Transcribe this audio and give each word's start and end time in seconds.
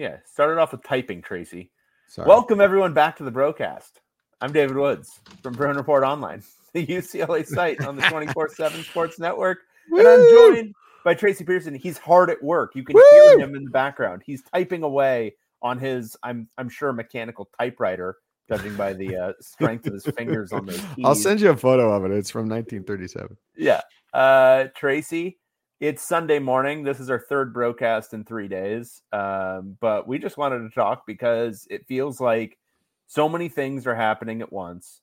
Yeah, 0.00 0.16
started 0.24 0.58
off 0.58 0.72
with 0.72 0.82
typing, 0.82 1.20
Tracy. 1.20 1.70
Sorry. 2.08 2.26
Welcome 2.26 2.58
everyone 2.58 2.94
back 2.94 3.18
to 3.18 3.22
the 3.22 3.30
BROCast. 3.30 4.00
I'm 4.40 4.50
David 4.50 4.74
Woods 4.74 5.20
from 5.42 5.52
Bruin 5.52 5.76
Report 5.76 6.04
Online, 6.04 6.42
the 6.72 6.86
UCLA 6.86 7.46
site 7.46 7.84
on 7.84 7.96
the 7.96 8.02
24/7 8.04 8.82
Sports 8.82 9.18
Network, 9.18 9.58
and 9.90 10.08
I'm 10.08 10.30
joined 10.30 10.74
by 11.04 11.12
Tracy 11.12 11.44
Pearson. 11.44 11.74
He's 11.74 11.98
hard 11.98 12.30
at 12.30 12.42
work. 12.42 12.74
You 12.74 12.82
can 12.82 12.94
Woo! 12.94 13.02
hear 13.12 13.40
him 13.40 13.54
in 13.54 13.62
the 13.62 13.70
background. 13.70 14.22
He's 14.24 14.42
typing 14.54 14.84
away 14.84 15.34
on 15.60 15.78
his, 15.78 16.16
I'm 16.22 16.48
I'm 16.56 16.70
sure, 16.70 16.94
mechanical 16.94 17.50
typewriter, 17.60 18.16
judging 18.48 18.76
by 18.76 18.94
the 18.94 19.14
uh, 19.14 19.32
strength 19.42 19.86
of 19.86 19.92
his 19.92 20.06
fingers 20.16 20.50
on 20.50 20.64
those 20.64 20.80
keys. 20.96 21.04
I'll 21.04 21.14
send 21.14 21.42
you 21.42 21.50
a 21.50 21.56
photo 21.58 21.92
of 21.92 22.06
it. 22.06 22.16
It's 22.16 22.30
from 22.30 22.48
1937. 22.48 23.36
Yeah. 23.54 23.82
Uh 24.14 24.68
Tracy, 24.74 25.36
it's 25.80 26.02
Sunday 26.02 26.38
morning. 26.38 26.84
This 26.84 27.00
is 27.00 27.08
our 27.08 27.18
third 27.18 27.54
BROCast 27.54 28.12
in 28.12 28.22
three 28.22 28.48
days. 28.48 29.00
Um, 29.12 29.78
but 29.80 30.06
we 30.06 30.18
just 30.18 30.36
wanted 30.36 30.58
to 30.58 30.68
talk 30.68 31.06
because 31.06 31.66
it 31.70 31.86
feels 31.86 32.20
like 32.20 32.58
so 33.06 33.30
many 33.30 33.48
things 33.48 33.86
are 33.86 33.94
happening 33.94 34.42
at 34.42 34.52
once. 34.52 35.00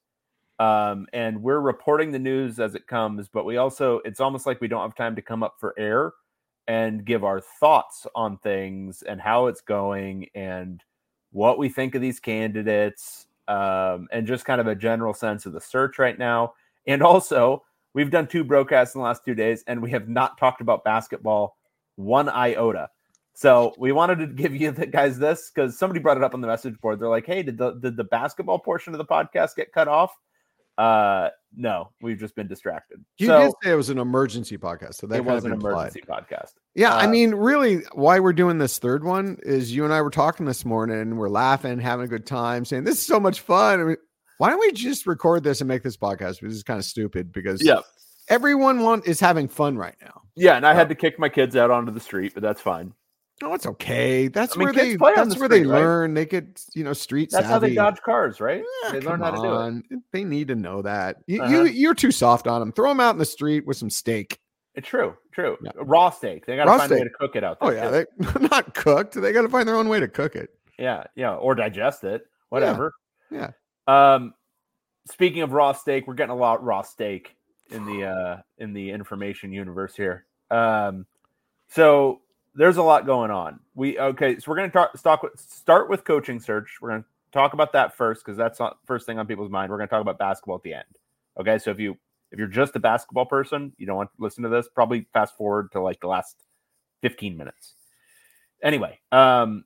Um, 0.60 1.08
and 1.14 1.42
we're 1.42 1.60
reporting 1.60 2.12
the 2.12 2.20
news 2.20 2.60
as 2.60 2.76
it 2.76 2.86
comes, 2.86 3.28
but 3.28 3.44
we 3.44 3.58
also 3.58 4.02
it's 4.06 4.20
almost 4.20 4.46
like 4.46 4.62
we 4.62 4.68
don't 4.68 4.84
have 4.84 4.96
time 4.96 5.16
to 5.16 5.22
come 5.22 5.42
up 5.42 5.56
for 5.60 5.74
air 5.80 6.14
and 6.68 7.06
give 7.06 7.24
our 7.24 7.42
thoughts 7.42 8.06
on 8.14 8.38
things 8.38 9.02
and 9.02 9.20
how 9.20 9.48
it's 9.48 9.62
going 9.62 10.28
and 10.36 10.84
what 11.32 11.58
we 11.58 11.70
think 11.70 11.96
of 11.96 12.02
these 12.02 12.20
candidates 12.20 13.28
um, 13.48 14.08
and 14.12 14.28
just 14.28 14.46
kind 14.46 14.62
of 14.62 14.68
a 14.68 14.76
general 14.76 15.14
sense 15.14 15.46
of 15.48 15.54
the 15.54 15.62
search 15.62 15.98
right 15.98 16.20
now. 16.20 16.54
And 16.86 17.02
also, 17.02 17.64
we've 17.98 18.12
done 18.12 18.28
two 18.28 18.46
BROCasts 18.46 18.94
in 18.94 19.02
the 19.02 19.06
last 19.06 19.26
two 19.26 19.34
days, 19.34 19.64
and 19.66 19.82
we 19.82 19.90
have 19.90 20.08
not 20.08 20.38
talked 20.38 20.62
about 20.62 20.84
basketball 20.84 21.58
one 21.96 22.30
iota. 22.30 22.90
So 23.34 23.74
we 23.80 23.92
wanted 23.92 24.20
to 24.20 24.28
give 24.28 24.56
you 24.56 24.70
the 24.72 24.86
guys 24.86 25.18
this 25.18 25.52
because 25.54 25.78
somebody 25.80 26.00
brought 26.00 26.18
it 26.18 26.24
up 26.24 26.36
on 26.36 26.42
the 26.42 26.48
message 26.48 26.80
board. 26.80 27.00
They're 27.00 27.10
like, 27.10 27.26
"Hey, 27.26 27.42
did 27.42 27.58
the 27.58 27.72
did 27.74 27.98
the 27.98 28.04
basketball 28.04 28.60
portion 28.60 28.94
of 28.94 29.00
the 29.00 29.06
podcast 29.06 29.56
get 29.56 29.72
cut 29.74 29.88
off?" 29.88 30.12
Uh, 30.78 31.30
no, 31.56 31.90
we've 32.02 32.20
just 32.20 32.36
been 32.36 32.48
distracted. 32.48 33.04
You 33.18 33.26
so 33.28 33.40
did 33.40 33.52
say 33.64 33.72
it 33.72 33.76
was 33.76 33.90
an 33.90 33.98
emergency 33.98 34.60
podcast, 34.60 34.94
so 34.96 35.08
that 35.08 35.16
it 35.16 35.26
was 35.26 35.44
an 35.44 35.54
implied. 35.54 35.72
emergency 35.72 36.04
podcast. 36.08 36.52
Yeah, 36.76 36.94
I 36.94 37.06
Uh, 37.06 37.10
mean, 37.10 37.34
really, 37.34 37.78
why 37.94 38.20
we're 38.20 38.34
doing 38.34 38.60
this 38.60 38.78
third 38.78 39.04
one 39.04 39.40
is 39.42 39.76
you 39.76 39.86
and 39.86 39.92
I 39.94 40.04
were 40.04 40.12
talking 40.12 40.46
this 40.46 40.66
morning, 40.66 41.16
we're 41.16 41.30
laughing, 41.30 41.80
having 41.80 42.06
a 42.06 42.08
good 42.08 42.28
time, 42.28 42.64
saying 42.64 42.84
this 42.84 43.00
is 43.00 43.06
so 43.08 43.20
much 43.20 43.40
fun. 43.42 43.98
Why 44.38 44.50
don't 44.50 44.60
we 44.60 44.72
just 44.72 45.08
record 45.08 45.44
this 45.44 45.62
and 45.62 45.68
make 45.68 45.84
this 45.84 45.98
podcast? 45.98 46.42
This 46.42 46.54
is 46.54 46.64
kind 46.64 46.78
of 46.80 46.86
stupid 46.86 47.32
because 47.32 47.64
Yeah, 47.64 47.80
everyone 48.30 48.82
want 48.82 49.08
is 49.08 49.20
having 49.20 49.48
fun 49.48 49.78
right 49.78 49.96
now. 50.02 50.22
yeah, 50.36 50.56
and 50.58 50.66
I 50.66 50.74
had 50.74 50.90
to 50.90 50.96
kick 50.96 51.18
my 51.20 51.30
kids 51.30 51.56
out 51.56 51.72
onto 51.72 51.92
the 51.92 52.00
street, 52.00 52.34
but 52.34 52.44
that's 52.44 52.62
fine. 52.62 52.94
No, 53.42 53.54
it's 53.54 53.68
okay. 53.68 54.28
That's 54.30 54.56
I 54.56 54.60
mean, 54.60 54.66
where 54.66 54.74
they 54.74 54.96
that's 54.96 55.36
the 55.36 55.40
where 55.40 55.48
they 55.50 55.60
street, 55.60 55.70
right? 55.72 55.80
learn. 55.80 56.14
They 56.16 56.26
get 56.26 56.60
you 56.74 56.84
know 56.84 56.94
street 56.94 57.30
That's 57.32 57.46
how 57.46 57.60
they 57.60 57.76
dodge 57.76 58.02
cars, 58.04 58.42
right? 58.42 58.64
Yeah, 58.84 58.92
they 58.94 59.00
learn 59.02 59.20
how 59.22 59.30
to 59.30 59.38
do 59.42 59.96
it. 59.96 60.02
They 60.12 60.24
need 60.24 60.48
to 60.48 60.56
know 60.56 60.82
that. 60.82 61.18
You, 61.28 61.44
Uh-huh. 61.44 61.54
you 61.54 61.64
you're 61.66 61.94
too 61.94 62.10
soft 62.12 62.48
on 62.48 62.60
them. 62.62 62.72
Throw 62.72 62.90
them 62.90 63.00
out 63.00 63.12
in 63.12 63.20
the 63.20 63.26
street 63.26 63.68
with 63.68 63.78
some 63.78 63.92
steak. 63.92 64.40
It's 64.74 64.88
true, 64.88 65.16
true. 65.34 65.56
Yeah. 65.64 65.70
Raw 65.76 66.10
steak. 66.10 66.48
They 66.48 66.56
got 66.56 66.66
to 66.66 66.78
find 66.80 66.92
a 66.92 66.96
way 66.96 67.04
to 67.04 67.10
cook 67.12 67.36
it 67.36 67.44
out 67.44 67.60
there. 67.60 67.70
Oh 67.70 67.74
yeah, 67.74 68.04
too. 68.06 68.06
they 68.40 68.48
not 68.48 68.74
cooked. 68.74 69.14
They 69.20 69.32
got 69.32 69.44
to 69.44 69.50
find 69.50 69.68
their 69.68 69.76
own 69.76 69.88
way 69.88 70.00
to 70.00 70.08
cook 70.08 70.36
it. 70.36 70.50
yeah, 70.80 71.04
yeah, 71.16 71.36
or 71.36 71.54
digest 71.54 72.04
it, 72.06 72.24
whatever. 72.50 72.94
yeah. 73.30 73.52
Um, 73.88 74.34
speaking 75.06 75.42
of 75.42 75.54
raw 75.54 75.72
steak, 75.74 76.08
we're 76.08 76.16
getting 76.16 76.32
a 76.32 76.36
lot 76.36 76.60
of 76.60 76.66
raw 76.66 76.82
steak 76.82 77.36
in 77.72 77.86
the 77.86 78.06
uh 78.08 78.38
in 78.58 78.74
the 78.74 78.92
information 78.92 79.52
universe 79.52 79.96
here. 79.96 80.26
Um, 80.52 81.06
so 81.70 82.22
there's 82.56 82.78
a 82.78 82.84
lot 82.84 83.06
going 83.06 83.32
on. 83.32 83.60
We 83.76 84.00
okay, 84.00 84.40
so 84.40 84.46
we're 84.48 84.58
gonna 84.58 84.70
talk, 84.70 84.98
start 84.98 85.22
with 85.24 85.40
start 85.40 85.90
with 85.90 86.04
coaching 86.04 86.40
search. 86.40 86.78
We're 86.82 86.90
gonna 86.90 87.06
talk 87.32 87.54
about 87.54 87.74
that 87.74 87.96
first 87.96 88.26
because 88.26 88.38
that's 88.38 88.60
not 88.60 88.78
first 88.86 89.06
thing 89.06 89.20
on 89.20 89.28
people's 89.28 89.52
mind. 89.52 89.72
We're 89.72 89.78
gonna 89.78 89.90
talk 89.90 90.02
about 90.02 90.18
basketball 90.18 90.56
at 90.56 90.64
the 90.64 90.74
end. 90.74 90.86
Okay, 91.40 91.58
so 91.60 91.72
if 91.72 91.80
you 91.80 91.98
if 92.32 92.40
you're 92.40 92.48
just 92.48 92.76
a 92.76 92.80
basketball 92.80 93.26
person, 93.26 93.74
you 93.78 93.86
don't 93.86 93.96
want 93.96 94.10
to 94.10 94.24
listen 94.24 94.44
to 94.44 94.50
this. 94.50 94.68
Probably 94.74 95.08
fast 95.14 95.38
forward 95.38 95.72
to 95.72 95.82
like 95.82 96.00
the 96.02 96.08
last 96.08 96.36
15 97.02 97.38
minutes. 97.38 97.76
Anyway, 98.64 99.00
um, 99.12 99.64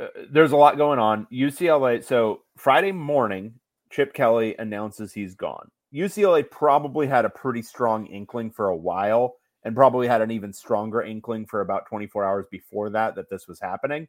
uh, 0.00 0.08
there's 0.30 0.52
a 0.52 0.56
lot 0.56 0.76
going 0.76 0.98
on. 0.98 1.26
UCLA. 1.32 2.04
So 2.04 2.42
Friday 2.56 2.92
morning, 2.92 3.54
Chip 3.90 4.12
Kelly 4.12 4.54
announces 4.58 5.12
he's 5.12 5.34
gone. 5.34 5.70
UCLA 5.94 6.48
probably 6.48 7.06
had 7.06 7.24
a 7.24 7.30
pretty 7.30 7.62
strong 7.62 8.06
inkling 8.06 8.50
for 8.50 8.68
a 8.68 8.76
while, 8.76 9.36
and 9.64 9.74
probably 9.74 10.06
had 10.06 10.20
an 10.20 10.30
even 10.30 10.52
stronger 10.52 11.02
inkling 11.02 11.46
for 11.46 11.60
about 11.60 11.86
24 11.88 12.24
hours 12.24 12.46
before 12.50 12.90
that 12.90 13.14
that 13.14 13.30
this 13.30 13.48
was 13.48 13.60
happening. 13.60 14.08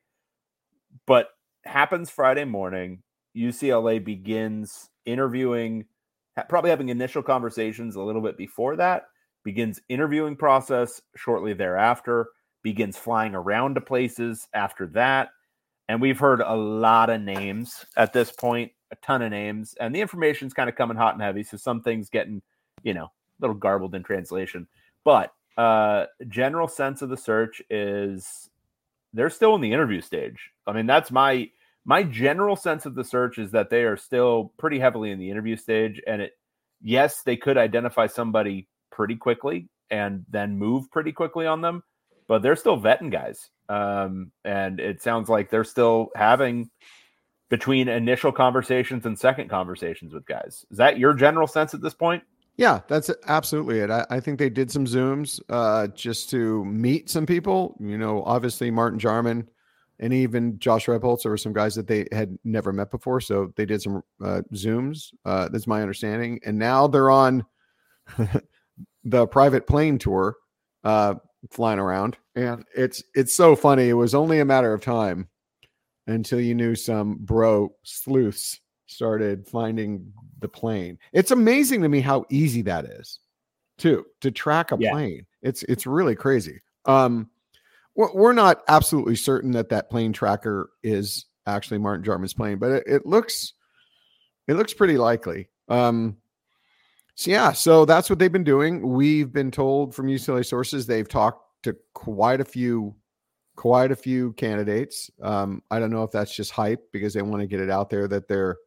But 1.06 1.30
happens 1.64 2.10
Friday 2.10 2.46
morning. 2.46 3.04
UCLA 3.36 4.04
begins 4.04 4.90
interviewing, 5.06 5.86
probably 6.50 6.72
having 6.72 6.90
initial 6.90 7.24
conversations 7.24 7.96
a 7.96 8.02
little 8.02 8.22
bit 8.22 8.38
before 8.38 8.76
that. 8.76 9.04
Begins 9.44 9.80
interviewing 9.88 10.36
process 10.36 11.02
shortly 11.16 11.54
thereafter. 11.54 12.28
Begins 12.64 12.98
flying 12.98 13.36
around 13.36 13.76
to 13.76 13.82
places 13.82 14.48
after 14.54 14.88
that 14.88 15.30
and 15.88 16.02
we've 16.02 16.20
heard 16.20 16.42
a 16.42 16.56
lot 16.56 17.10
of 17.10 17.22
names 17.22 17.86
at 17.96 18.14
this 18.14 18.32
point, 18.32 18.72
a 18.92 18.96
ton 18.98 19.22
of 19.22 19.32
names, 19.32 19.76
and 19.80 19.94
the 19.94 20.02
information's 20.02 20.54
kind 20.54 20.70
of 20.70 20.76
coming 20.76 20.98
hot 20.98 21.14
and 21.14 21.22
heavy. 21.22 21.44
So 21.44 21.58
some 21.58 21.82
things 21.82 22.10
getting, 22.10 22.42
you 22.84 22.94
know, 22.94 23.06
a 23.06 23.12
little 23.40 23.56
garbled 23.56 23.96
in 23.96 24.04
translation. 24.04 24.68
But 25.04 25.34
uh 25.58 26.06
general 26.28 26.68
sense 26.68 27.02
of 27.02 27.10
the 27.10 27.18
search 27.18 27.64
is 27.70 28.50
they're 29.14 29.30
still 29.30 29.56
in 29.56 29.62
the 29.62 29.74
interview 29.74 30.02
stage. 30.02 30.52
I 30.68 30.74
mean, 30.74 30.86
that's 30.86 31.12
my 31.12 31.50
my 31.86 32.04
general 32.04 32.56
sense 32.56 32.86
of 32.86 32.96
the 32.96 33.04
search 33.04 33.38
is 33.38 33.52
that 33.52 33.70
they 33.70 33.84
are 33.84 33.98
still 33.98 34.52
pretty 34.58 34.78
heavily 34.78 35.10
in 35.12 35.20
the 35.20 35.32
interview 35.32 35.56
stage. 35.56 36.02
And 36.06 36.22
it 36.22 36.38
yes, 36.82 37.24
they 37.24 37.38
could 37.38 37.58
identify 37.58 38.08
somebody 38.08 38.68
pretty 38.92 39.16
quickly 39.16 39.70
and 39.90 40.26
then 40.30 40.58
move 40.58 40.92
pretty 40.92 41.12
quickly 41.12 41.46
on 41.46 41.62
them, 41.62 41.84
but 42.28 42.42
they're 42.42 42.56
still 42.56 42.80
vetting 42.80 43.12
guys. 43.12 43.50
Um, 43.70 44.32
and 44.46 44.80
it 44.80 45.02
sounds 45.02 45.30
like 45.30 45.50
they're 45.50 45.64
still 45.64 46.10
having 46.16 46.70
between 47.50 47.88
initial 47.88 48.32
conversations 48.32 49.06
and 49.06 49.18
second 49.18 49.50
conversations 49.50 50.14
with 50.14 50.26
guys. 50.26 50.66
Is 50.70 50.78
that 50.78 51.00
your 51.00 51.14
general 51.14 51.48
sense 51.48 51.74
at 51.74 51.82
this 51.82 51.94
point? 51.94 52.24
Yeah, 52.58 52.82
that's 52.88 53.12
absolutely 53.28 53.80
it. 53.80 53.92
I, 53.92 54.06
I 54.10 54.20
think 54.20 54.40
they 54.40 54.50
did 54.50 54.72
some 54.72 54.86
zooms 54.86 55.40
uh, 55.50 55.88
just 55.88 56.30
to 56.32 56.66
meet 56.66 57.10
some 57.10 57.26
people. 57.26 57.78
You 57.80 57.98
know, 57.98 58.24
obviously 58.24 58.72
Martin 58.72 59.00
Jarmond 59.00 59.48
and 60.00 60.14
even 60.14 60.58
Josh 60.60 60.88
Rebholz 60.88 61.26
were 61.26 61.38
some 61.38 61.54
guys 61.54 61.76
that 61.76 61.88
they 61.88 62.08
had 62.12 62.38
never 62.44 62.74
met 62.74 62.92
before. 62.92 63.22
So 63.22 63.54
they 63.56 63.66
did 63.66 63.82
some 63.82 64.04
uh, 64.24 64.42
zooms. 64.54 65.14
Uh, 65.24 65.50
that's 65.50 65.68
my 65.68 65.82
understanding. 65.82 66.40
And 66.46 66.58
now 66.58 66.88
they're 66.88 67.12
on 67.12 67.46
the 69.04 69.28
private 69.28 69.68
plane 69.68 69.98
tour, 69.98 70.36
uh, 70.84 71.16
flying 71.52 71.80
around, 71.80 72.18
and 72.36 72.64
it's 72.76 73.04
it's 73.16 73.36
so 73.36 73.56
funny. 73.56 73.90
It 73.90 73.94
was 73.94 74.16
only 74.16 74.40
a 74.40 74.46
matter 74.46 74.74
of 74.74 74.82
time 74.82 75.28
until 76.08 76.40
you 76.40 76.56
knew 76.56 76.76
some 76.76 77.18
bro 77.20 77.74
sleuths 77.84 78.60
started 78.86 79.46
finding 79.48 80.14
the 80.40 80.48
plane. 80.48 80.98
It's 81.12 81.32
amazing 81.32 81.82
to 81.82 81.90
me 81.90 82.00
how 82.00 82.26
easy 82.30 82.62
that 82.64 82.86
is, 82.86 83.20
too, 83.78 84.06
to 84.22 84.32
track 84.32 84.72
a 84.72 84.78
Yeah. 84.80 84.92
plane. 84.92 85.26
It's 85.42 85.64
it's 85.64 85.86
really 85.86 86.16
crazy. 86.16 86.62
Um, 86.86 87.30
we're, 87.96 88.14
we're 88.14 88.34
not 88.34 88.62
absolutely 88.68 89.16
certain 89.16 89.52
that 89.52 89.70
that 89.70 89.90
plane 89.90 90.14
tracker 90.14 90.70
is 90.84 91.26
actually 91.46 91.80
Martin 91.80 92.06
Jarmond's 92.06 92.34
plane, 92.34 92.58
but 92.60 92.72
it, 92.72 92.84
it 92.88 93.06
looks 93.06 93.54
it 94.48 94.54
looks 94.54 94.74
pretty 94.74 94.98
likely. 94.98 95.50
Um, 95.68 96.18
so 97.18 97.32
yeah, 97.32 97.52
so 97.52 97.84
that's 97.84 98.12
what 98.12 98.20
they've 98.20 98.32
been 98.32 98.44
doing. 98.44 98.88
We've 98.88 99.34
been 99.34 99.50
told 99.50 99.96
from 99.96 100.06
UCLA 100.06 100.46
sources 100.46 100.86
they've 100.86 101.10
talked 101.10 101.64
to 101.64 101.76
quite 101.96 102.40
a 102.40 102.46
few 102.46 102.96
quite 103.56 103.92
a 103.92 103.96
few 103.96 104.34
candidates. 104.34 105.10
Um, 105.24 105.64
I 105.72 105.80
don't 105.80 105.90
know 105.90 106.04
if 106.04 106.12
that's 106.12 106.36
just 106.36 106.52
hype 106.52 106.92
because 106.94 107.16
they 107.16 107.24
want 107.24 107.42
to 107.42 107.48
get 107.48 107.60
it 107.60 107.72
out 107.72 107.90
there 107.90 108.08
that 108.08 108.28
they're 108.28 108.58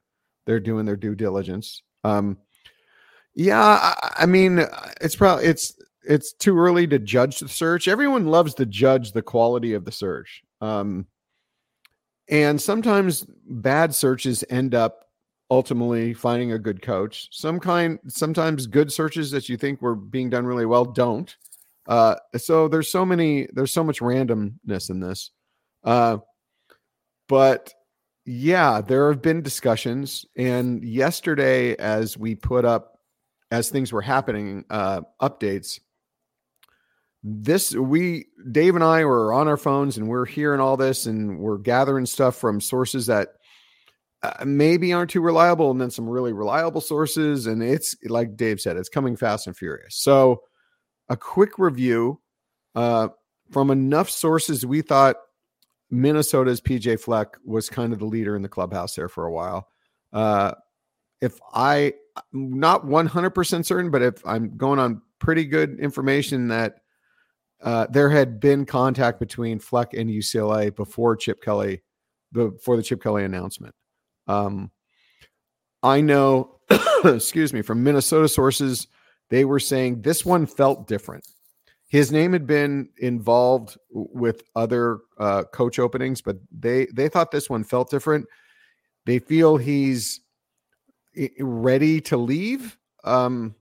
they're 0.47 0.59
doing 0.59 0.85
their 0.85 0.97
due 0.97 1.15
diligence. 1.15 1.85
Um, 2.03 2.39
yeah, 3.37 3.61
I, 3.61 4.15
I 4.23 4.27
mean, 4.27 4.65
it's 5.01 5.15
probably 5.15 5.45
it's 5.45 5.79
it's 6.03 6.33
too 6.33 6.59
early 6.59 6.89
to 6.89 6.99
judge 6.99 7.39
the 7.39 7.49
search. 7.49 7.87
Everyone 7.87 8.27
loves 8.27 8.55
to 8.55 8.67
judge 8.67 9.13
the 9.13 9.23
quality 9.23 9.75
of 9.75 9.85
the 9.85 9.93
search, 9.93 10.43
um, 10.61 11.07
and 12.29 12.61
sometimes 12.61 13.25
bad 13.47 13.95
searches 13.95 14.43
end 14.51 14.75
up 14.75 15.05
ultimately 15.51 16.15
finding 16.15 16.53
a 16.53 16.59
good 16.59 16.81
coach. 16.81 17.29
Some 17.33 17.59
kind, 17.59 17.99
sometimes 18.09 18.67
good 18.67 18.93
searches 18.93 19.31
that 19.33 19.49
you 19.49 19.57
think 19.57 19.83
were 19.83 19.97
being 19.97 20.31
done 20.31 20.47
really 20.47 20.67
well 20.67 20.85
don't. 20.85 21.35
Uh, 21.87 22.15
so 22.37 22.69
there's 22.69 22.91
so 22.91 23.05
many, 23.05 23.49
there's 23.53 23.73
so 23.73 23.83
much 23.83 24.01
randomness 24.01 24.91
in 24.91 25.01
this. 25.01 25.31
Uh, 25.83 26.19
but 27.29 27.75
yeah, 28.27 28.81
there 28.81 29.11
have 29.11 29.23
been 29.23 29.43
discussions. 29.43 30.25
And 30.37 30.85
yesterday, 30.85 31.77
as 31.77 32.17
we 32.17 32.35
put 32.35 32.65
up, 32.65 32.99
as 33.51 33.71
things 33.71 33.93
were 33.93 34.03
happening, 34.03 34.65
uh, 34.71 35.01
updates, 35.21 35.81
this 37.23 37.75
we 37.75 38.27
Dave 38.51 38.75
and 38.77 38.85
I 38.85 39.05
were 39.05 39.33
on 39.33 39.47
our 39.47 39.59
phones 39.59 39.99
and 39.99 40.09
we're 40.09 40.25
hearing 40.25 40.61
all 40.61 40.79
this 40.79 41.05
and 41.05 41.39
we're 41.39 41.59
gathering 41.59 42.07
stuff 42.07 42.37
from 42.37 42.63
sources 42.63 43.07
that 43.07 43.35
uh, 44.23 44.45
maybe 44.45 44.93
aren't 44.93 45.11
too 45.11 45.21
reliable 45.21 45.71
and 45.71 45.81
then 45.81 45.91
some 45.91 46.09
really 46.09 46.33
reliable 46.33 46.81
sources 46.81 47.47
and 47.47 47.63
it's 47.63 47.97
like 48.05 48.37
Dave 48.37 48.61
said 48.61 48.77
it's 48.77 48.89
coming 48.89 49.17
fast 49.17 49.47
and 49.47 49.57
furious. 49.57 49.97
So 49.97 50.43
a 51.09 51.17
quick 51.17 51.59
review 51.59 52.21
uh, 52.75 53.09
from 53.51 53.71
enough 53.71 54.11
sources 54.11 54.67
we 54.67 54.83
thought 54.83 55.17
Minnesota's 55.91 56.61
PJ 56.61 57.01
Fleck 57.01 57.37
was 57.45 57.69
kind 57.69 57.93
of 57.93 57.99
the 57.99 58.05
leader 58.05 58.37
in 58.37 58.43
the 58.43 58.49
clubhouse 58.49 58.95
there 58.95 59.09
for 59.09 59.27
a 59.27 59.33
while. 59.33 59.69
Uh, 60.13 60.53
if 61.21 61.39
I 61.53 61.95
not 62.33 62.85
100% 62.85 63.65
certain 63.65 63.91
but 63.91 64.03
if 64.03 64.27
I'm 64.27 64.57
going 64.57 64.79
on 64.79 65.03
pretty 65.19 65.47
good 65.47 65.79
information 65.81 66.49
that 66.49 66.77
uh, 67.63 67.87
there 67.91 68.11
had 68.11 68.41
been 68.41 68.65
contact 68.65 69.21
between 69.21 69.59
Fleck 69.59 69.95
and 69.95 70.09
UCLA 70.09 70.75
before 70.75 71.17
Chip 71.17 71.43
Kelly, 71.43 71.83
before 72.33 72.77
the 72.77 72.83
Chip 72.83 73.03
Kelly 73.03 73.25
announcement. 73.25 73.75
Um, 74.31 74.71
I 75.83 76.01
know, 76.01 76.61
excuse 77.05 77.53
me, 77.53 77.63
from 77.63 77.83
Minnesota 77.83 78.29
sources, 78.29 78.87
they 79.29 79.45
were 79.45 79.61
saying 79.61 80.03
this 80.03 80.25
one 80.25 80.47
felt 80.47 80.87
different. 80.87 81.27
His 81.89 82.13
name 82.13 82.33
had 82.33 82.47
been 82.47 82.91
involved 82.99 83.77
with 83.91 84.43
other 84.55 85.01
uh, 85.19 85.45
coach 85.53 85.79
openings, 85.79 86.21
but 86.23 86.37
they 86.57 86.87
they 86.95 87.09
thought 87.09 87.33
this 87.33 87.51
one 87.51 87.65
felt 87.65 87.91
different. 87.91 88.27
They 89.07 89.19
feel 89.19 89.57
he's 89.57 90.21
ready 91.41 92.01
to 92.03 92.17
leave. 92.17 92.77
Um, 93.03 93.57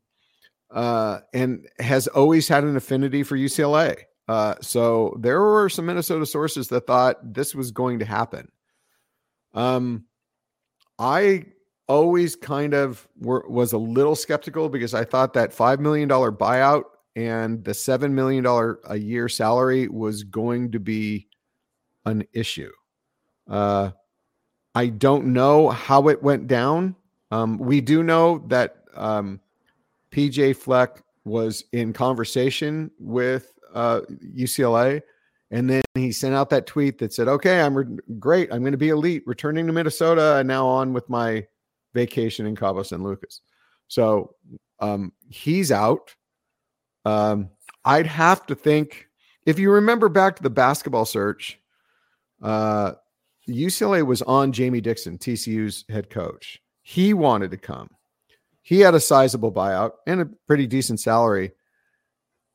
uh, 0.72 1.22
and 1.34 1.68
has 1.80 2.08
always 2.08 2.48
had 2.48 2.64
an 2.64 2.78
affinity 2.78 3.24
for 3.24 3.36
UCLA. 3.36 3.98
Uh, 4.28 4.54
so 4.62 5.18
there 5.20 5.42
were 5.42 5.68
some 5.68 5.88
Minnesota 5.88 6.28
sources 6.28 6.68
that 6.68 6.86
thought 6.86 7.34
this 7.34 7.56
was 7.56 7.72
going 7.72 7.98
to 7.98 8.06
happen. 8.06 8.52
Um, 9.56 10.06
I 11.00 11.46
always 11.88 12.36
kind 12.36 12.74
of 12.74 13.08
were, 13.20 13.46
was 13.50 13.74
a 13.74 13.78
little 13.78 14.16
skeptical 14.16 14.70
because 14.70 14.94
I 14.94 15.04
thought 15.06 15.34
that 15.34 15.52
$5 15.52 15.80
million 15.80 16.08
buyout 16.08 16.84
and 17.16 17.64
the 17.64 17.72
$7 17.72 18.12
million 18.12 18.46
a 18.46 18.96
year 18.96 19.28
salary 19.28 19.88
was 19.88 20.24
going 20.24 20.72
to 20.72 20.80
be 20.80 21.28
an 22.06 22.26
issue. 22.34 22.72
Uh, 23.50 23.92
I 24.76 24.88
don't 24.88 25.28
know 25.34 25.70
how 25.70 26.10
it 26.10 26.22
went 26.22 26.48
down. 26.48 26.96
Um, 27.32 27.58
we 27.58 27.82
do 27.82 28.04
know 28.04 28.44
that 28.48 28.84
um, 28.96 29.40
PJ 30.12 30.58
Fleck 30.58 31.02
was 31.26 31.64
in 31.72 31.94
conversation 31.94 32.92
with 33.00 33.52
uh, 33.74 34.02
UCLA. 34.36 35.02
And 35.52 35.70
then 35.70 35.82
he 35.96 36.12
sent 36.12 36.36
out 36.36 36.50
that 36.52 36.68
tweet 36.68 37.00
that 37.00 37.14
said, 37.14 37.28
okay, 37.28 37.62
I'm 37.62 37.76
re- 37.76 37.98
great. 38.20 38.54
I'm 38.54 38.62
going 38.62 38.74
to 38.74 38.78
be 38.78 38.90
elite, 38.90 39.24
returning 39.26 39.66
to 39.68 39.74
Minnesota 39.74 40.38
and 40.38 40.48
now 40.48 40.68
on 40.68 40.94
with 40.94 41.10
my 41.10 41.46
vacation 41.94 42.46
in 42.46 42.56
Cabo 42.56 42.84
San 42.84 43.04
Lucas. 43.04 43.42
So 43.88 44.36
um, 44.80 45.12
he's 45.30 45.72
out. 45.72 46.16
Um, 47.06 47.50
I'd 47.84 48.08
have 48.08 48.46
to 48.48 48.56
think, 48.56 49.08
if 49.46 49.58
you 49.58 49.72
remember 49.72 50.10
back 50.10 50.36
to 50.36 50.44
the 50.44 50.50
basketball 50.50 51.06
search, 51.06 51.60
uh, 52.42 52.94
UCLA 53.48 54.06
was 54.06 54.22
on 54.22 54.52
Jamie 54.52 54.82
Dixon, 54.82 55.18
TCU's 55.18 55.86
head 55.90 56.10
coach. 56.10 56.62
He 56.84 57.14
wanted 57.14 57.52
to 57.52 57.58
come. 57.58 57.90
He 58.62 58.82
had 58.82 58.94
a 58.94 59.00
sizable 59.00 59.52
buyout 59.52 59.94
and 60.06 60.22
a 60.22 60.30
pretty 60.48 60.68
decent 60.68 61.00
salary. 61.00 61.52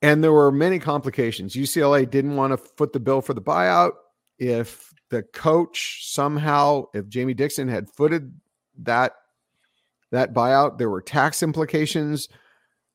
And 0.05 0.23
there 0.23 0.33
were 0.33 0.53
many 0.53 0.79
complications. 0.79 1.55
UCLA 1.55 2.09
didn't 2.09 2.37
want 2.37 2.53
to 2.53 2.59
foot 2.59 2.93
the 2.93 3.01
bill 3.01 3.23
for 3.23 3.33
the 3.33 3.41
buyout. 3.41 3.93
If 4.39 4.93
the 5.09 5.23
coach 5.23 6.03
somehow, 6.03 6.85
if 6.93 7.09
Jamie 7.09 7.33
Dixon 7.33 7.69
had 7.69 7.89
footed 7.89 8.39
that 8.83 9.13
that 10.11 10.35
buyout, 10.35 10.77
there 10.77 10.91
were 10.91 11.01
tax 11.01 11.43
implications. 11.43 12.29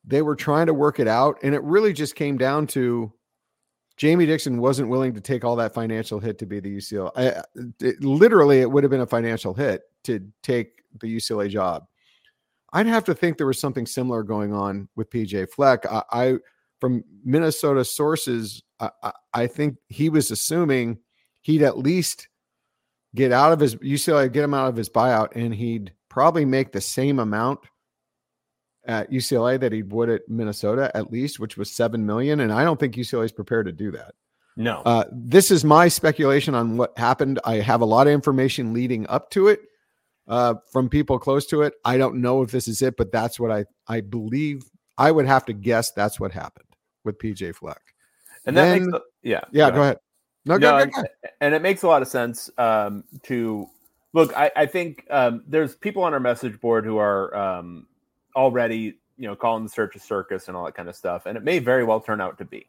They 0.04 0.22
were 0.22 0.36
trying 0.36 0.66
to 0.66 0.74
work 0.74 1.00
it 1.00 1.08
out, 1.08 1.38
and 1.42 1.52
it 1.52 1.62
really 1.64 1.92
just 1.92 2.14
came 2.14 2.38
down 2.38 2.68
to 2.68 3.12
Jamie 3.96 4.26
Dixon 4.26 4.60
wasn't 4.60 4.88
willing 4.88 5.12
to 5.14 5.20
take 5.20 5.44
all 5.44 5.56
that 5.56 5.74
financial 5.74 6.20
hit 6.20 6.38
to 6.38 6.46
be 6.46 6.60
the 6.60 6.76
UCLA. 6.76 7.10
I, 7.16 7.26
uh, 7.30 7.42
it, 7.80 8.04
literally, 8.04 8.60
it 8.60 8.70
would 8.70 8.84
have 8.84 8.90
been 8.90 9.00
a 9.00 9.06
financial 9.06 9.52
hit 9.52 9.82
to 10.04 10.24
take 10.44 10.84
the 11.00 11.16
UCLA 11.16 11.50
job. 11.50 11.86
I'd 12.72 12.86
have 12.86 13.04
to 13.06 13.14
think 13.16 13.36
there 13.36 13.48
was 13.48 13.58
something 13.58 13.84
similar 13.84 14.22
going 14.22 14.54
on 14.54 14.88
with 14.94 15.10
PJ 15.10 15.50
Fleck. 15.50 15.84
I, 15.90 16.02
I 16.12 16.36
from 16.80 17.04
Minnesota 17.24 17.84
sources, 17.84 18.62
I, 18.80 19.12
I, 19.34 19.46
think 19.46 19.76
he 19.88 20.08
was 20.08 20.30
assuming 20.30 20.98
he'd 21.42 21.62
at 21.62 21.78
least 21.78 22.28
get 23.14 23.32
out 23.32 23.52
of 23.52 23.60
his 23.60 23.76
UCLA, 23.76 24.32
get 24.32 24.44
him 24.44 24.54
out 24.54 24.68
of 24.68 24.76
his 24.76 24.88
buyout, 24.88 25.36
and 25.36 25.54
he'd 25.54 25.92
probably 26.08 26.44
make 26.44 26.72
the 26.72 26.80
same 26.80 27.18
amount 27.18 27.60
at 28.86 29.10
UCLA 29.10 29.60
that 29.60 29.72
he 29.72 29.82
would 29.82 30.08
at 30.08 30.22
Minnesota, 30.28 30.90
at 30.94 31.12
least, 31.12 31.38
which 31.38 31.56
was 31.56 31.70
seven 31.70 32.06
million. 32.06 32.40
And 32.40 32.52
I 32.52 32.64
don't 32.64 32.80
think 32.80 32.94
UCLA 32.94 33.26
is 33.26 33.32
prepared 33.32 33.66
to 33.66 33.72
do 33.72 33.90
that. 33.92 34.14
No. 34.56 34.82
Uh, 34.84 35.04
this 35.12 35.50
is 35.50 35.64
my 35.64 35.88
speculation 35.88 36.54
on 36.54 36.76
what 36.76 36.98
happened. 36.98 37.38
I 37.44 37.56
have 37.56 37.82
a 37.82 37.86
lot 37.86 38.06
of 38.06 38.12
information 38.12 38.72
leading 38.72 39.06
up 39.08 39.30
to 39.30 39.48
it 39.48 39.60
uh, 40.26 40.54
from 40.72 40.88
people 40.88 41.18
close 41.18 41.46
to 41.48 41.62
it. 41.62 41.74
I 41.84 41.98
don't 41.98 42.16
know 42.16 42.42
if 42.42 42.50
this 42.50 42.66
is 42.66 42.82
it, 42.82 42.96
but 42.96 43.12
that's 43.12 43.38
what 43.38 43.50
I 43.50 43.64
I 43.86 44.00
believe. 44.00 44.62
I 44.98 45.10
would 45.10 45.26
have 45.26 45.46
to 45.46 45.54
guess 45.54 45.92
that's 45.92 46.20
what 46.20 46.32
happened 46.32 46.69
with 47.04 47.18
PJ 47.18 47.54
Fleck. 47.54 47.80
And 48.46 48.56
that 48.56 48.64
then, 48.64 48.90
makes 48.90 49.04
yeah 49.22 49.40
yeah. 49.52 49.70
Go, 49.70 49.76
go 49.76 49.82
ahead. 49.82 49.98
No, 50.46 50.56
no 50.56 50.84
go, 50.84 50.86
go, 50.86 51.02
and 51.40 51.54
it 51.54 51.62
makes 51.62 51.82
a 51.82 51.88
lot 51.88 52.02
of 52.02 52.08
sense 52.08 52.50
um, 52.56 53.04
to 53.24 53.66
look. 54.12 54.36
I, 54.36 54.50
I 54.56 54.66
think 54.66 55.06
um, 55.10 55.44
there's 55.46 55.76
people 55.76 56.02
on 56.02 56.14
our 56.14 56.20
message 56.20 56.60
board 56.60 56.84
who 56.84 56.96
are 56.96 57.34
um, 57.36 57.86
already 58.34 58.98
you 59.16 59.28
know 59.28 59.36
calling 59.36 59.64
the 59.64 59.68
search 59.68 59.96
a 59.96 59.98
circus 59.98 60.48
and 60.48 60.56
all 60.56 60.64
that 60.64 60.74
kind 60.74 60.88
of 60.88 60.96
stuff, 60.96 61.26
and 61.26 61.36
it 61.36 61.44
may 61.44 61.58
very 61.58 61.84
well 61.84 62.00
turn 62.00 62.20
out 62.20 62.38
to 62.38 62.44
be. 62.44 62.66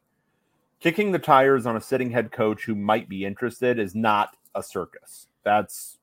Kicking 0.81 1.11
the 1.11 1.19
tires 1.19 1.65
on 1.65 1.77
a 1.77 1.81
sitting 1.81 2.11
head 2.11 2.31
coach 2.31 2.65
who 2.65 2.75
might 2.75 3.07
be 3.07 3.23
interested 3.23 3.79
is 3.79 3.95
not 3.95 4.35
a 4.55 4.63
circus. 4.63 5.27
That's 5.43 5.99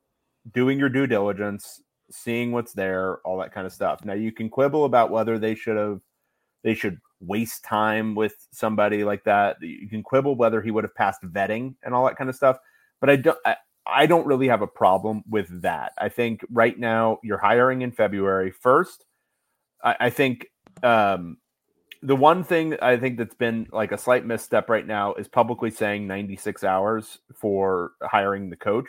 doing 0.52 0.78
your 0.78 0.88
due 0.88 1.06
diligence, 1.06 1.82
seeing 2.10 2.52
what's 2.52 2.72
there, 2.72 3.18
all 3.18 3.38
that 3.38 3.52
kind 3.52 3.66
of 3.66 3.72
stuff. 3.72 4.04
Now 4.04 4.14
you 4.14 4.32
can 4.32 4.48
quibble 4.48 4.84
about 4.84 5.10
whether 5.10 5.38
they 5.38 5.54
should 5.54 5.76
have 5.76 6.00
they 6.62 6.74
should 6.74 6.98
waste 7.20 7.64
time 7.64 8.14
with 8.14 8.34
somebody 8.52 9.04
like 9.04 9.24
that. 9.24 9.56
You 9.60 9.88
can 9.88 10.02
quibble 10.02 10.36
whether 10.36 10.62
he 10.62 10.70
would 10.70 10.84
have 10.84 10.94
passed 10.94 11.22
vetting 11.22 11.74
and 11.82 11.94
all 11.94 12.06
that 12.06 12.16
kind 12.16 12.30
of 12.30 12.36
stuff. 12.36 12.58
But 13.00 13.10
I 13.10 13.16
don't 13.16 13.38
I, 13.44 13.56
I 13.86 14.06
don't 14.06 14.26
really 14.26 14.48
have 14.48 14.62
a 14.62 14.66
problem 14.66 15.22
with 15.28 15.62
that. 15.62 15.92
I 15.98 16.08
think 16.08 16.44
right 16.50 16.78
now 16.78 17.18
you're 17.22 17.38
hiring 17.38 17.82
in 17.82 17.92
February 17.92 18.50
first. 18.50 19.04
I, 19.82 19.96
I 20.00 20.10
think 20.10 20.46
um, 20.82 21.38
the 22.02 22.16
one 22.16 22.44
thing 22.44 22.76
I 22.80 22.96
think 22.96 23.18
that's 23.18 23.34
been 23.34 23.66
like 23.72 23.92
a 23.92 23.98
slight 23.98 24.26
misstep 24.26 24.68
right 24.68 24.86
now 24.86 25.14
is 25.14 25.28
publicly 25.28 25.70
saying 25.70 26.06
96 26.06 26.64
hours 26.64 27.18
for 27.34 27.92
hiring 28.02 28.50
the 28.50 28.56
coach 28.56 28.88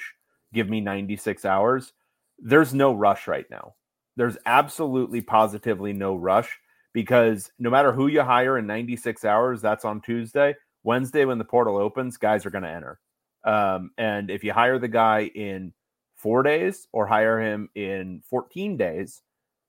give 0.54 0.70
me 0.70 0.82
96 0.82 1.46
hours. 1.46 1.94
There's 2.40 2.74
no 2.74 2.94
rush 2.94 3.28
right 3.28 3.46
now. 3.50 3.76
There's 4.16 4.38
absolutely 4.46 5.22
positively 5.22 5.94
no 5.94 6.16
rush 6.16 6.58
because 6.94 7.52
no 7.60 7.70
matter 7.70 7.92
who 7.92 8.08
you 8.08 8.22
hire 8.22 8.58
in 8.58 8.68
96 8.68 9.24
hours, 9.26 9.62
that's 9.62 9.86
on 9.86 10.02
Tuesday. 10.02 10.56
Wednesday, 10.84 11.26
when 11.26 11.38
the 11.38 11.46
portal 11.46 11.78
opens, 11.78 12.18
guys 12.18 12.46
are 12.46 12.50
going 12.50 12.64
to 12.64 12.70
enter. 12.70 13.00
Um, 13.44 13.92
and 13.98 14.30
if 14.30 14.44
you 14.44 14.54
hire 14.54 14.80
the 14.80 14.88
guy 14.88 15.32
in 15.36 15.74
four 16.16 16.44
days 16.44 16.88
or 16.92 17.08
hire 17.08 17.40
him 17.42 17.70
in 17.76 18.22
14 18.30 18.78
days, 18.78 19.22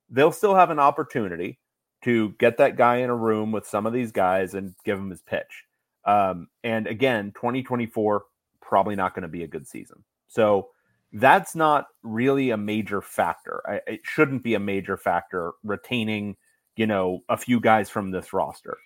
they'll 0.08 0.32
still 0.32 0.54
have 0.54 0.70
an 0.70 0.78
opportunity 0.78 1.58
to 2.02 2.34
get 2.38 2.56
that 2.56 2.76
guy 2.76 2.96
in 2.96 3.10
a 3.10 3.16
room 3.16 3.52
with 3.52 3.66
some 3.66 3.86
of 3.86 3.92
these 3.92 4.10
guys 4.12 4.54
and 4.54 4.74
give 4.84 4.98
him 4.98 5.10
his 5.10 5.22
pitch. 5.22 5.64
Um, 6.04 6.48
and 6.64 6.86
again, 6.86 7.32
2024 7.34 8.24
probably 8.60 8.96
not 8.96 9.14
going 9.14 9.22
to 9.22 9.28
be 9.28 9.42
a 9.42 9.48
good 9.48 9.66
season. 9.66 10.02
So 10.28 10.70
that's 11.12 11.54
not 11.54 11.86
really 12.02 12.50
a 12.50 12.56
major 12.56 13.02
factor. 13.02 13.62
I, 13.68 13.80
it 13.86 14.00
shouldn't 14.04 14.42
be 14.42 14.54
a 14.54 14.60
major 14.60 14.96
factor 14.96 15.52
retaining, 15.62 16.36
you 16.76 16.86
know, 16.86 17.22
a 17.28 17.36
few 17.36 17.60
guys 17.60 17.90
from 17.90 18.10
this 18.10 18.32
roster. 18.32 18.78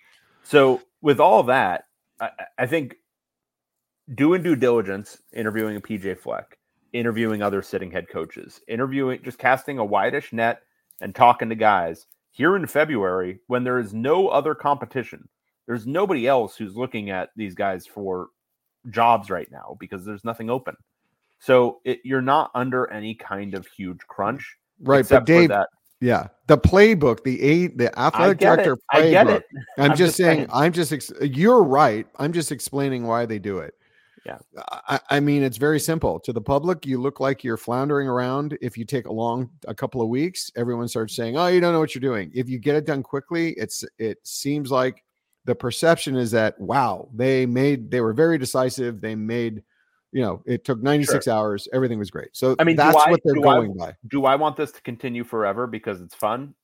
So 0.43 0.81
with 1.01 1.19
all 1.19 1.43
that, 1.43 1.85
I, 2.19 2.29
I 2.57 2.65
think 2.65 2.95
doing 4.13 4.43
due 4.43 4.55
diligence, 4.55 5.17
interviewing 5.33 5.75
a 5.75 5.81
PJ 5.81 6.19
Fleck, 6.19 6.57
interviewing 6.93 7.41
other 7.41 7.61
sitting 7.61 7.91
head 7.91 8.07
coaches, 8.09 8.61
interviewing, 8.67 9.21
just 9.23 9.37
casting 9.37 9.79
a 9.79 9.85
wideish 9.85 10.31
net 10.31 10.61
and 11.01 11.13
talking 11.13 11.49
to 11.49 11.55
guys 11.55 12.05
here 12.31 12.55
in 12.55 12.67
February 12.67 13.39
when 13.47 13.63
there 13.63 13.79
is 13.79 13.93
no 13.93 14.27
other 14.27 14.55
competition. 14.55 15.27
There's 15.65 15.87
nobody 15.87 16.27
else 16.27 16.55
who's 16.55 16.75
looking 16.75 17.09
at 17.09 17.29
these 17.35 17.55
guys 17.55 17.87
for 17.87 18.27
jobs 18.89 19.29
right 19.29 19.51
now 19.51 19.77
because 19.79 20.05
there's 20.05 20.23
nothing 20.23 20.49
open. 20.49 20.75
So 21.39 21.81
it, 21.83 21.99
you're 22.03 22.21
not 22.21 22.51
under 22.53 22.89
any 22.91 23.15
kind 23.15 23.55
of 23.55 23.67
huge 23.67 23.99
crunch, 24.07 24.57
right? 24.79 25.07
But 25.07 25.25
Dave, 25.25 25.49
that. 25.49 25.69
Yeah, 26.01 26.27
the 26.47 26.57
playbook, 26.57 27.23
the 27.23 27.41
eight, 27.41 27.77
the 27.77 27.97
athletic 27.97 28.39
director 28.39 28.73
it. 28.73 28.79
I 28.91 29.09
get 29.09 29.27
playbook. 29.27 29.37
it. 29.37 29.45
I'm, 29.77 29.83
I'm 29.83 29.89
just 29.91 29.99
just 29.99 30.17
saying, 30.17 30.37
saying. 30.37 30.49
I'm 30.53 30.73
just. 30.73 30.93
Ex- 30.93 31.11
you're 31.21 31.63
right. 31.63 32.05
I'm 32.17 32.33
just 32.33 32.51
explaining 32.51 33.05
why 33.05 33.25
they 33.25 33.39
do 33.39 33.59
it. 33.59 33.73
Yeah. 34.25 34.39
I, 34.87 34.99
I 35.11 35.19
mean, 35.19 35.43
it's 35.43 35.57
very 35.57 35.79
simple. 35.79 36.19
To 36.21 36.33
the 36.33 36.41
public, 36.41 36.85
you 36.85 36.99
look 36.99 37.19
like 37.19 37.43
you're 37.43 37.57
floundering 37.57 38.07
around. 38.07 38.57
If 38.59 38.75
you 38.75 38.83
take 38.83 39.05
a 39.05 39.13
long, 39.13 39.51
a 39.67 39.75
couple 39.75 40.01
of 40.01 40.09
weeks, 40.09 40.51
everyone 40.55 40.87
starts 40.87 41.15
saying, 41.15 41.37
"Oh, 41.37 41.47
you 41.47 41.61
don't 41.61 41.73
know 41.73 41.79
what 41.79 41.93
you're 41.93 42.01
doing." 42.01 42.31
If 42.33 42.49
you 42.49 42.57
get 42.57 42.75
it 42.75 42.85
done 42.85 43.03
quickly, 43.03 43.51
it's 43.51 43.85
it 43.99 44.17
seems 44.23 44.71
like 44.71 45.03
the 45.45 45.55
perception 45.55 46.15
is 46.15 46.31
that 46.31 46.59
wow, 46.59 47.07
they 47.13 47.45
made 47.45 47.91
they 47.91 48.01
were 48.01 48.13
very 48.13 48.39
decisive. 48.39 48.99
They 48.99 49.13
made, 49.13 49.61
you 50.15 50.21
know, 50.21 50.41
it 50.45 50.63
took 50.63 50.81
96 50.81 51.27
hours. 51.27 51.67
Everything 51.73 51.99
was 51.99 52.09
great. 52.09 52.29
So 52.31 52.55
I 52.57 52.63
mean, 52.63 52.77
do 52.77 52.83
that's 52.83 52.95
I- 52.95 53.11
what 53.11 53.19
they're 53.25 53.33
do 53.35 53.41
I- 53.41 53.55
going 53.55 53.73
by. 53.75 53.93
Do 54.07 54.23
I 54.25 54.35
want 54.35 54.55
this 54.55 54.71
to 54.71 54.81
continue 54.81 55.25
forever 55.25 55.67
because 55.67 55.99
it's 55.99 56.15
fun? 56.15 56.55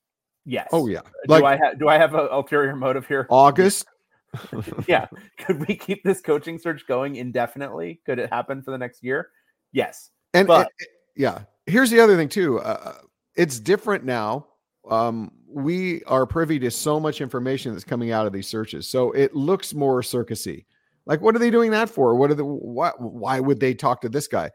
Yes. 0.45 0.69
Oh 0.71 0.87
yeah, 0.87 1.01
Do 1.27 1.33
like 1.33 1.43
I 1.43 1.57
have 1.57 1.77
do 1.77 1.89
I 1.89 1.97
have 1.97 2.13
an 2.15 2.29
ulterior 2.31 2.75
motive 2.77 3.05
here? 3.05 3.27
August. 3.29 3.85
yeah. 4.87 5.07
Could 5.37 5.67
we 5.67 5.75
keep 5.75 6.01
this 6.05 6.21
coaching 6.21 6.57
search 6.57 6.87
going 6.87 7.17
indefinitely? 7.17 7.99
Could 8.05 8.19
it 8.19 8.29
happen 8.31 8.61
for 8.63 8.71
the 8.71 8.77
next 8.77 9.03
year? 9.03 9.27
Yes. 9.73 10.09
And, 10.33 10.47
But- 10.47 10.61
and- 10.79 10.87
yeah, 11.17 11.39
here's 11.65 11.89
the 11.91 11.99
other 11.99 12.15
thing 12.15 12.29
too. 12.29 12.59
Uh, 12.61 12.93
it's 13.35 13.59
different 13.59 14.05
now. 14.05 14.47
Um, 14.89 15.31
we 15.45 16.01
are 16.05 16.25
privy 16.25 16.57
to 16.59 16.71
so 16.71 17.01
much 17.01 17.19
information 17.19 17.73
that's 17.73 17.83
coming 17.83 18.11
out 18.11 18.25
of 18.25 18.31
these 18.31 18.47
searches, 18.47 18.87
so 18.87 19.11
it 19.11 19.35
looks 19.35 19.73
more 19.73 20.01
circusy. 20.01 20.63
Like, 21.11 21.19
what 21.19 21.35
are 21.35 21.39
they 21.39 21.51
doing 21.51 21.71
that 21.71 21.89
for? 21.89 22.15
What 22.15 22.31
are 22.31 22.35
the 22.35 22.45
what? 22.45 23.01
Why 23.01 23.41
would 23.41 23.59
they 23.59 23.73
talk 23.73 23.99
to 23.99 24.07
this 24.07 24.29
guy? 24.29 24.49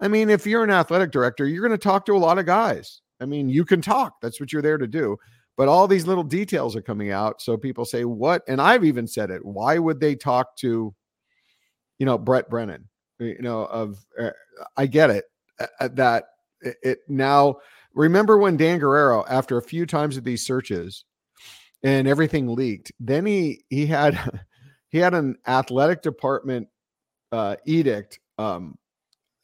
I 0.00 0.08
mean, 0.08 0.28
if 0.28 0.46
you're 0.46 0.62
an 0.62 0.70
athletic 0.70 1.10
director, 1.10 1.46
you're 1.46 1.66
going 1.66 1.72
to 1.72 1.82
talk 1.82 2.04
to 2.04 2.14
a 2.14 2.18
lot 2.18 2.38
of 2.38 2.44
guys. 2.44 3.00
I 3.22 3.24
mean, 3.24 3.48
you 3.48 3.64
can 3.64 3.80
talk. 3.80 4.20
That's 4.20 4.38
what 4.38 4.52
you're 4.52 4.60
there 4.60 4.76
to 4.76 4.86
do. 4.86 5.16
But 5.56 5.68
all 5.68 5.88
these 5.88 6.06
little 6.06 6.22
details 6.22 6.76
are 6.76 6.82
coming 6.82 7.10
out, 7.10 7.40
so 7.40 7.56
people 7.56 7.86
say, 7.86 8.04
"What?" 8.04 8.42
And 8.46 8.60
I've 8.60 8.84
even 8.84 9.06
said 9.06 9.30
it. 9.30 9.42
Why 9.46 9.78
would 9.78 9.98
they 9.98 10.14
talk 10.14 10.54
to, 10.58 10.94
you 11.98 12.04
know, 12.04 12.18
Brent 12.18 12.50
Brennan? 12.50 12.86
You 13.18 13.40
know, 13.40 13.64
of 13.64 13.96
uh, 14.20 14.28
I 14.76 14.84
get 14.84 15.08
it 15.08 15.24
uh, 15.58 15.68
uh, 15.80 15.88
that 15.94 16.24
it, 16.60 16.76
it 16.82 16.98
now 17.08 17.60
remember 17.94 18.36
when 18.36 18.58
Dan 18.58 18.78
Guerrero 18.78 19.24
after 19.26 19.56
a 19.56 19.62
few 19.62 19.86
times 19.86 20.18
of 20.18 20.24
these 20.24 20.44
searches 20.44 21.06
and 21.82 22.06
everything 22.06 22.46
leaked 22.48 22.92
then 23.00 23.24
he 23.24 23.64
he 23.70 23.86
had 23.86 24.18
he 24.94 25.00
had 25.00 25.12
an 25.12 25.36
athletic 25.48 26.02
department 26.02 26.68
uh 27.32 27.56
edict 27.66 28.20
um 28.38 28.78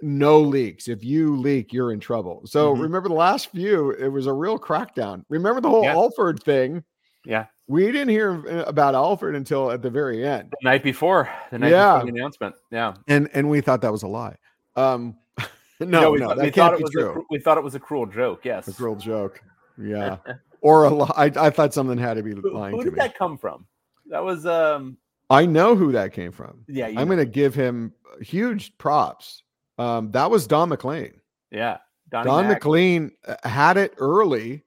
no 0.00 0.40
leaks 0.40 0.86
if 0.86 1.02
you 1.02 1.36
leak 1.36 1.72
you're 1.72 1.92
in 1.92 1.98
trouble 1.98 2.42
so 2.46 2.72
Mhm. 2.74 2.82
remember 2.82 3.08
the 3.08 3.14
last 3.14 3.50
few 3.50 3.90
it 3.90 4.06
was 4.08 4.26
a 4.26 4.32
real 4.32 4.58
crackdown 4.60 5.24
remember 5.28 5.60
the 5.60 5.68
whole 5.68 5.82
Yeah. 5.82 5.92
alford 5.94 6.40
thing 6.42 6.84
Yeah. 7.24 7.46
we 7.66 7.86
didn't 7.86 8.10
hear 8.10 8.46
uh, 8.48 8.62
about 8.66 8.94
alford 8.94 9.34
until 9.34 9.72
at 9.72 9.82
the 9.82 9.90
very 9.90 10.24
end 10.24 10.52
The 10.62 10.68
night 10.68 10.84
before 10.84 11.28
the 11.50 11.58
night 11.58 11.70
Yeah. 11.72 11.94
before 11.98 12.12
the 12.12 12.18
announcement. 12.18 12.54
Yeah. 12.70 12.94
and 13.08 13.28
and 13.34 13.50
we 13.50 13.60
thought 13.60 13.80
that 13.82 13.90
was 13.92 14.04
a 14.04 14.08
lie 14.08 14.36
um 14.76 15.16
no 15.80 15.86
No, 16.00 16.10
we, 16.12 16.18
no 16.20 16.28
we 16.28 16.36
can't 16.42 16.54
thought 16.54 16.72
it 16.74 16.78
be 16.78 16.82
was 16.84 16.92
true 16.92 17.20
a, 17.20 17.22
we 17.28 17.40
thought 17.40 17.58
it 17.58 17.64
was 17.64 17.74
a 17.74 17.80
cruel 17.80 18.06
joke. 18.06 18.44
Yes. 18.44 18.68
A 18.68 18.72
cruel 18.72 18.94
joke. 18.96 19.42
Yeah. 19.76 20.18
or 20.60 20.84
a 20.84 20.90
li- 20.90 21.10
I, 21.16 21.24
I 21.46 21.50
thought 21.50 21.74
something 21.74 21.98
had 21.98 22.14
to 22.14 22.22
be 22.22 22.34
Who, 22.34 22.52
lying 22.54 22.74
who 22.76 22.82
to 22.82 22.84
did 22.84 22.92
me. 22.92 22.98
that 23.00 23.16
come 23.18 23.36
from? 23.36 23.66
That 24.06 24.22
was 24.22 24.46
um 24.46 24.96
I 25.30 25.46
know 25.46 25.76
who 25.76 25.92
that 25.92 26.12
came 26.12 26.32
from. 26.32 26.64
yeah, 26.68 26.86
I'm 26.86 27.06
going 27.06 27.18
to 27.18 27.24
give 27.24 27.54
him 27.54 27.94
huge 28.20 28.76
props. 28.78 29.44
Um, 29.78 30.10
that 30.10 30.30
was 30.30 30.46
Don 30.46 30.68
McLean. 30.68 31.20
yeah. 31.50 31.78
Donnie 32.10 32.26
Don. 32.28 32.48
McLean 32.48 33.12
uh, 33.26 33.36
had 33.48 33.76
it 33.76 33.94
early, 33.98 34.64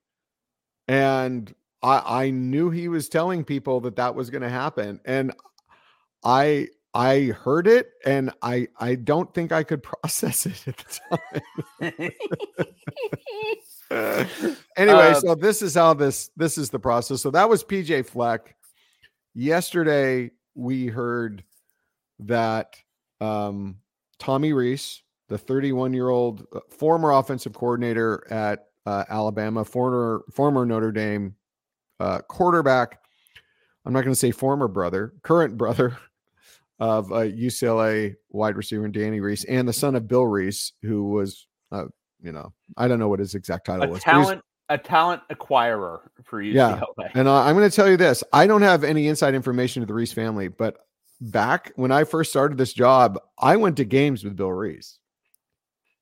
and 0.87 1.53
I, 1.81 2.21
I 2.23 2.29
knew 2.29 2.69
he 2.69 2.87
was 2.87 3.09
telling 3.09 3.43
people 3.43 3.81
that 3.81 3.97
that 3.97 4.15
was 4.15 4.29
going 4.29 4.43
to 4.43 4.49
happen, 4.49 5.01
and 5.03 5.33
I 6.23 6.69
I 6.93 7.33
heard 7.43 7.67
it, 7.67 7.89
and 8.05 8.31
I 8.41 8.69
I 8.79 8.95
don't 8.95 9.33
think 9.33 9.51
I 9.51 9.63
could 9.63 9.83
process 10.01 10.45
it 10.45 10.65
at 10.67 10.77
the 10.77 10.99
time. 11.81 12.11
anyway, 14.77 15.11
Uh, 15.11 15.13
so 15.15 15.35
this 15.35 15.61
is 15.61 15.75
how 15.75 15.93
this 15.93 16.29
this 16.37 16.57
is 16.57 16.69
the 16.69 16.79
process. 16.79 17.21
So 17.21 17.29
that 17.31 17.49
was 17.49 17.61
PJ 17.63 18.05
Fleck. 18.05 18.55
Yesterday 19.35 20.31
we 20.55 20.87
heard 20.87 21.43
that 22.19 22.75
um, 23.21 23.77
Tommy 24.19 24.53
Rees, 24.53 25.01
the 25.29 25.37
31 25.37 25.93
year 25.93 26.09
old 26.09 26.45
former 26.69 27.11
offensive 27.11 27.53
coordinator 27.53 28.25
at 28.31 28.67
uh, 28.85 29.05
Alabama, 29.09 29.63
former 29.63 30.23
former 30.31 30.65
Notre 30.65 30.91
Dame 30.91 31.35
uh, 31.99 32.19
quarterback. 32.19 32.99
I'm 33.85 33.93
not 33.93 34.01
going 34.01 34.13
to 34.13 34.19
say 34.19 34.31
former 34.31 34.67
brother, 34.67 35.13
current 35.23 35.57
brother 35.57 35.97
of 36.79 37.11
uh, 37.11 37.25
UCLA 37.25 38.15
wide 38.29 38.55
receiver 38.55 38.87
Danny 38.87 39.19
Rees, 39.19 39.43
and 39.45 39.67
the 39.67 39.73
son 39.73 39.95
of 39.95 40.07
Bill 40.07 40.25
Rees, 40.25 40.73
who 40.81 41.09
was, 41.09 41.47
uh, 41.71 41.85
you 42.21 42.31
know, 42.31 42.53
I 42.77 42.87
don't 42.87 42.99
know 42.99 43.09
what 43.09 43.19
his 43.19 43.35
exact 43.35 43.65
title 43.65 43.85
a 43.85 43.89
was. 43.89 44.01
talent 44.01 44.41
a 44.73 44.77
talent 44.77 45.21
acquirer 45.31 45.99
for 46.23 46.41
UCLA. 46.41 46.53
Yeah. 46.53 46.81
And 47.13 47.29
I, 47.29 47.47
I'm 47.47 47.55
going 47.55 47.69
to 47.69 47.75
tell 47.75 47.89
you 47.89 47.95
this: 47.95 48.23
I 48.33 48.47
don't 48.47 48.63
have 48.63 48.83
any 48.83 49.07
inside 49.07 49.35
information 49.35 49.81
to 49.81 49.85
the 49.85 49.93
Rees 49.93 50.11
family, 50.11 50.47
but 50.47 50.77
back 51.21 51.71
when 51.75 51.91
I 51.91 52.03
first 52.03 52.31
started 52.31 52.57
this 52.57 52.73
job, 52.73 53.19
I 53.37 53.55
went 53.55 53.77
to 53.77 53.85
games 53.85 54.23
with 54.23 54.35
Bill 54.35 54.51
Rees. 54.51 54.97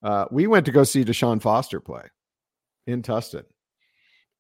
Uh, 0.02 0.26
we 0.32 0.48
went 0.48 0.66
to 0.66 0.72
go 0.72 0.84
see 0.84 1.04
Deshaun 1.04 1.42
Foster 1.42 1.82
play 1.82 2.04
in 2.88 3.02
Tustin, 3.02 3.44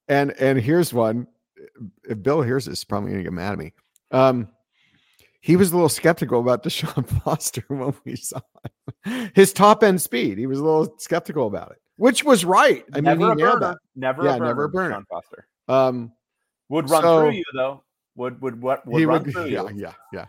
and 0.07 0.31
and 0.39 0.57
here's 0.59 0.93
one. 0.93 1.27
If 2.05 2.23
Bill 2.23 2.41
hears 2.41 2.65
this, 2.65 2.79
he's 2.79 2.85
probably 2.85 3.11
going 3.11 3.23
to 3.23 3.29
get 3.29 3.33
mad 3.33 3.53
at 3.53 3.59
me. 3.59 3.73
Um, 4.11 4.47
he 5.41 5.57
was 5.57 5.71
a 5.71 5.75
little 5.75 5.89
skeptical 5.89 6.39
about 6.39 6.63
Deshaun 6.63 7.05
Foster 7.21 7.65
when 7.67 7.93
we 8.05 8.15
saw 8.15 8.39
him. 9.03 9.31
his 9.35 9.51
top 9.51 9.83
end 9.83 10.01
speed. 10.01 10.37
He 10.37 10.47
was 10.47 10.59
a 10.59 10.63
little 10.63 10.95
skeptical 10.99 11.47
about 11.47 11.71
it, 11.71 11.81
which 12.01 12.23
was 12.23 12.43
right. 12.43 12.83
I 12.93 12.99
never 12.99 13.19
mean, 13.19 13.29
a 13.29 13.35
he 13.35 13.41
nailed 13.43 13.59
burner. 13.59 13.77
Never 13.95 14.23
Yeah, 14.23 14.29
a 14.29 14.33
burner. 14.39 14.45
never 14.47 14.63
a 14.63 14.69
burner. 14.69 14.93
Sean 14.95 15.05
Foster. 15.05 15.47
Um, 15.67 16.11
would 16.69 16.89
run 16.89 17.03
So- 17.03 17.19
through 17.21 17.31
you 17.31 17.43
though. 17.53 17.83
Would 18.15 18.41
would 18.41 18.59
what 18.59 18.85
would 18.87 18.99
he 18.99 19.05
run 19.05 19.21
would, 19.23 19.31
through 19.33 19.45
yeah, 19.45 19.69
you? 19.69 19.75
yeah, 19.75 19.93
yeah. 20.11 20.25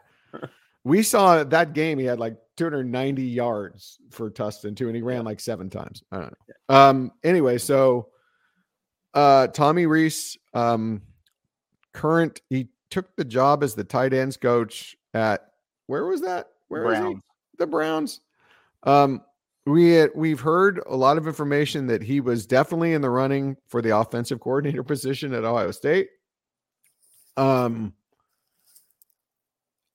we 0.84 1.02
saw 1.02 1.42
that 1.42 1.72
game. 1.72 1.98
He 1.98 2.04
had 2.04 2.20
like 2.20 2.36
290 2.58 3.22
yards 3.22 3.98
for 4.10 4.30
Tustin 4.30 4.76
too, 4.76 4.86
and 4.88 4.94
he 4.94 5.00
ran 5.02 5.24
like 5.24 5.40
seven 5.40 5.70
times. 5.70 6.02
I 6.12 6.18
don't 6.18 6.34
know. 6.68 6.74
Um. 6.76 7.12
Anyway, 7.24 7.56
so 7.56 8.08
uh, 9.14 9.46
Tommy 9.48 9.86
Rees, 9.86 10.36
um, 10.54 11.00
current, 11.92 12.40
he 12.50 12.68
took 12.90 13.16
the 13.16 13.24
job 13.24 13.62
as 13.64 13.74
the 13.74 13.84
tight 13.84 14.12
ends 14.12 14.36
coach 14.36 14.94
at 15.14 15.52
where 15.86 16.04
was 16.06 16.20
that? 16.20 16.48
Where 16.68 16.84
was 16.84 16.98
he? 16.98 17.16
The 17.58 17.66
Browns. 17.66 18.20
Um, 18.84 19.22
we 19.66 19.92
had, 19.92 20.10
we've 20.14 20.40
heard 20.40 20.80
a 20.86 20.96
lot 20.96 21.18
of 21.18 21.26
information 21.26 21.86
that 21.86 22.02
he 22.02 22.20
was 22.20 22.46
definitely 22.46 22.94
in 22.94 23.02
the 23.02 23.10
running 23.10 23.56
for 23.68 23.80
the 23.80 23.96
offensive 23.96 24.40
coordinator 24.40 24.82
position 24.84 25.32
at 25.34 25.44
Ohio 25.44 25.70
State. 25.70 26.08
Um, 27.36 27.94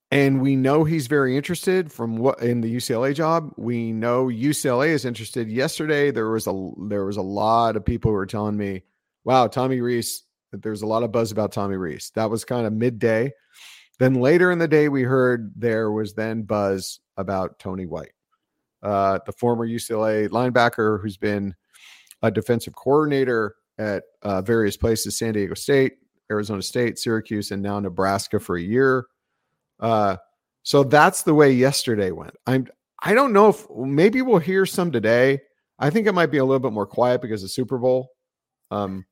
and 0.10 0.42
we 0.42 0.56
know 0.56 0.84
he's 0.84 1.08
very 1.08 1.36
interested 1.36 1.92
from 1.92 2.18
what 2.18 2.42
in 2.42 2.62
the 2.62 2.74
UCLA 2.74 3.14
job. 3.14 3.52
We 3.58 3.92
know 3.92 4.28
UCLA 4.28 4.90
is 4.90 5.04
interested. 5.04 5.50
Yesterday 5.50 6.12
there 6.12 6.30
was 6.30 6.48
a 6.48 6.72
there 6.88 7.06
was 7.06 7.18
a 7.18 7.22
lot 7.22 7.76
of 7.76 7.84
people 7.84 8.12
who 8.12 8.16
were 8.16 8.26
telling 8.26 8.56
me, 8.56 8.84
"Wow, 9.26 9.48
Tommy 9.48 9.82
Rees." 9.82 10.24
There's 10.54 10.82
a 10.82 10.88
lot 10.88 11.04
of 11.04 11.12
buzz 11.12 11.34
about 11.34 11.52
Tommy 11.52 11.76
Rees. 11.76 12.12
That 12.16 12.30
was 12.30 12.46
kind 12.46 12.66
of 12.66 12.72
midday. 12.72 13.34
Then 14.00 14.16
later 14.16 14.50
in 14.50 14.60
the 14.60 14.68
day, 14.68 14.88
we 14.88 15.04
heard 15.04 15.52
there 15.58 15.92
was 15.92 16.14
then 16.14 16.44
buzz 16.44 17.02
about 17.18 17.60
Tony 17.60 17.86
White, 17.86 18.14
uh, 18.88 19.20
the 19.25 19.34
former 19.34 19.67
UCLA 19.67 20.29
linebacker 20.29 21.01
who's 21.01 21.17
been 21.17 21.53
a 22.22 22.32
defensive 22.32 22.74
coordinator 22.74 23.56
at 23.77 24.03
uh, 24.24 24.41
various 24.41 24.77
places 24.77 25.17
San 25.17 25.34
Diego 25.34 25.53
State, 25.53 25.98
Arizona 26.32 26.62
State, 26.62 26.98
Syracuse, 26.98 27.51
and 27.51 27.62
now 27.62 27.79
Nebraska 27.79 28.39
for 28.39 28.56
a 28.56 28.62
year. 28.62 29.06
Uh, 29.79 30.15
so 30.63 30.84
that's 30.84 31.24
the 31.24 31.34
way 31.34 31.51
yesterday 31.51 32.12
went. 32.12 32.34
I'm 32.46 32.67
I 33.03 33.13
don't 33.13 33.34
know 33.34 33.50
if 33.50 33.65
maybe 33.75 34.22
we'll 34.22 34.39
hear 34.39 34.65
some 34.65 34.91
today. 34.91 35.39
I 35.77 35.89
think 35.89 36.08
it 36.08 36.13
might 36.13 36.32
be 36.32 36.38
a 36.39 36.46
little 36.46 36.60
bit 36.60 36.72
more 36.74 36.88
quiet 36.88 37.22
because 37.22 37.44
of 37.44 37.51
Super 37.51 37.77
Bowl. 37.77 38.10
Um, 38.72 39.06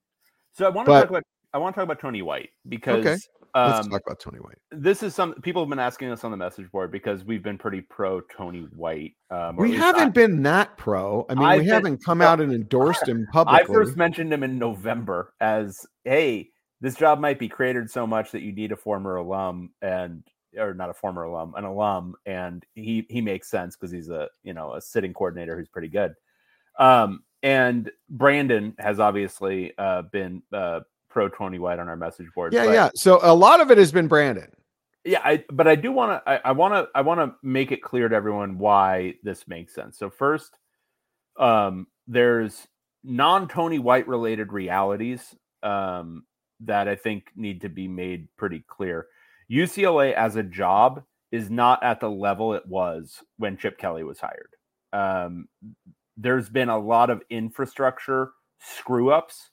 So 0.54 0.66
I 0.66 0.70
want 0.70 0.86
to 0.88 0.92
But- 0.92 1.02
talk 1.02 1.10
about 1.10 1.24
I 1.54 1.58
want 1.58 1.76
to 1.76 1.80
talk 1.80 1.86
about 1.86 2.00
Tony 2.00 2.22
White 2.22 2.50
because 2.68 3.06
let's 3.06 3.28
um, 3.56 3.72
Let's 3.72 3.88
talk 3.88 4.02
about 4.06 4.20
Tony 4.20 4.38
White. 4.40 4.58
this 4.72 5.02
is 5.02 5.16
some 5.16 5.34
people 5.42 5.62
have 5.64 5.70
been 5.70 5.80
asking 5.80 6.10
us 6.12 6.24
on 6.24 6.30
the 6.32 6.38
message 6.38 6.70
board 6.72 6.92
because 6.92 7.24
we've 7.24 7.42
been 7.42 7.58
pretty 7.58 7.82
pro 7.82 8.22
Tony 8.22 8.68
White. 8.76 9.14
Um, 9.32 9.56
We 9.56 9.74
haven't 9.74 10.02
I- 10.02 10.10
been 10.10 10.44
that 10.44 10.78
pro. 10.78 11.26
I 11.30 11.34
mean, 11.36 11.44
I've 11.44 11.60
we 11.60 11.66
been- 11.66 11.74
haven't 11.74 12.04
come 12.04 12.22
out 12.22 12.42
and 12.42 12.52
endorsed 12.54 13.08
him 13.08 13.26
publicly. 13.34 13.64
I 13.64 13.66
first 13.66 13.98
mentioned 13.98 14.32
him 14.32 14.44
in 14.44 14.60
November 14.60 15.34
as, 15.40 15.76
"Hey, 16.04 16.50
this 16.82 16.96
job 16.96 17.20
might 17.20 17.40
be 17.40 17.48
cratered 17.50 17.90
so 17.90 18.06
much 18.06 18.32
that 18.32 18.42
you 18.42 18.52
need 18.52 18.72
a 18.72 18.78
former 18.78 19.16
alum 19.16 19.72
and 19.82 20.24
or 20.58 20.74
not 20.74 20.90
a 20.90 20.94
former 20.94 21.24
alum, 21.24 21.54
an 21.58 21.64
alum, 21.64 22.16
and 22.26 22.66
he 22.76 23.06
he 23.10 23.22
makes 23.22 23.50
sense 23.50 23.76
because 23.76 23.92
he's 23.92 24.10
a 24.10 24.28
you 24.44 24.54
know 24.54 24.74
a 24.74 24.82
sitting 24.82 25.14
coordinator 25.14 25.58
who's 25.58 25.70
pretty 25.70 25.88
good." 25.90 26.14
Um, 26.78 27.24
and 27.44 27.90
Brandon 28.10 28.76
has 28.80 29.00
obviously 29.00 29.72
uh, 29.78 30.02
been 30.12 30.42
uh, 30.52 30.82
pro 31.16 31.30
Tony 31.30 31.60
White 31.60 31.80
on 31.80 31.88
our 31.88 31.96
message 31.96 32.28
board. 32.36 32.52
Yeah, 32.52 32.72
yeah. 32.72 32.90
So 32.94 33.20
a 33.24 33.34
lot 33.34 33.62
of 33.62 33.72
it 33.72 33.78
has 33.78 33.90
been 33.90 34.10
Brandon. 34.10 34.52
Yeah, 35.06 35.22
I, 35.24 35.46
but 35.50 35.66
I 35.66 35.76
do 35.76 35.92
want 35.92 36.24
to. 36.26 36.48
I 36.48 36.52
want 36.52 36.74
to. 36.74 36.90
I 36.94 37.02
want 37.02 37.22
to 37.22 37.36
make 37.42 37.72
it 37.72 37.82
clear 37.82 38.10
to 38.10 38.16
everyone 38.16 38.58
why 38.58 39.14
this 39.24 39.48
makes 39.48 39.74
sense. 39.74 39.98
So 39.98 40.10
first, 40.10 40.60
um, 41.40 41.88
there's 42.06 42.68
non 43.04 43.48
Tony 43.48 43.80
White 43.80 44.10
related 44.10 44.52
realities 44.52 45.34
um, 45.64 46.26
that 46.60 46.90
I 46.90 46.96
think 46.96 47.28
need 47.36 47.62
to 47.62 47.70
be 47.70 47.88
made 47.88 48.28
pretty 48.36 48.66
clear. 48.68 49.08
UCLA 49.50 50.14
as 50.14 50.36
a 50.36 50.44
job 50.44 51.02
is 51.32 51.50
not 51.50 51.82
at 51.82 52.02
the 52.02 52.10
level 52.10 52.56
it 52.56 52.68
was 52.68 53.24
when 53.38 53.58
Chip 53.58 53.78
Kelly 53.78 54.04
was 54.04 54.20
hired. 54.20 54.50
Um, 54.92 55.48
there's 56.18 56.50
been 56.50 56.70
a 56.70 56.80
lot 56.80 57.10
of 57.10 57.22
infrastructure 57.30 58.32
screw 58.60 59.12
ups, 59.12 59.52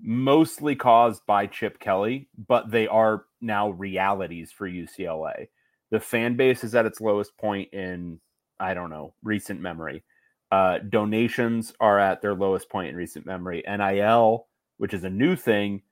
mostly 0.00 0.74
caused 0.74 1.24
by 1.26 1.46
Chip 1.46 1.78
Kelly, 1.78 2.28
but 2.48 2.70
they 2.70 2.86
are 2.86 3.24
now 3.40 3.70
realities 3.70 4.52
for 4.52 4.68
UCLA. 4.68 5.48
The 5.90 6.00
fan 6.00 6.36
base 6.36 6.64
is 6.64 6.74
at 6.74 6.86
its 6.86 7.00
lowest 7.00 7.36
point 7.38 7.72
in, 7.72 8.20
I 8.58 8.74
don't 8.74 8.90
know, 8.90 9.14
recent 9.22 9.60
memory. 9.60 10.02
Uh, 10.50 10.78
donations 10.88 11.72
are 11.80 11.98
at 11.98 12.22
their 12.22 12.34
lowest 12.34 12.68
point 12.68 12.88
in 12.88 12.96
recent 12.96 13.26
memory. 13.26 13.62
NIL, 13.66 14.46
which 14.78 14.94
is 14.94 15.04
a 15.04 15.10
new 15.10 15.36
thing, 15.36 15.82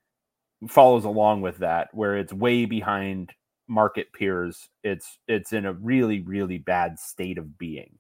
follows 0.69 1.05
along 1.05 1.41
with 1.41 1.59
that, 1.59 1.89
where 1.93 2.17
it's 2.17 2.33
way 2.33 2.65
behind 2.65 3.33
market 3.69 4.13
peers. 4.13 4.69
It's 4.85 5.19
it's 5.27 5.53
in 5.53 5.67
a 5.67 5.73
really 5.73 6.21
really 6.21 6.59
bad 6.59 6.99
state 6.99 7.39
of 7.39 7.59
being. 7.59 7.99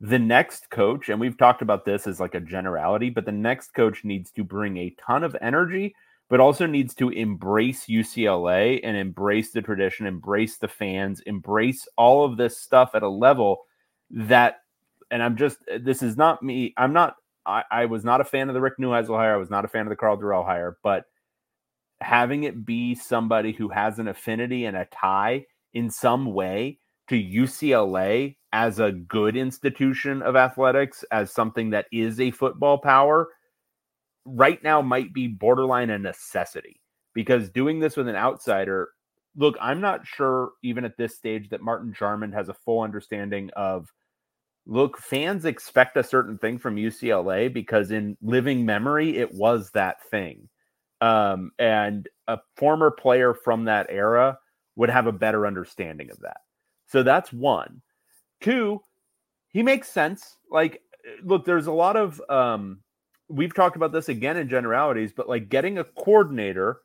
The 0.00 0.18
next 0.18 0.70
coach, 0.70 1.08
and 1.08 1.20
we've 1.20 1.36
talked 1.36 1.62
about 1.62 1.84
this 1.84 2.06
as 2.06 2.20
like 2.20 2.34
a 2.34 2.40
generality, 2.40 3.10
but 3.10 3.26
the 3.26 3.32
next 3.32 3.74
coach 3.74 4.04
needs 4.04 4.30
to 4.32 4.44
bring 4.44 4.76
a 4.78 4.94
ton 5.06 5.22
of 5.22 5.36
energy, 5.42 5.94
but 6.30 6.40
also 6.40 6.64
needs 6.66 6.94
to 6.94 7.10
embrace 7.10 7.86
UCLA 7.86 8.80
and 8.82 8.96
embrace 8.96 9.50
the 9.50 9.60
tradition, 9.60 10.06
embrace 10.06 10.56
the 10.56 10.68
fans, 10.68 11.20
embrace 11.26 11.86
all 11.96 12.24
of 12.24 12.38
this 12.38 12.56
stuff 12.56 12.94
at 12.94 13.02
a 13.02 13.08
level 13.08 13.66
that 14.10 14.60
and 15.10 15.22
I'm 15.22 15.36
just 15.36 15.58
this 15.80 16.02
is 16.02 16.16
not 16.16 16.42
me. 16.42 16.72
I'm 16.76 16.92
not. 16.92 17.16
I, 17.46 17.64
I 17.70 17.84
was 17.86 18.04
not 18.04 18.20
a 18.20 18.24
fan 18.24 18.48
of 18.48 18.54
the 18.54 18.60
Rick 18.60 18.74
Neuheisel 18.78 19.16
hire. 19.16 19.34
I 19.34 19.38
was 19.38 19.50
not 19.50 19.64
a 19.64 19.68
fan 19.68 19.82
of 19.82 19.90
the 19.90 19.96
Karl 19.96 20.16
Dorrell 20.16 20.44
hire. 20.44 20.76
But 20.82 21.04
having 22.00 22.44
it 22.44 22.64
be 22.64 22.94
somebody 22.94 23.52
who 23.52 23.68
has 23.68 23.98
an 23.98 24.08
affinity 24.08 24.66
and 24.66 24.76
a 24.76 24.84
tie 24.86 25.46
in 25.72 25.90
some 25.90 26.32
way 26.32 26.78
to 27.08 27.16
UCLA 27.16 28.36
as 28.52 28.80
a 28.80 28.92
good 28.92 29.36
institution 29.36 30.22
of 30.22 30.36
athletics, 30.36 31.04
as 31.10 31.32
something 31.32 31.70
that 31.70 31.86
is 31.92 32.20
a 32.20 32.30
football 32.30 32.78
power, 32.78 33.28
right 34.24 34.62
now 34.62 34.82
might 34.82 35.12
be 35.12 35.28
borderline 35.28 35.90
a 35.90 35.98
necessity 35.98 36.80
because 37.14 37.50
doing 37.50 37.78
this 37.78 37.96
with 37.96 38.08
an 38.08 38.16
outsider. 38.16 38.90
Look, 39.36 39.56
I'm 39.60 39.80
not 39.80 40.06
sure 40.06 40.52
even 40.62 40.84
at 40.84 40.96
this 40.96 41.16
stage 41.16 41.50
that 41.50 41.62
Martin 41.62 41.92
Jarmond 41.92 42.34
has 42.34 42.48
a 42.48 42.54
full 42.54 42.82
understanding 42.82 43.50
of 43.54 43.92
look, 44.66 44.98
fans 44.98 45.44
expect 45.44 45.96
a 45.96 46.02
certain 46.02 46.38
thing 46.38 46.58
from 46.58 46.76
UCLA 46.76 47.52
because 47.52 47.90
in 47.90 48.16
living 48.22 48.64
memory, 48.64 49.16
it 49.16 49.32
was 49.34 49.70
that 49.72 50.02
thing. 50.10 50.48
Um, 51.00 51.52
and 51.58 52.08
a 52.28 52.38
former 52.56 52.90
player 52.90 53.34
from 53.34 53.64
that 53.64 53.86
era 53.88 54.38
would 54.76 54.90
have 54.90 55.06
a 55.06 55.12
better 55.12 55.46
understanding 55.46 56.10
of 56.10 56.20
that. 56.20 56.38
So 56.86 57.02
that's 57.02 57.32
one. 57.32 57.82
Two, 58.40 58.80
he 59.48 59.62
makes 59.62 59.88
sense. 59.88 60.36
Like, 60.50 60.82
look, 61.22 61.44
there's 61.44 61.66
a 61.66 61.72
lot 61.72 61.96
of, 61.96 62.20
um, 62.28 62.80
we've 63.28 63.54
talked 63.54 63.76
about 63.76 63.92
this 63.92 64.08
again 64.08 64.36
in 64.36 64.48
generalities, 64.48 65.12
but 65.14 65.28
like 65.28 65.48
getting 65.48 65.78
a 65.78 65.84
coordinator 65.84 66.80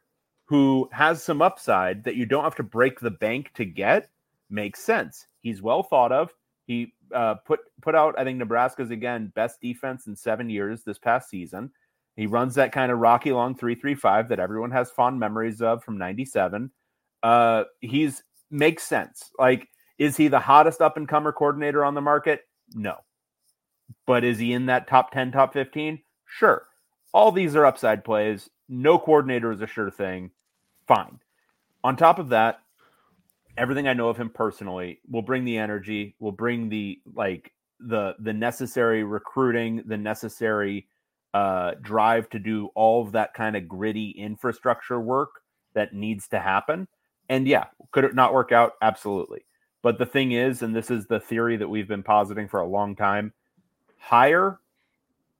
who 0.45 0.87
has 0.91 1.23
some 1.23 1.41
upside 1.41 2.03
that 2.03 2.15
you 2.15 2.25
don't 2.25 2.43
have 2.43 2.55
to 2.55 2.63
break 2.63 2.99
the 2.99 3.11
bank 3.11 3.51
to 3.55 3.65
get 3.65 4.09
makes 4.49 4.79
sense. 4.79 5.27
He's 5.41 5.61
well 5.61 5.83
thought 5.83 6.11
of. 6.11 6.33
He 6.67 6.93
uh, 7.13 7.35
put 7.45 7.59
put 7.81 7.95
out, 7.95 8.17
I 8.17 8.23
think 8.23 8.37
Nebraska's 8.37 8.91
again 8.91 9.31
best 9.35 9.61
defense 9.61 10.07
in 10.07 10.15
seven 10.15 10.49
years 10.49 10.83
this 10.83 10.97
past 10.99 11.29
season. 11.29 11.71
He 12.15 12.27
runs 12.27 12.55
that 12.55 12.71
kind 12.71 12.91
of 12.91 12.99
rocky 12.99 13.31
long 13.31 13.55
three 13.55 13.75
three 13.75 13.95
five 13.95 14.29
that 14.29 14.39
everyone 14.39 14.71
has 14.71 14.89
fond 14.89 15.19
memories 15.19 15.61
of 15.61 15.83
from 15.83 15.97
'97. 15.97 16.71
Uh, 17.23 17.63
he's 17.81 18.23
makes 18.51 18.83
sense. 18.83 19.31
Like, 19.37 19.67
is 19.97 20.17
he 20.17 20.27
the 20.27 20.39
hottest 20.39 20.81
up 20.81 20.97
and 20.97 21.07
comer 21.07 21.31
coordinator 21.31 21.85
on 21.85 21.93
the 21.93 22.01
market? 22.01 22.47
No, 22.73 22.97
but 24.05 24.23
is 24.23 24.39
he 24.39 24.53
in 24.53 24.65
that 24.67 24.87
top 24.87 25.11
ten, 25.11 25.31
top 25.31 25.53
fifteen? 25.53 26.01
Sure. 26.25 26.67
All 27.13 27.31
these 27.31 27.55
are 27.55 27.65
upside 27.65 28.03
plays. 28.03 28.49
No 28.67 28.97
coordinator 28.99 29.51
is 29.51 29.61
a 29.61 29.67
sure 29.67 29.91
thing. 29.91 30.31
Fine. 30.87 31.19
On 31.83 31.95
top 31.95 32.19
of 32.19 32.29
that, 32.29 32.59
everything 33.57 33.87
I 33.87 33.93
know 33.93 34.09
of 34.09 34.17
him 34.17 34.29
personally 34.29 34.99
will 35.09 35.21
bring 35.21 35.45
the 35.45 35.57
energy, 35.57 36.15
will 36.19 36.31
bring 36.31 36.67
the 36.67 36.99
like 37.13 37.51
the 37.79 38.15
the 38.19 38.33
necessary 38.33 39.03
recruiting, 39.03 39.83
the 39.85 39.97
necessary 39.97 40.87
uh, 41.33 41.73
drive 41.81 42.29
to 42.31 42.39
do 42.39 42.69
all 42.75 43.01
of 43.01 43.11
that 43.11 43.33
kind 43.33 43.55
of 43.55 43.67
gritty 43.67 44.11
infrastructure 44.11 44.99
work 44.99 45.41
that 45.73 45.93
needs 45.93 46.27
to 46.29 46.39
happen. 46.39 46.87
And 47.29 47.47
yeah, 47.47 47.65
could 47.91 48.03
it 48.03 48.15
not 48.15 48.33
work 48.33 48.51
out? 48.51 48.73
Absolutely. 48.81 49.45
But 49.85 49.99
the 49.99 50.05
thing 50.07 50.31
is, 50.31 50.63
and 50.63 50.75
this 50.75 50.89
is 50.89 51.05
the 51.05 51.19
theory 51.19 51.57
that 51.57 51.67
we've 51.67 51.87
been 51.87 52.01
positing 52.01 52.47
for 52.47 52.59
a 52.59 52.65
long 52.65 52.95
time, 52.95 53.31
hire 53.99 54.59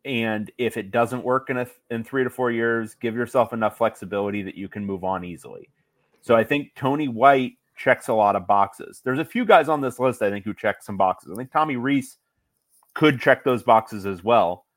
and 0.05 0.51
if 0.59 0.77
it 0.77 0.91
doesn't 0.91 1.23
work 1.23 1.49
in 1.49 1.57
a, 1.57 1.67
in 1.89 2.03
3 2.03 2.25
to 2.25 2.29
4 2.29 2.51
years, 2.51 2.93
give 2.93 3.15
yourself 3.15 3.53
enough 3.53 3.75
flexibility 3.75 4.43
that 4.43 4.53
you 4.53 4.69
can 4.69 4.85
move 4.85 5.03
on 5.03 5.25
easily. 5.25 5.71
So 6.21 6.35
I 6.35 6.43
think 6.43 6.75
Tony 6.75 7.07
White 7.07 7.53
checks 7.75 8.07
a 8.07 8.13
lot 8.13 8.35
of 8.35 8.45
boxes. 8.45 9.01
There's 9.03 9.17
a 9.17 9.25
few 9.25 9.45
guys 9.45 9.67
on 9.67 9.81
this 9.81 9.97
list 9.97 10.21
I 10.21 10.29
think 10.29 10.45
who 10.45 10.53
check 10.53 10.83
some 10.83 10.95
boxes. 10.95 11.31
I 11.31 11.35
think 11.35 11.51
Tommy 11.51 11.75
Rees 11.75 12.17
could 12.93 13.19
check 13.19 13.43
those 13.43 13.63
boxes 13.63 14.05
as 14.05 14.23
well. 14.23 14.67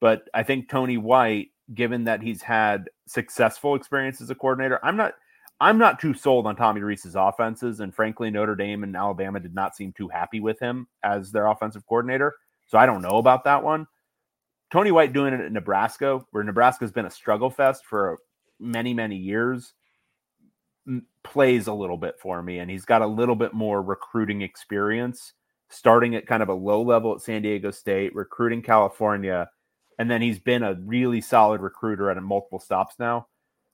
But 0.00 0.26
I 0.32 0.42
think 0.42 0.70
Tony 0.70 0.96
White, 0.96 1.50
given 1.74 2.04
that 2.04 2.22
he's 2.22 2.40
had 2.40 2.88
successful 3.06 3.74
experience 3.74 4.22
as 4.22 4.30
a 4.30 4.34
coordinator, 4.34 4.80
I'm 4.82 4.96
not 4.96 5.12
I'm 5.62 5.78
not 5.78 6.00
too 6.00 6.12
sold 6.12 6.48
on 6.48 6.56
Tommy 6.56 6.80
Rees's 6.80 7.14
offenses. 7.14 7.78
And 7.78 7.94
frankly, 7.94 8.32
Notre 8.32 8.56
Dame 8.56 8.82
and 8.82 8.96
Alabama 8.96 9.38
did 9.38 9.54
not 9.54 9.76
seem 9.76 9.92
too 9.92 10.08
happy 10.08 10.40
with 10.40 10.58
him 10.58 10.88
as 11.04 11.30
their 11.30 11.46
offensive 11.46 11.86
coordinator. 11.86 12.34
So 12.66 12.78
I 12.78 12.86
don't 12.86 13.00
know 13.00 13.18
about 13.18 13.44
that 13.44 13.62
one. 13.62 13.86
Tony 14.72 14.90
White 14.90 15.12
doing 15.12 15.32
it 15.32 15.40
at 15.40 15.52
Nebraska, 15.52 16.20
where 16.32 16.42
Nebraska's 16.42 16.90
been 16.90 17.06
a 17.06 17.10
struggle 17.10 17.48
fest 17.48 17.86
for 17.86 18.18
many, 18.58 18.92
many 18.92 19.14
years 19.14 19.74
plays 21.22 21.68
a 21.68 21.72
little 21.72 21.96
bit 21.96 22.18
for 22.18 22.42
me, 22.42 22.58
and 22.58 22.68
he's 22.68 22.84
got 22.84 23.02
a 23.02 23.06
little 23.06 23.36
bit 23.36 23.54
more 23.54 23.82
recruiting 23.82 24.42
experience, 24.42 25.34
starting 25.68 26.16
at 26.16 26.26
kind 26.26 26.42
of 26.42 26.48
a 26.48 26.54
low 26.54 26.82
level 26.82 27.14
at 27.14 27.20
San 27.20 27.40
Diego 27.40 27.70
State, 27.70 28.12
recruiting 28.16 28.62
California, 28.62 29.48
and 30.00 30.10
then 30.10 30.20
he's 30.20 30.40
been 30.40 30.64
a 30.64 30.74
really 30.74 31.20
solid 31.20 31.60
recruiter 31.60 32.10
at 32.10 32.20
multiple 32.20 32.58
stops 32.58 32.96
now. 32.98 33.28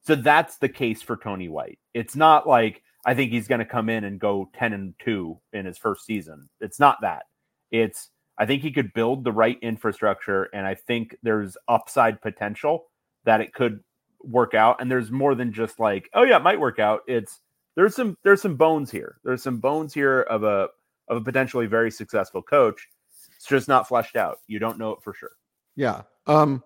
So 0.09 0.14
that's 0.14 0.57
the 0.57 0.71
case 0.71 1.03
for 1.03 1.18
Tony 1.18 1.51
White. 1.51 1.79
It's 1.92 2.16
not 2.16 2.49
like 2.49 2.83
I 3.05 3.14
think 3.14 3.31
he's 3.31 3.47
going 3.47 3.59
to 3.59 3.66
come 3.66 3.90
in 3.90 4.05
and 4.05 4.18
go 4.18 4.49
10 4.55 4.73
and 4.73 4.94
2 5.05 5.38
in 5.53 5.66
his 5.66 5.77
first 5.77 6.07
season. 6.07 6.49
It's 6.62 6.81
not 6.81 6.97
that. 7.03 7.25
It's 7.71 8.09
I 8.38 8.47
think 8.47 8.62
he 8.62 8.73
could 8.73 8.94
build 8.94 9.23
the 9.23 9.33
right 9.33 9.59
infrastructure 9.61 10.44
and 10.55 10.66
I 10.66 10.77
think 10.77 11.14
there's 11.23 11.59
upside 11.68 12.23
potential 12.23 12.87
that 13.25 13.42
it 13.42 13.53
could 13.53 13.81
work 14.21 14.55
out 14.55 14.81
and 14.81 14.90
there's 14.90 15.11
more 15.11 15.35
than 15.35 15.53
just 15.53 15.79
like 15.79 16.09
oh 16.14 16.23
yeah 16.23 16.38
it 16.38 16.42
might 16.42 16.59
work 16.59 16.79
out 16.79 17.03
it's 17.07 17.40
there's 17.77 17.94
some 17.94 18.16
there's 18.25 18.40
some 18.40 18.57
bones 18.57 18.90
here 18.90 19.18
there's 19.25 19.42
some 19.42 19.59
bones 19.59 19.92
here 19.92 20.23
of 20.23 20.42
a 20.42 20.68
of 21.09 21.18
a 21.18 21.21
potentially 21.21 21.66
very 21.66 21.90
successful 21.90 22.42
coach 22.42 22.88
it's 23.37 23.47
just 23.47 23.68
not 23.68 23.87
fleshed 23.87 24.16
out 24.16 24.38
you 24.47 24.59
don't 24.59 24.79
know 24.79 24.92
it 24.92 24.99
for 25.05 25.12
sure 25.12 25.33
yeah 25.77 26.03
um 26.27 26.64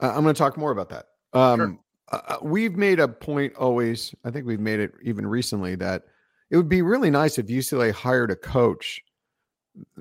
i'm 0.00 0.22
going 0.22 0.34
to 0.34 0.38
talk 0.38 0.56
more 0.56 0.72
about 0.72 0.88
that 0.88 1.06
um 1.32 1.58
sure. 1.60 1.78
Uh, 2.12 2.20
uh, 2.28 2.36
we've 2.42 2.76
made 2.76 3.00
a 3.00 3.08
point 3.08 3.54
always 3.56 4.14
i 4.24 4.30
think 4.30 4.46
we've 4.46 4.60
made 4.60 4.80
it 4.80 4.92
even 5.02 5.26
recently 5.26 5.74
that 5.74 6.04
it 6.50 6.56
would 6.56 6.68
be 6.68 6.82
really 6.82 7.10
nice 7.10 7.38
if 7.38 7.46
ucla 7.46 7.92
hired 7.92 8.30
a 8.30 8.36
coach 8.36 9.02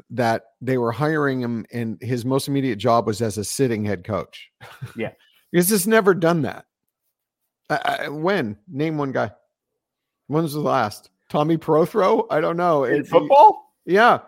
that 0.09 0.43
they 0.59 0.77
were 0.77 0.91
hiring 0.91 1.41
him 1.41 1.65
and 1.71 1.97
his 2.01 2.25
most 2.25 2.47
immediate 2.47 2.77
job 2.77 3.07
was 3.07 3.21
as 3.21 3.37
a 3.37 3.43
sitting 3.43 3.85
head 3.85 4.03
coach 4.03 4.51
yeah 4.95 5.11
because 5.51 5.71
it's 5.71 5.87
never 5.87 6.13
done 6.13 6.43
that. 6.43 6.65
I, 7.69 7.75
I, 7.75 8.09
when? 8.09 8.57
Name 8.67 8.97
one 8.97 9.11
guy. 9.11 9.31
When's 10.27 10.53
the 10.53 10.61
last? 10.61 11.09
Tommy 11.29 11.57
Prothro? 11.57 12.25
I 12.29 12.41
don't 12.41 12.57
know. 12.57 12.85
In 12.85 13.03
football? 13.03 13.73
Yeah. 13.85 14.19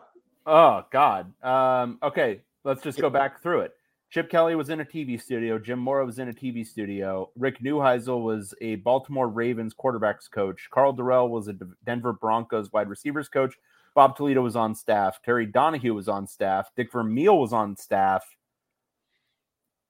Oh 0.45 0.85
God. 0.91 1.33
Um, 1.43 1.99
okay, 2.03 2.41
let's 2.63 2.81
just 2.81 2.99
go 2.99 3.09
back 3.09 3.41
through 3.41 3.61
it. 3.61 3.73
Chip 4.13 4.29
Kelly 4.29 4.53
was 4.53 4.69
in 4.69 4.79
a 4.79 4.85
TV 4.85 5.19
studio. 5.19 5.57
Jim 5.57 5.79
Mora 5.79 6.05
was 6.05 6.19
in 6.19 6.29
a 6.29 6.33
TV 6.33 6.63
studio. 6.63 7.31
Rick 7.35 7.57
Neuheisel 7.61 8.23
was 8.23 8.53
a 8.61 8.75
Baltimore 8.75 9.27
Ravens 9.27 9.73
quarterbacks 9.73 10.29
coach. 10.29 10.67
Karl 10.71 10.93
Dorrell 10.93 11.29
was 11.29 11.47
a 11.47 11.55
Denver 11.83 12.13
Broncos 12.13 12.71
wide 12.71 12.89
receivers 12.89 13.27
coach. 13.27 13.55
Bob 13.95 14.15
Toledo 14.15 14.41
was 14.43 14.55
on 14.55 14.75
staff. 14.75 15.19
Terry 15.25 15.47
Donahue 15.47 15.95
was 15.95 16.07
on 16.07 16.27
staff. 16.27 16.69
Dick 16.77 16.91
Vermeil 16.91 17.39
was 17.39 17.53
on 17.53 17.75
staff. 17.75 18.23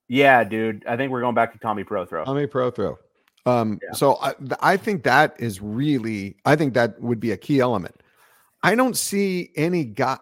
Yeah, 0.07 0.45
dude. 0.45 0.85
I 0.87 0.95
think 0.95 1.11
we're 1.11 1.19
going 1.19 1.35
back 1.35 1.51
to 1.51 1.59
Tommy 1.59 1.83
Prothro. 1.83 2.23
Tommy 2.23 2.47
Prothro. 2.47 2.95
Um, 3.45 3.77
Yeah. 3.83 3.91
so 3.91 4.19
I, 4.21 4.35
I 4.61 4.77
think 4.77 5.03
that 5.03 5.35
is 5.37 5.61
really, 5.61 6.37
I 6.45 6.55
think 6.55 6.75
that 6.75 6.97
would 7.01 7.19
be 7.19 7.31
a 7.31 7.37
key 7.37 7.59
element. 7.59 7.95
I 8.63 8.75
don't 8.75 8.95
see 8.95 9.51
any 9.57 9.83
guy, 9.83 10.17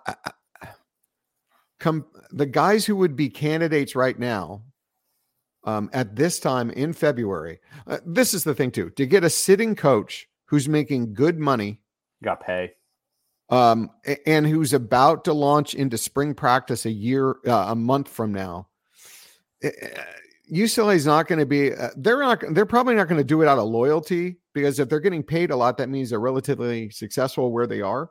come 1.82 2.06
the 2.32 2.46
guys 2.46 2.86
who 2.86 2.96
would 2.96 3.16
be 3.16 3.30
candidates 3.30 3.96
right 3.96 4.18
now 4.18 4.62
um, 5.66 5.90
at 5.92 6.16
this 6.16 6.40
time 6.40 6.70
in 6.70 6.94
February. 6.94 7.60
Uh, 7.88 7.98
this 8.06 8.34
is 8.34 8.44
the 8.46 8.56
thing 8.56 8.72
too, 8.72 8.90
to 8.92 9.06
get 9.06 9.24
a 9.26 9.30
sitting 9.30 9.76
coach 9.76 10.30
who's 10.46 10.70
making 10.70 11.14
good 11.14 11.40
money 11.40 11.82
Got 12.24 12.40
pay. 12.46 12.74
um, 13.50 13.90
and 14.26 14.46
who's 14.48 14.74
about 14.74 15.26
to 15.26 15.34
launch 15.34 15.74
into 15.74 15.98
spring 15.98 16.34
practice 16.34 16.86
a 16.86 16.92
year, 16.92 17.38
uh, 17.48 17.68
a 17.70 17.76
month 17.76 18.08
from 18.08 18.32
now. 18.32 18.68
Uh, 19.64 19.70
UCLA 20.52 20.96
is 20.96 21.06
not 21.06 21.28
going 21.28 21.40
to 21.40 21.46
be. 21.46 21.74
Uh, 21.74 21.90
they're 21.96 22.20
not. 22.20 22.44
They're 22.52 22.66
probably 22.66 22.96
not 22.96 23.08
going 23.08 23.20
to 23.20 23.24
do 23.24 23.42
it 23.42 23.48
out 23.48 23.58
of 23.58 23.70
loyalty 23.70 24.38
because 24.54 24.80
if 24.80 24.90
they're 24.90 25.00
getting 25.00 25.24
paid 25.24 25.50
a 25.50 25.56
lot, 25.56 25.78
that 25.78 25.90
means 25.90 26.10
they're 26.10 26.20
relatively 26.20 26.90
successful 26.90 27.52
where 27.52 27.68
they 27.68 27.82
are. 27.82 28.10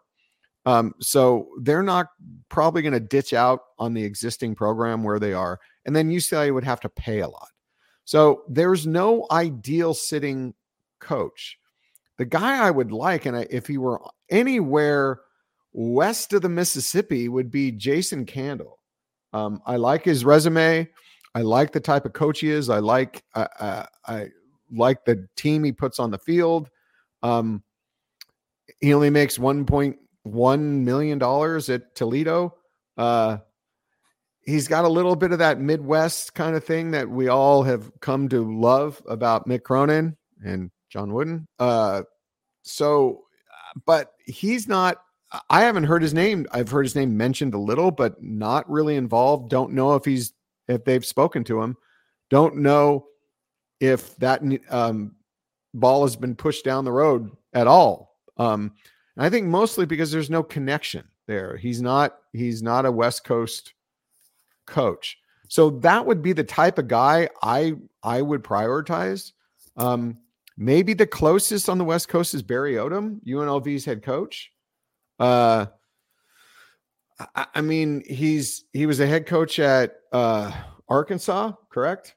Um, 0.70 0.94
so 1.00 1.48
they're 1.62 1.83
not 1.83 2.09
probably 2.48 2.83
going 2.83 2.92
to 2.92 3.00
ditch 3.00 3.33
out 3.33 3.61
on 3.78 3.92
the 3.92 4.04
existing 4.04 4.54
program 4.54 5.02
where 5.02 5.18
they 5.18 5.33
are, 5.33 5.59
and 5.85 5.96
then 5.96 6.11
UCLA 6.11 6.54
would 6.54 6.64
have 6.64 6.80
to 6.80 6.88
pay 6.88 7.20
a 7.20 7.28
lot. 7.28 7.48
So 8.04 8.44
there's 8.48 8.87
no 8.87 9.26
ideal 9.33 9.94
sitting 9.94 10.54
coach. 11.00 11.59
The 12.18 12.24
guy 12.24 12.64
I 12.64 12.70
would 12.70 12.92
like, 12.92 13.26
and 13.26 13.37
I, 13.37 13.46
if 13.50 13.66
he 13.66 13.78
were 13.78 14.00
anywhere 14.30 15.20
west 15.72 16.33
of 16.35 16.42
the 16.42 16.48
Mississippi, 16.48 17.28
would 17.28 17.50
be 17.50 17.72
Jason 17.72 18.24
Candle. 18.24 18.78
Um, 19.33 19.61
I 19.66 19.76
like 19.76 20.04
his 20.04 20.24
resume. 20.24 20.88
I 21.35 21.42
like 21.42 21.72
the 21.72 21.80
type 21.80 22.04
of 22.04 22.12
coach 22.12 22.40
he 22.40 22.50
is. 22.50 22.70
I 22.70 22.78
like 22.78 23.24
uh, 23.35 23.48
uh, 23.59 23.87
I 24.06 24.28
like 24.70 25.04
the 25.04 25.26
team 25.37 25.64
he 25.64 25.72
puts 25.72 25.98
on 25.98 26.12
the 26.12 26.18
field. 26.18 26.68
Um, 27.24 27.64
he 28.80 28.94
only 28.94 29.11
makes 29.11 29.37
one 29.37 29.64
point 29.64 29.96
one 30.22 30.85
million 30.85 31.18
dollars 31.18 31.68
at 31.70 31.94
Toledo. 31.94 32.54
Uh, 32.96 33.38
he's 34.42 34.68
got 34.68 34.85
a 34.85 34.88
little 34.88 35.16
bit 35.16 35.33
of 35.33 35.38
that 35.38 35.61
Midwest 35.61 36.35
kind 36.35 36.56
of 36.56 36.64
thing 36.64 36.90
that 36.92 37.09
we 37.09 37.28
all 37.28 37.62
have 37.62 37.90
come 38.00 38.28
to 38.28 38.61
love 38.61 39.00
about 39.09 39.48
Mick 39.48 39.62
Cronin 39.62 40.16
and 40.44 40.70
John 40.88 41.12
Wooden. 41.12 41.46
Uh, 41.59 42.02
so, 42.62 43.22
but 43.87 44.12
he's 44.24 44.68
not. 44.68 44.98
I 45.48 45.62
haven't 45.62 45.85
heard 45.85 46.02
his 46.02 46.12
name. 46.12 46.46
I've 46.50 46.70
heard 46.70 46.85
his 46.85 46.96
name 46.96 47.16
mentioned 47.16 47.54
a 47.54 47.59
little, 47.59 47.92
but 47.92 48.20
not 48.20 48.68
really 48.68 48.96
involved. 48.96 49.48
Don't 49.48 49.72
know 49.72 49.94
if 49.94 50.04
he's 50.04 50.33
if 50.66 50.85
they've 50.85 51.06
spoken 51.06 51.44
to 51.44 51.62
him. 51.62 51.76
Don't 52.30 52.56
know 52.56 53.06
if 53.78 54.16
that 54.16 54.42
um, 54.68 55.14
ball 55.72 56.02
has 56.02 56.16
been 56.16 56.35
pushed 56.35 56.64
down 56.64 56.85
the 56.85 56.92
road 56.92 57.30
at 57.52 57.66
all. 57.66 58.16
Um, 58.37 58.72
and 59.16 59.24
I 59.26 59.30
think 59.30 59.46
mostly 59.46 59.86
because 59.86 60.10
there's 60.10 60.30
no 60.30 60.42
connection 60.42 61.04
there. 61.26 61.56
He's 61.56 61.80
not 61.82 62.16
he's 62.32 62.62
not 62.62 62.86
a 62.86 62.92
West 62.92 63.24
Coast 63.24 63.74
coach. 64.66 65.16
So 65.48 65.70
that 65.80 66.06
would 66.06 66.22
be 66.22 66.32
the 66.32 66.44
type 66.44 66.78
of 66.78 66.88
guy 66.88 67.28
I 67.42 67.74
I 68.02 68.22
would 68.22 68.42
prioritize. 68.44 69.32
Um, 69.76 70.18
maybe 70.56 70.94
the 70.94 71.06
closest 71.06 71.68
on 71.68 71.78
the 71.78 71.84
West 71.84 72.08
Coast 72.08 72.34
is 72.34 72.42
Barry 72.42 72.74
Odom, 72.74 73.20
UNLV's 73.26 73.84
head 73.84 74.02
coach. 74.02 74.50
Uh, 75.18 75.66
I, 77.34 77.46
I 77.56 77.60
mean, 77.60 78.02
he's 78.06 78.64
he 78.72 78.86
was 78.86 79.00
a 79.00 79.06
head 79.06 79.26
coach 79.26 79.58
at 79.58 79.96
uh, 80.12 80.52
Arkansas, 80.88 81.52
correct? 81.70 82.14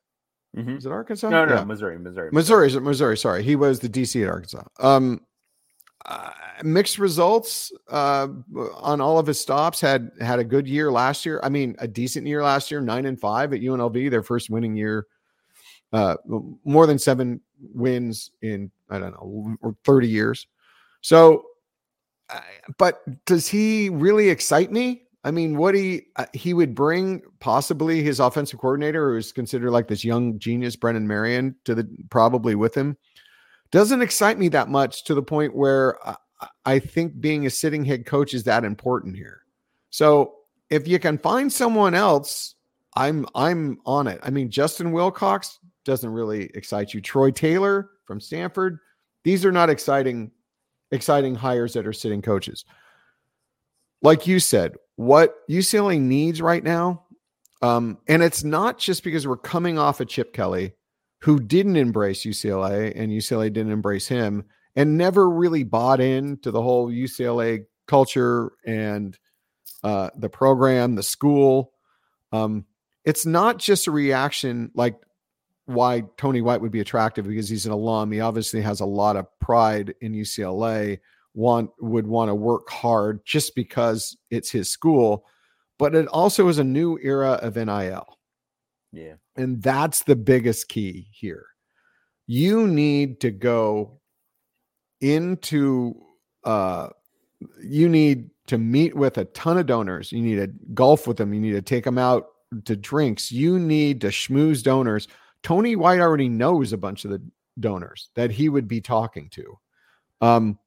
Mhm. 0.56 0.78
Is 0.78 0.86
it 0.86 0.92
Arkansas? 0.92 1.30
No, 1.30 1.46
no, 1.46 1.56
Yeah. 1.56 1.64
Missouri, 1.64 1.98
Missouri, 1.98 2.30
Missouri, 2.32 2.68
is 2.68 2.76
it 2.76 2.82
Missouri? 2.84 3.18
Sorry, 3.18 3.44
he 3.44 3.56
was 3.56 3.80
the 3.80 3.90
DC 3.90 4.22
at 4.24 4.30
Arkansas. 4.30 4.64
Um, 4.80 5.22
uh, 6.06 6.32
mixed 6.64 7.00
results 7.00 7.72
uh, 7.90 8.28
on 8.76 9.00
all 9.00 9.20
of 9.20 9.28
his 9.28 9.40
stops. 9.40 9.80
Had 9.80 10.12
had 10.20 10.40
a 10.40 10.44
good 10.44 10.68
year 10.68 10.92
last 10.92 11.26
year. 11.26 11.40
I 11.44 11.50
mean, 11.50 11.76
a 11.80 11.88
decent 11.88 12.28
year 12.28 12.44
last 12.44 12.70
year. 12.70 12.82
Nine 12.82 13.06
and 13.06 13.20
five 13.20 13.54
at 13.54 13.62
UNLV, 13.62 14.10
their 14.12 14.24
first 14.24 14.50
winning 14.50 14.76
year. 14.76 15.08
Uh, 15.94 16.18
more 16.66 16.88
than 16.88 16.98
seven 16.98 17.40
wins 17.74 18.32
in 18.42 18.72
I 18.90 19.00
don't 19.00 19.12
know 19.12 19.56
or 19.62 19.76
thirty 19.86 20.10
years. 20.10 20.48
So, 21.02 21.46
uh, 22.30 22.40
but 22.78 23.02
does 23.26 23.48
he 23.48 23.90
really 23.90 24.30
excite 24.30 24.72
me? 24.72 25.04
I 25.24 25.32
mean, 25.32 25.56
what 25.56 25.74
he 25.74 26.08
uh, 26.18 26.26
he 26.34 26.54
would 26.54 26.76
bring 26.76 27.22
possibly 27.40 28.04
his 28.04 28.20
offensive 28.20 28.60
coordinator, 28.60 29.12
who 29.12 29.18
is 29.18 29.32
considered 29.32 29.72
like 29.72 29.88
this 29.88 30.04
young 30.04 30.38
genius, 30.38 30.76
Brennan 30.76 31.08
Marion, 31.08 31.56
to 31.64 31.76
the 31.76 31.88
probably 32.10 32.56
with 32.56 32.76
him, 32.76 32.98
doesn't 33.74 34.04
excite 34.04 34.38
me 34.38 34.50
that 34.50 34.70
much 34.70 35.04
to 35.06 35.16
the 35.16 35.24
point 35.24 35.56
where 35.56 35.98
I, 36.64 36.78
think 36.78 37.20
being 37.20 37.48
a 37.48 37.50
sitting 37.50 37.84
head 37.84 38.06
coach 38.06 38.36
is 38.36 38.44
that 38.44 38.64
important 38.64 39.16
here. 39.16 39.42
So 39.90 40.36
if 40.70 40.88
you 40.88 41.00
can 41.00 41.18
find 41.18 41.52
someone 41.52 41.96
else, 41.96 42.54
I'm 42.96 43.26
I'm 43.34 43.80
on 43.88 44.06
it. 44.06 44.20
I 44.22 44.30
mean, 44.30 44.52
Justin 44.52 44.92
Wilcox 44.92 45.58
doesn't 45.86 46.12
really 46.12 46.52
excite 46.54 46.94
you. 46.94 47.02
Troy 47.02 47.32
Taylor 47.32 47.90
from 48.06 48.22
Stanford, 48.22 48.78
these 49.24 49.44
are 49.44 49.52
not 49.52 49.72
exciting 49.72 50.30
exciting 50.92 51.34
hires 51.34 51.74
that 51.74 51.88
are 51.88 51.94
sitting 51.94 52.22
coaches. 52.22 52.66
Like 54.04 54.28
you 54.28 54.40
said, 54.40 54.76
what 54.98 55.48
UCLA 55.50 56.00
needs 56.00 56.44
right 56.44 56.64
now, 56.64 57.06
um, 57.64 57.98
and 58.08 58.22
it's 58.22 58.44
not 58.44 58.78
just 58.78 59.04
because 59.04 59.26
we're 59.26 59.38
coming 59.38 59.80
off 59.80 60.00
of 60.00 60.08
Chip 60.10 60.32
Kelly, 60.32 60.76
who 61.24 61.40
didn't 61.40 61.78
embrace 61.78 62.26
UCLA 62.26 62.92
and 62.98 63.10
UCLA 63.10 63.52
didn't 63.52 63.72
embrace 63.72 64.08
him 64.08 64.44
and 64.76 64.98
never 64.98 65.30
really 65.30 65.64
bought 65.64 66.02
into 66.02 66.52
the 66.52 66.62
whole 66.62 66.90
UCLA 66.92 67.64
culture 67.88 68.52
and 68.66 69.18
uh, 69.86 70.10
the 70.18 70.28
program, 70.28 70.96
the 70.96 71.04
school. 71.04 71.72
Um, 72.34 72.66
it's 73.06 73.26
not 73.26 73.58
just 73.58 73.88
a 73.88 73.92
reaction 73.92 74.72
like 74.76 74.98
why 75.66 76.04
Tony 76.18 76.42
White 76.42 76.60
would 76.60 76.74
be 76.74 76.82
attractive 76.82 77.26
because 77.26 77.48
he's 77.48 77.66
an 77.66 77.72
alum. 77.72 78.12
He 78.12 78.20
obviously 78.20 78.60
has 78.60 78.82
a 78.82 78.86
lot 78.86 79.16
of 79.16 79.28
pride 79.40 79.96
in 80.02 80.12
UCLA. 80.12 81.00
Want 81.34 81.70
would 81.80 82.06
want 82.06 82.30
to 82.30 82.36
work 82.36 82.70
hard 82.70 83.22
just 83.26 83.56
because 83.56 84.18
it's 84.30 84.52
his 84.52 84.70
school, 84.70 85.26
but 85.80 85.96
it 85.96 86.06
also 86.08 86.50
is 86.50 86.58
a 86.58 86.66
new 86.66 87.00
era 87.02 87.40
of 87.42 87.56
NIL. 87.56 88.20
Yeah. 88.92 89.14
And 89.36 89.62
that's 89.62 90.04
the 90.04 90.16
biggest 90.16 90.68
key 90.70 91.08
here. 91.12 91.46
You 92.28 92.68
need 92.68 93.20
to 93.22 93.32
go 93.32 94.00
into 95.02 95.96
uh 96.44 96.90
you 97.62 97.90
need 97.90 98.30
to 98.48 98.58
meet 98.58 98.96
with 98.96 99.18
a 99.18 99.26
ton 99.26 99.58
of 99.58 99.66
donors. 99.66 100.12
You 100.12 100.22
need 100.22 100.36
to 100.36 100.48
golf 100.74 101.08
with 101.08 101.18
them. 101.18 101.34
You 101.34 101.42
need 101.42 101.52
to 101.54 101.62
take 101.62 101.84
them 101.84 101.98
out 101.98 102.28
to 102.66 102.76
drinks. 102.76 103.32
You 103.32 103.60
need 103.60 104.02
to 104.02 104.08
schmooze 104.08 104.64
donors. 104.64 105.08
Tony 105.42 105.76
White 105.76 106.00
already 106.00 106.30
knows 106.30 106.72
a 106.72 106.78
bunch 106.78 107.04
of 107.04 107.12
the 107.12 107.22
donors 107.60 108.10
that 108.16 108.32
he 108.32 108.50
would 108.50 108.68
be 108.68 108.82
talking 108.82 109.30
to. 109.30 109.60
Um 110.22 110.60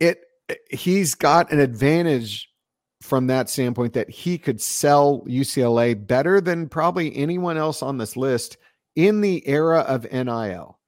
it 0.00 0.24
he's 0.70 1.14
got 1.14 1.52
an 1.52 1.60
advantage 1.60 2.47
from 3.00 3.28
that 3.28 3.48
standpoint 3.48 3.92
that 3.92 4.10
he 4.10 4.38
could 4.38 4.60
sell 4.60 5.22
UCLA 5.26 5.94
better 6.06 6.40
than 6.40 6.68
probably 6.68 7.16
anyone 7.16 7.56
else 7.56 7.82
on 7.82 7.98
this 7.98 8.16
list 8.16 8.56
in 8.96 9.20
the 9.20 9.46
era 9.46 9.80
of 9.80 10.10
NIL. 10.10 10.78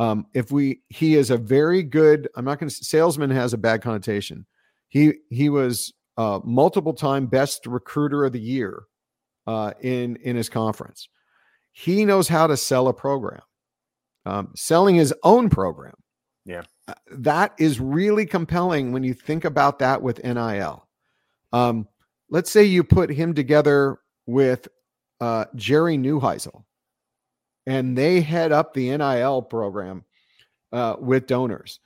Um, 0.00 0.26
if 0.34 0.50
we, 0.50 0.82
he 0.88 1.14
is 1.14 1.30
a 1.30 1.36
very 1.36 1.82
good. 1.82 2.28
I'm 2.36 2.44
not 2.44 2.58
going 2.58 2.68
to. 2.68 2.74
Salesman 2.74 3.30
has 3.30 3.52
a 3.52 3.58
bad 3.58 3.82
connotation. 3.82 4.46
He 4.88 5.14
he 5.28 5.48
was 5.48 5.92
uh, 6.16 6.40
multiple 6.44 6.94
time 6.94 7.26
best 7.26 7.66
recruiter 7.66 8.24
of 8.24 8.32
the 8.32 8.40
year 8.40 8.84
uh, 9.46 9.72
in 9.80 10.16
in 10.16 10.36
his 10.36 10.48
conference. 10.48 11.08
He 11.72 12.04
knows 12.04 12.28
how 12.28 12.46
to 12.46 12.56
sell 12.56 12.88
a 12.88 12.94
program. 12.94 13.42
Um, 14.24 14.52
selling 14.54 14.94
his 14.94 15.14
own 15.22 15.48
program. 15.48 15.94
Yeah. 16.44 16.62
Uh, 16.86 16.94
that 17.12 17.54
is 17.58 17.80
really 17.80 18.26
compelling 18.26 18.92
when 18.92 19.04
you 19.04 19.14
think 19.14 19.44
about 19.44 19.78
that 19.78 20.02
with 20.02 20.22
NIL. 20.22 20.87
Um, 21.52 21.88
let's 22.30 22.50
say 22.50 22.64
you 22.64 22.84
put 22.84 23.10
him 23.10 23.34
together 23.34 23.98
with 24.26 24.68
uh, 25.20 25.46
Jerry 25.54 25.96
Neuheisel, 25.96 26.64
and 27.66 27.96
they 27.96 28.20
head 28.20 28.52
up 28.52 28.74
the 28.74 28.96
NIL 28.96 29.42
program 29.42 30.04
uh, 30.72 30.96
with 30.98 31.26
donors. 31.26 31.80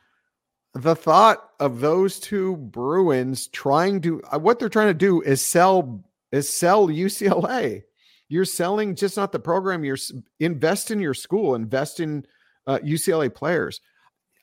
The 0.75 0.96
thought 0.96 1.51
of 1.61 1.81
those 1.81 2.18
two 2.18 2.57
Bruins 2.57 3.48
trying 3.48 4.01
to 4.03 4.22
uh, 4.33 4.38
what 4.38 4.59
they're 4.59 4.68
trying 4.68 4.88
to 4.88 4.94
do 4.94 5.20
is 5.20 5.42
sell 5.42 6.03
is 6.33 6.48
sell 6.48 6.88
UCLA. 6.88 7.83
You're 8.29 8.46
selling 8.46 8.94
just 8.94 9.16
not 9.16 9.33
the 9.33 9.38
program. 9.38 9.85
You're 9.85 9.98
invest 10.40 10.90
in 10.90 10.98
your 10.98 11.14
school, 11.14 11.55
invest 11.55 12.01
in 12.01 12.27
uh, 12.66 12.79
UCLA 12.79 13.33
players. 13.33 13.81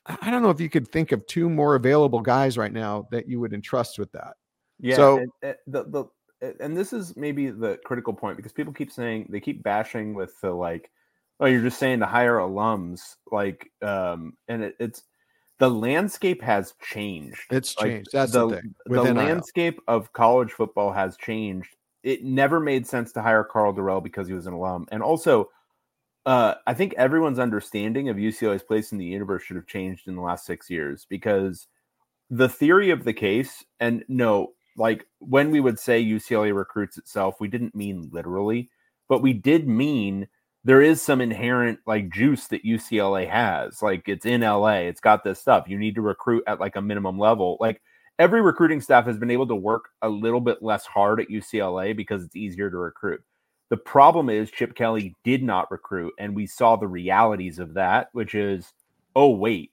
I 0.06 0.16
I 0.22 0.30
don't 0.30 0.42
know 0.42 0.50
if 0.50 0.60
you 0.60 0.70
could 0.70 0.88
think 0.88 1.10
of 1.10 1.26
two 1.26 1.50
more 1.50 1.74
available 1.74 2.20
guys 2.20 2.56
right 2.56 2.72
now 2.72 3.08
that 3.10 3.28
you 3.28 3.40
would 3.40 3.52
entrust 3.52 3.98
with 3.98 4.12
that. 4.12 4.36
Yeah. 4.80 4.96
So- 4.96 5.18
and- 5.18 5.30
and 5.42 5.56
the, 5.66 5.84
the 5.84 6.04
and 6.60 6.74
this 6.74 6.92
is 6.94 7.16
maybe 7.16 7.50
the 7.50 7.78
critical 7.84 8.14
point 8.14 8.36
because 8.38 8.52
people 8.52 8.72
keep 8.72 8.90
saying 8.90 9.26
they 9.28 9.40
keep 9.40 9.62
bashing 9.62 10.14
with 10.14 10.40
the 10.40 10.50
like, 10.50 10.90
oh, 11.38 11.46
you're 11.46 11.60
just 11.60 11.78
saying 11.78 12.00
to 12.00 12.06
hire 12.06 12.36
alums, 12.38 13.16
like, 13.30 13.70
um, 13.82 14.32
and 14.48 14.62
it, 14.64 14.76
it's 14.80 15.02
the 15.58 15.70
landscape 15.70 16.40
has 16.42 16.72
changed. 16.82 17.42
It's 17.50 17.76
Like, 17.76 17.86
changed. 17.86 18.10
That's 18.12 18.32
the, 18.32 18.48
the, 18.48 18.56
thing. 18.56 18.74
the 18.86 19.12
landscape 19.14 19.80
of 19.86 20.10
college 20.14 20.52
football 20.52 20.90
has 20.92 21.18
changed. 21.18 21.76
It 22.02 22.24
never 22.24 22.58
made 22.58 22.86
sense 22.86 23.12
to 23.12 23.20
hire 23.22 23.44
Karl 23.44 23.74
Dorrell 23.74 24.02
because 24.02 24.26
he 24.26 24.32
was 24.32 24.46
an 24.46 24.54
alum, 24.54 24.86
and 24.90 25.02
also, 25.02 25.50
uh, 26.24 26.54
I 26.66 26.72
think 26.72 26.94
everyone's 26.94 27.38
understanding 27.38 28.08
of 28.08 28.16
UCLA's 28.16 28.62
place 28.62 28.92
in 28.92 28.96
the 28.98 29.04
universe 29.04 29.42
should 29.42 29.56
have 29.56 29.66
changed 29.66 30.08
in 30.08 30.14
the 30.16 30.22
last 30.22 30.46
six 30.46 30.70
years 30.70 31.06
because 31.10 31.66
the 32.30 32.48
theory 32.48 32.88
of 32.90 33.04
the 33.04 33.12
case, 33.12 33.62
and 33.78 34.04
no, 34.08 34.52
like 34.80 35.06
when 35.18 35.50
we 35.50 35.60
would 35.60 35.78
say 35.78 36.02
UCLA 36.02 36.56
recruits 36.56 36.96
itself, 36.96 37.38
we 37.38 37.48
didn't 37.48 37.74
mean 37.74 38.08
literally, 38.12 38.70
but 39.08 39.20
we 39.20 39.34
did 39.34 39.68
mean 39.68 40.26
there 40.64 40.80
is 40.80 41.02
some 41.02 41.20
inherent 41.20 41.78
like 41.86 42.10
juice 42.10 42.46
that 42.48 42.64
UCLA 42.64 43.28
has. 43.28 43.82
Like 43.82 44.08
it's 44.08 44.24
in 44.24 44.40
LA, 44.40 44.86
it's 44.88 45.00
got 45.00 45.22
this 45.22 45.38
stuff. 45.38 45.68
You 45.68 45.78
need 45.78 45.96
to 45.96 46.00
recruit 46.00 46.44
at 46.46 46.60
like 46.60 46.76
a 46.76 46.82
minimum 46.82 47.18
level. 47.18 47.58
Like 47.60 47.82
every 48.18 48.40
recruiting 48.40 48.80
staff 48.80 49.04
has 49.04 49.18
been 49.18 49.30
able 49.30 49.46
to 49.48 49.54
work 49.54 49.90
a 50.00 50.08
little 50.08 50.40
bit 50.40 50.62
less 50.62 50.86
hard 50.86 51.20
at 51.20 51.28
UCLA 51.28 51.94
because 51.94 52.24
it's 52.24 52.36
easier 52.36 52.70
to 52.70 52.76
recruit. 52.78 53.22
The 53.68 53.76
problem 53.76 54.30
is 54.30 54.50
Chip 54.50 54.74
Kelly 54.74 55.14
did 55.24 55.42
not 55.42 55.70
recruit, 55.70 56.14
and 56.18 56.34
we 56.34 56.46
saw 56.46 56.76
the 56.76 56.88
realities 56.88 57.58
of 57.58 57.74
that, 57.74 58.08
which 58.12 58.34
is, 58.34 58.72
oh 59.14 59.28
wait, 59.28 59.72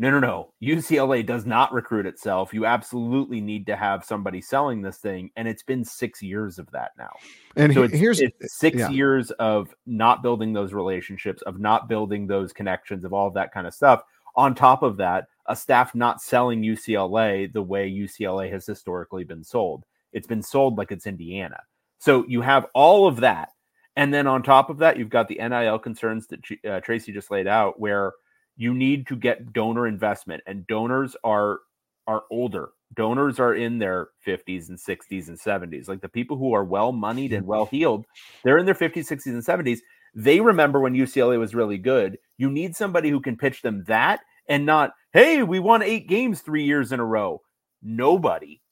no, 0.00 0.10
no, 0.10 0.20
no. 0.20 0.52
UCLA 0.62 1.26
does 1.26 1.44
not 1.44 1.72
recruit 1.72 2.06
itself. 2.06 2.54
You 2.54 2.64
absolutely 2.64 3.40
need 3.40 3.66
to 3.66 3.74
have 3.74 4.04
somebody 4.04 4.40
selling 4.40 4.80
this 4.80 4.98
thing, 4.98 5.30
and 5.34 5.48
it's 5.48 5.64
been 5.64 5.84
six 5.84 6.22
years 6.22 6.60
of 6.60 6.70
that 6.70 6.92
now. 6.96 7.10
And 7.56 7.74
So 7.74 7.82
it's, 7.82 7.94
here's 7.94 8.20
it's 8.20 8.56
six 8.56 8.78
yeah. 8.78 8.90
years 8.90 9.32
of 9.32 9.74
not 9.86 10.22
building 10.22 10.52
those 10.52 10.72
relationships, 10.72 11.42
of 11.42 11.58
not 11.58 11.88
building 11.88 12.28
those 12.28 12.52
connections, 12.52 13.04
of 13.04 13.12
all 13.12 13.26
of 13.26 13.34
that 13.34 13.52
kind 13.52 13.66
of 13.66 13.74
stuff. 13.74 14.04
On 14.36 14.54
top 14.54 14.84
of 14.84 14.98
that, 14.98 15.26
a 15.46 15.56
staff 15.56 15.96
not 15.96 16.22
selling 16.22 16.62
UCLA 16.62 17.52
the 17.52 17.62
way 17.62 17.90
UCLA 17.90 18.52
has 18.52 18.66
historically 18.66 19.24
been 19.24 19.42
sold. 19.42 19.84
It's 20.12 20.28
been 20.28 20.42
sold 20.42 20.78
like 20.78 20.92
it's 20.92 21.08
Indiana. 21.08 21.60
So 21.98 22.24
you 22.28 22.40
have 22.42 22.66
all 22.72 23.08
of 23.08 23.16
that. 23.16 23.48
And 23.96 24.14
then 24.14 24.28
on 24.28 24.44
top 24.44 24.70
of 24.70 24.78
that, 24.78 24.96
you've 24.96 25.08
got 25.08 25.26
the 25.26 25.40
NIL 25.40 25.80
concerns 25.80 26.28
that 26.28 26.40
uh, 26.64 26.78
Tracy 26.78 27.10
just 27.10 27.32
laid 27.32 27.48
out, 27.48 27.80
where 27.80 28.12
you 28.58 28.74
need 28.74 29.06
to 29.06 29.16
get 29.16 29.52
donor 29.54 29.86
investment, 29.86 30.42
and 30.46 30.66
donors 30.66 31.16
are 31.24 31.60
are 32.06 32.24
older. 32.30 32.70
Donors 32.94 33.38
are 33.38 33.54
in 33.54 33.78
their 33.78 34.08
50s 34.26 34.70
and 34.70 34.78
60s 34.78 35.28
and 35.28 35.38
70s. 35.38 35.88
Like 35.88 36.00
the 36.00 36.08
people 36.08 36.38
who 36.38 36.54
are 36.54 36.64
well 36.64 36.90
moneyed 36.90 37.34
and 37.34 37.46
well 37.46 37.66
heeled, 37.66 38.06
they're 38.42 38.56
in 38.56 38.64
their 38.64 38.74
50s, 38.74 39.06
60s, 39.06 39.26
and 39.26 39.44
70s. 39.44 39.80
They 40.14 40.40
remember 40.40 40.80
when 40.80 40.94
UCLA 40.94 41.38
was 41.38 41.54
really 41.54 41.76
good. 41.76 42.18
You 42.38 42.50
need 42.50 42.74
somebody 42.74 43.10
who 43.10 43.20
can 43.20 43.36
pitch 43.36 43.60
them 43.60 43.84
that 43.88 44.20
and 44.48 44.64
not, 44.64 44.92
hey, 45.12 45.42
we 45.42 45.58
won 45.58 45.82
eight 45.82 46.08
games 46.08 46.40
three 46.40 46.64
years 46.64 46.92
in 46.92 46.98
a 46.98 47.04
row. 47.04 47.42
Nobody 47.82 48.62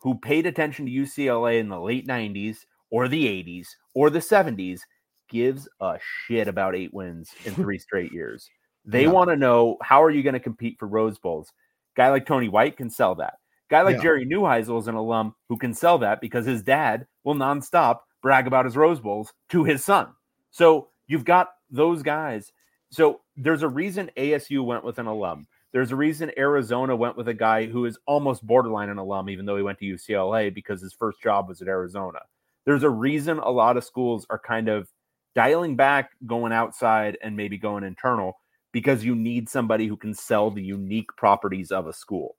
who 0.00 0.18
paid 0.18 0.46
attention 0.46 0.86
to 0.86 0.92
UCLA 0.92 1.60
in 1.60 1.68
the 1.68 1.78
late 1.78 2.08
90s 2.08 2.64
or 2.90 3.08
the 3.08 3.26
80s 3.26 3.68
or 3.94 4.08
the 4.08 4.20
70s 4.20 4.80
gives 5.28 5.68
a 5.80 5.98
shit 6.00 6.48
about 6.48 6.74
eight 6.74 6.94
wins 6.94 7.30
in 7.44 7.54
three 7.54 7.78
straight 7.78 8.10
years. 8.10 8.48
They 8.84 9.04
Yeah. 9.04 9.10
want 9.10 9.30
to 9.30 9.36
know 9.36 9.76
how 9.82 10.02
are 10.02 10.10
you 10.10 10.22
going 10.22 10.34
to 10.34 10.40
compete 10.40 10.78
for 10.78 10.86
Rose 10.86 11.18
Bowls? 11.18 11.52
Guy 11.96 12.10
like 12.10 12.26
Tony 12.26 12.48
White 12.48 12.76
can 12.76 12.90
sell 12.90 13.14
that. 13.16 13.34
Guy 13.68 13.82
like 13.82 13.96
Yeah. 13.96 14.02
Jerry 14.02 14.26
Neuheisel 14.26 14.78
is 14.80 14.88
an 14.88 14.94
alum 14.94 15.34
who 15.48 15.56
can 15.56 15.74
sell 15.74 15.98
that 15.98 16.20
because 16.20 16.46
his 16.46 16.62
dad 16.62 17.06
will 17.24 17.34
nonstop 17.34 18.00
brag 18.22 18.46
about 18.46 18.64
his 18.64 18.76
Rose 18.76 19.00
Bowls 19.00 19.32
to 19.50 19.64
his 19.64 19.84
son. 19.84 20.08
So 20.50 20.88
you've 21.06 21.24
got 21.24 21.50
those 21.70 22.02
guys. 22.02 22.52
So 22.90 23.20
there's 23.36 23.62
a 23.62 23.68
reason 23.68 24.10
ASU 24.16 24.64
went 24.64 24.84
with 24.84 24.98
an 24.98 25.06
alum. 25.06 25.46
There's 25.72 25.92
a 25.92 25.96
reason 25.96 26.32
Arizona 26.36 26.96
went 26.96 27.16
with 27.16 27.28
a 27.28 27.34
guy 27.34 27.66
who 27.66 27.84
is 27.84 27.96
almost 28.06 28.44
borderline 28.44 28.88
an 28.88 28.98
alum, 28.98 29.30
even 29.30 29.46
though 29.46 29.56
he 29.56 29.62
went 29.62 29.78
to 29.78 29.84
UCLA 29.84 30.52
because 30.52 30.80
his 30.80 30.92
first 30.92 31.22
job 31.22 31.48
was 31.48 31.62
at 31.62 31.68
Arizona. 31.68 32.18
There's 32.66 32.82
a 32.82 32.90
reason 32.90 33.38
a 33.38 33.50
lot 33.50 33.76
of 33.76 33.84
schools 33.84 34.26
are 34.30 34.38
kind 34.38 34.68
of 34.68 34.88
dialing 35.36 35.76
back, 35.76 36.10
going 36.26 36.52
outside, 36.52 37.16
and 37.22 37.36
maybe 37.36 37.56
going 37.56 37.84
internal 37.84 38.40
because 38.72 39.04
you 39.04 39.14
need 39.14 39.48
somebody 39.48 39.86
who 39.86 39.96
can 39.96 40.14
sell 40.14 40.50
the 40.50 40.62
unique 40.62 41.14
properties 41.16 41.70
of 41.72 41.86
a 41.86 41.92
school. 41.92 42.36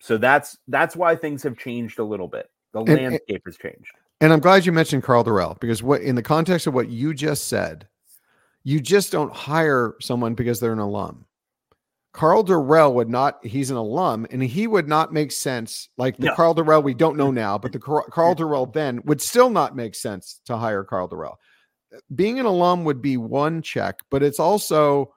So 0.00 0.16
that's 0.16 0.56
that's 0.68 0.96
why 0.96 1.16
things 1.16 1.42
have 1.42 1.58
changed 1.58 1.98
a 1.98 2.04
little 2.04 2.28
bit. 2.28 2.50
The 2.72 2.80
and- 2.80 2.88
landscape 2.88 3.42
has 3.46 3.56
changed. 3.56 3.92
And 4.22 4.34
I'm 4.34 4.40
glad 4.40 4.66
you 4.66 4.72
mentioned 4.72 5.02
Karl 5.02 5.24
Dorrell 5.24 5.58
because 5.60 5.82
what 5.82 6.02
in 6.02 6.14
the 6.14 6.22
context 6.22 6.66
of 6.66 6.74
what 6.74 6.90
you 6.90 7.14
just 7.14 7.48
said, 7.48 7.88
you 8.64 8.78
just 8.78 9.10
don't 9.10 9.32
hire 9.32 9.94
someone 10.00 10.34
because 10.34 10.60
they're 10.60 10.74
an 10.74 10.78
alum. 10.78 11.24
Karl 12.12 12.44
Dorrell 12.44 12.92
would 12.94 13.08
not, 13.08 13.44
he's 13.46 13.70
an 13.70 13.76
alum, 13.76 14.26
and 14.30 14.42
he 14.42 14.66
would 14.66 14.88
not 14.88 15.12
make 15.12 15.30
sense. 15.30 15.88
Like 15.96 16.16
the 16.16 16.26
No. 16.26 16.34
Karl 16.34 16.54
Dorrell 16.54 16.82
we 16.82 16.92
don't 16.92 17.16
know 17.16 17.30
now, 17.30 17.56
but 17.56 17.72
the 17.72 17.78
Karl 17.78 18.34
Dorrell 18.34 18.72
then 18.72 19.00
would 19.04 19.22
still 19.22 19.48
not 19.48 19.76
make 19.76 19.94
sense 19.94 20.40
to 20.46 20.56
hire 20.56 20.84
Karl 20.84 21.08
Dorrell. 21.08 21.36
Being 22.14 22.38
an 22.38 22.46
alum 22.46 22.84
would 22.84 23.02
be 23.02 23.16
one 23.16 23.62
check, 23.62 24.00
but 24.10 24.22
it's 24.22 24.38
also 24.40 25.14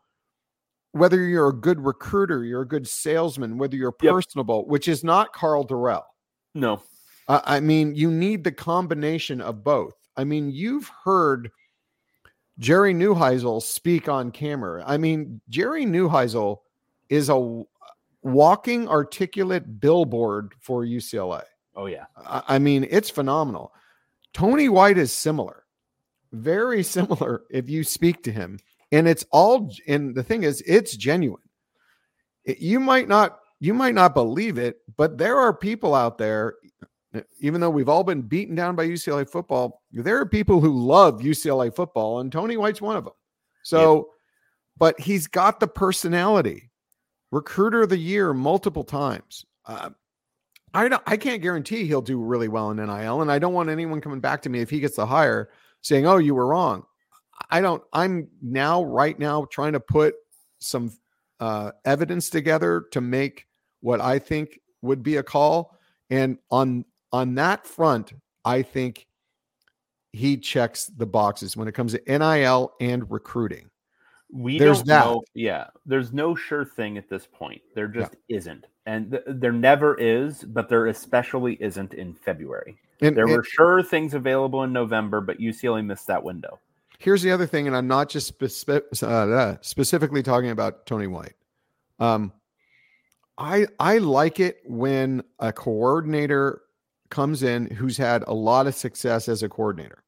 whether 0.92 1.22
you're 1.22 1.50
a 1.50 1.54
good 1.54 1.84
recruiter, 1.84 2.44
you're 2.46 2.62
a 2.62 2.68
good 2.68 2.88
salesman, 2.88 3.58
whether 3.58 3.76
you're 3.76 3.96
Yep. 4.02 4.14
personable, 4.14 4.68
which 4.68 4.88
is 4.88 5.04
not 5.04 5.34
Karl 5.34 5.66
Dorrell. 5.66 6.04
No. 6.54 6.82
Uh, 7.28 7.42
I 7.46 7.60
mean, 7.60 7.96
you 7.96 8.12
need 8.12 8.44
the 8.44 8.52
combination 8.52 9.42
of 9.42 9.64
both. 9.64 9.96
I 10.18 10.24
mean, 10.24 10.52
you've 10.52 10.90
heard 11.04 11.50
Jerry 12.60 12.94
Neuheisel 12.94 13.62
speak 13.62 14.08
on 14.08 14.30
camera. 14.32 14.84
I 14.86 14.98
mean, 14.98 15.42
Jerry 15.50 15.86
Neuheisel 15.86 16.60
is 17.10 17.30
a 17.30 17.64
walking 18.22 18.88
articulate 18.88 19.80
billboard 19.80 20.54
for 20.60 20.84
UCLA. 20.86 21.44
Oh 21.76 21.88
yeah. 21.88 22.06
I, 22.18 22.44
I 22.50 22.60
mean, 22.60 22.86
it's 22.90 23.10
phenomenal. 23.10 23.74
Tony 24.34 24.70
White 24.70 24.98
is 25.00 25.12
similar, 25.12 25.63
very 26.34 26.84
similar 26.84 27.44
if 27.50 27.70
you 27.70 27.84
speak 27.84 28.24
to 28.24 28.32
him. 28.32 28.60
And 28.92 29.08
it's 29.08 29.26
all, 29.32 29.72
and 29.88 30.14
the 30.14 30.24
thing 30.24 30.44
is, 30.44 30.62
it's 30.68 30.96
genuine. 30.96 31.42
It- 32.44 32.60
you 32.60 32.80
might 32.80 33.08
not, 33.08 33.40
you 33.60 33.74
might 33.74 33.96
not 33.96 34.14
believe 34.14 34.58
it, 34.58 34.78
but 34.98 35.18
there 35.18 35.38
are 35.38 35.54
people 35.54 35.96
out 35.96 36.18
there, 36.18 36.56
even 37.40 37.62
though 37.62 37.70
we've 37.70 37.88
all 37.90 38.04
been 38.04 38.22
beaten 38.22 38.56
down 38.56 38.76
by 38.76 38.86
UCLA 38.86 39.28
football, 39.30 39.82
there 39.92 40.20
are 40.20 40.26
people 40.26 40.60
who 40.60 40.74
love 40.86 41.22
UCLA 41.22 41.74
football, 41.74 42.20
and 42.20 42.32
Tony 42.32 42.58
White's 42.58 42.82
one 42.82 42.98
of 42.98 43.06
them. 43.06 43.14
So, 43.64 44.10
but 44.78 45.00
he's 45.00 45.28
got 45.28 45.60
the 45.60 45.68
personality. 45.68 46.72
Recruiter 47.32 47.84
of 47.84 47.90
the 47.90 47.98
year 47.98 48.34
multiple 48.34 48.84
times. 48.84 49.46
Uh, 49.66 49.92
I 50.74 50.88
don't. 50.90 51.02
I 51.08 51.18
can't 51.18 51.42
guarantee 51.42 51.86
he'll 51.86 52.02
do 52.02 52.20
really 52.20 52.48
well 52.48 52.70
in 52.72 52.78
NIL, 52.78 53.22
and 53.22 53.32
I 53.32 53.40
don't 53.40 53.54
want 53.54 53.70
anyone 53.70 54.02
coming 54.02 54.20
back 54.20 54.42
to 54.44 54.50
me 54.50 54.60
if 54.60 54.70
he 54.70 54.80
gets 54.80 54.98
the 54.98 55.06
hire 55.06 55.50
saying, 55.84 56.08
"Oh, 56.08 56.18
you 56.18 56.34
were 56.34 56.48
wrong." 56.48 56.84
I 57.50 57.62
don't. 57.62 57.84
I'm 57.94 58.28
now, 58.42 58.84
right 58.84 59.18
now, 59.18 59.46
trying 59.52 59.74
to 59.74 59.80
put 59.80 60.16
some 60.60 60.92
uh, 61.40 61.72
evidence 61.86 62.30
together 62.30 62.86
to 62.92 63.02
make 63.02 63.46
what 63.82 64.02
I 64.02 64.20
think 64.20 64.60
would 64.82 65.04
be 65.04 65.18
a 65.18 65.24
call, 65.24 65.78
and 66.10 66.38
on 66.50 66.86
on 67.12 67.36
that 67.36 67.68
front, 67.68 68.14
I 68.44 68.62
think 68.64 69.06
he 70.14 70.38
checks 70.38 70.86
the 70.86 71.06
boxes 71.06 71.58
when 71.58 71.68
it 71.68 71.74
comes 71.74 71.94
to 71.94 72.02
NIL 72.08 72.74
and 72.80 73.10
recruiting. 73.10 73.70
We 74.36 74.58
There's 74.58 74.80
don't 74.80 74.88
that. 74.88 75.06
know. 75.06 75.24
Yeah, 75.36 75.68
there's 75.86 76.12
no 76.12 76.34
sure 76.34 76.66
thing 76.66 76.98
at 76.98 77.08
this 77.08 77.28
point. 77.32 77.62
There 77.76 77.88
just 77.88 78.16
isn't, 78.30 78.66
and 78.88 79.12
th- 79.12 79.24
there 79.28 79.52
never 79.52 79.94
is. 80.00 80.44
But 80.44 80.70
there 80.70 80.88
especially 80.88 81.54
isn't 81.62 81.94
in 81.94 82.16
February. 82.16 82.78
And, 83.02 83.16
There 83.16 83.26
and 83.26 83.34
were 83.38 83.44
sure 83.44 83.84
things 83.84 84.14
available 84.16 84.64
in 84.64 84.74
November, 84.74 85.22
but 85.22 85.40
UCLA 85.40 85.86
missed 85.86 86.08
that 86.08 86.24
window. 86.24 86.60
here's 87.00 87.22
the 87.22 87.32
other 87.32 87.46
thing, 87.46 87.68
and 87.68 87.76
I'm 87.76 87.88
not 87.88 88.10
just 88.10 88.40
speci- 88.40 89.04
uh, 89.04 89.58
specifically 89.62 90.24
talking 90.24 90.50
about 90.50 90.86
Tony 90.86 91.08
White. 91.08 91.34
Um, 92.00 92.32
I 93.38 93.68
I 93.80 93.98
like 94.00 94.40
it 94.40 94.62
when 94.66 95.24
a 95.40 95.52
coordinator 95.54 96.62
comes 97.10 97.44
in 97.44 97.68
who's 97.68 97.98
had 97.98 98.24
a 98.28 98.34
lot 98.34 98.68
of 98.68 98.74
success 98.76 99.28
as 99.28 99.44
a 99.44 99.50
coordinator 99.50 100.03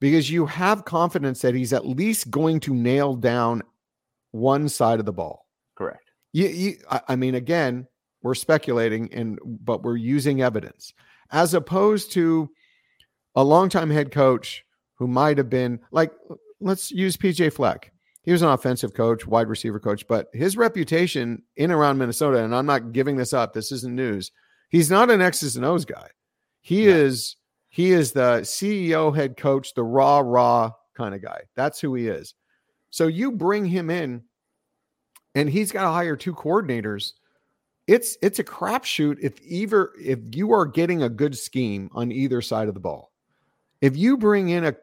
because 0.00 0.30
you 0.30 0.46
have 0.46 0.84
confidence 0.84 1.42
that 1.42 1.54
he's 1.54 1.72
at 1.72 1.86
least 1.86 2.30
going 2.30 2.58
to 2.60 2.74
nail 2.74 3.14
down 3.14 3.62
one 4.32 4.68
side 4.68 4.98
of 4.98 5.06
the 5.06 5.12
ball. 5.12 5.46
Correct. 5.76 6.10
You, 6.32 6.48
you, 6.48 6.76
I, 6.90 7.00
I 7.08 7.16
mean, 7.16 7.34
again, 7.34 7.86
we're 8.22 8.34
speculating, 8.34 9.12
and 9.12 9.38
but 9.44 9.82
we're 9.82 9.96
using 9.96 10.42
evidence 10.42 10.92
as 11.32 11.54
opposed 11.54 12.12
to 12.12 12.50
a 13.34 13.44
longtime 13.44 13.90
head 13.90 14.10
coach 14.10 14.64
who 14.94 15.06
might 15.06 15.38
have 15.38 15.48
been 15.48 15.80
like, 15.92 16.12
let's 16.60 16.90
use 16.90 17.16
PJ 17.16 17.52
Fleck. 17.52 17.92
He 18.22 18.32
was 18.32 18.42
an 18.42 18.48
offensive 18.48 18.92
coach, 18.92 19.26
wide 19.26 19.48
receiver 19.48 19.80
coach, 19.80 20.06
but 20.06 20.28
his 20.34 20.56
reputation 20.56 21.42
in 21.56 21.70
and 21.70 21.72
around 21.72 21.96
Minnesota, 21.96 22.44
and 22.44 22.54
I'm 22.54 22.66
not 22.66 22.92
giving 22.92 23.16
this 23.16 23.32
up. 23.32 23.54
This 23.54 23.72
isn't 23.72 23.94
news. 23.94 24.30
He's 24.68 24.90
not 24.90 25.10
an 25.10 25.22
X's 25.22 25.56
and 25.56 25.64
O's 25.64 25.84
guy. 25.84 26.08
He 26.60 26.86
is 26.86 27.36
he 27.70 27.92
is 27.92 28.12
the 28.12 28.40
CEO, 28.40 29.14
head 29.14 29.36
coach, 29.36 29.74
the 29.74 29.84
raw 29.84 30.18
raw 30.18 30.72
kind 30.94 31.14
of 31.14 31.22
guy. 31.22 31.42
That's 31.54 31.80
who 31.80 31.94
he 31.94 32.08
is. 32.08 32.34
So 32.90 33.06
you 33.06 33.30
bring 33.30 33.64
him 33.64 33.88
in, 33.90 34.24
and 35.36 35.48
he's 35.48 35.70
got 35.70 35.84
to 35.84 35.90
hire 35.90 36.16
two 36.16 36.34
coordinators. 36.34 37.12
It's 37.86 38.18
it's 38.22 38.40
a 38.40 38.44
crapshoot 38.44 39.18
if 39.20 39.40
either 39.42 39.90
if 39.98 40.18
you 40.34 40.52
are 40.52 40.66
getting 40.66 41.04
a 41.04 41.08
good 41.08 41.38
scheme 41.38 41.88
on 41.92 42.10
either 42.10 42.42
side 42.42 42.66
of 42.68 42.74
the 42.74 42.80
ball. 42.80 43.12
If 43.80 43.96
you 43.96 44.16
bring 44.16 44.48
in 44.50 44.64
a 44.64 44.76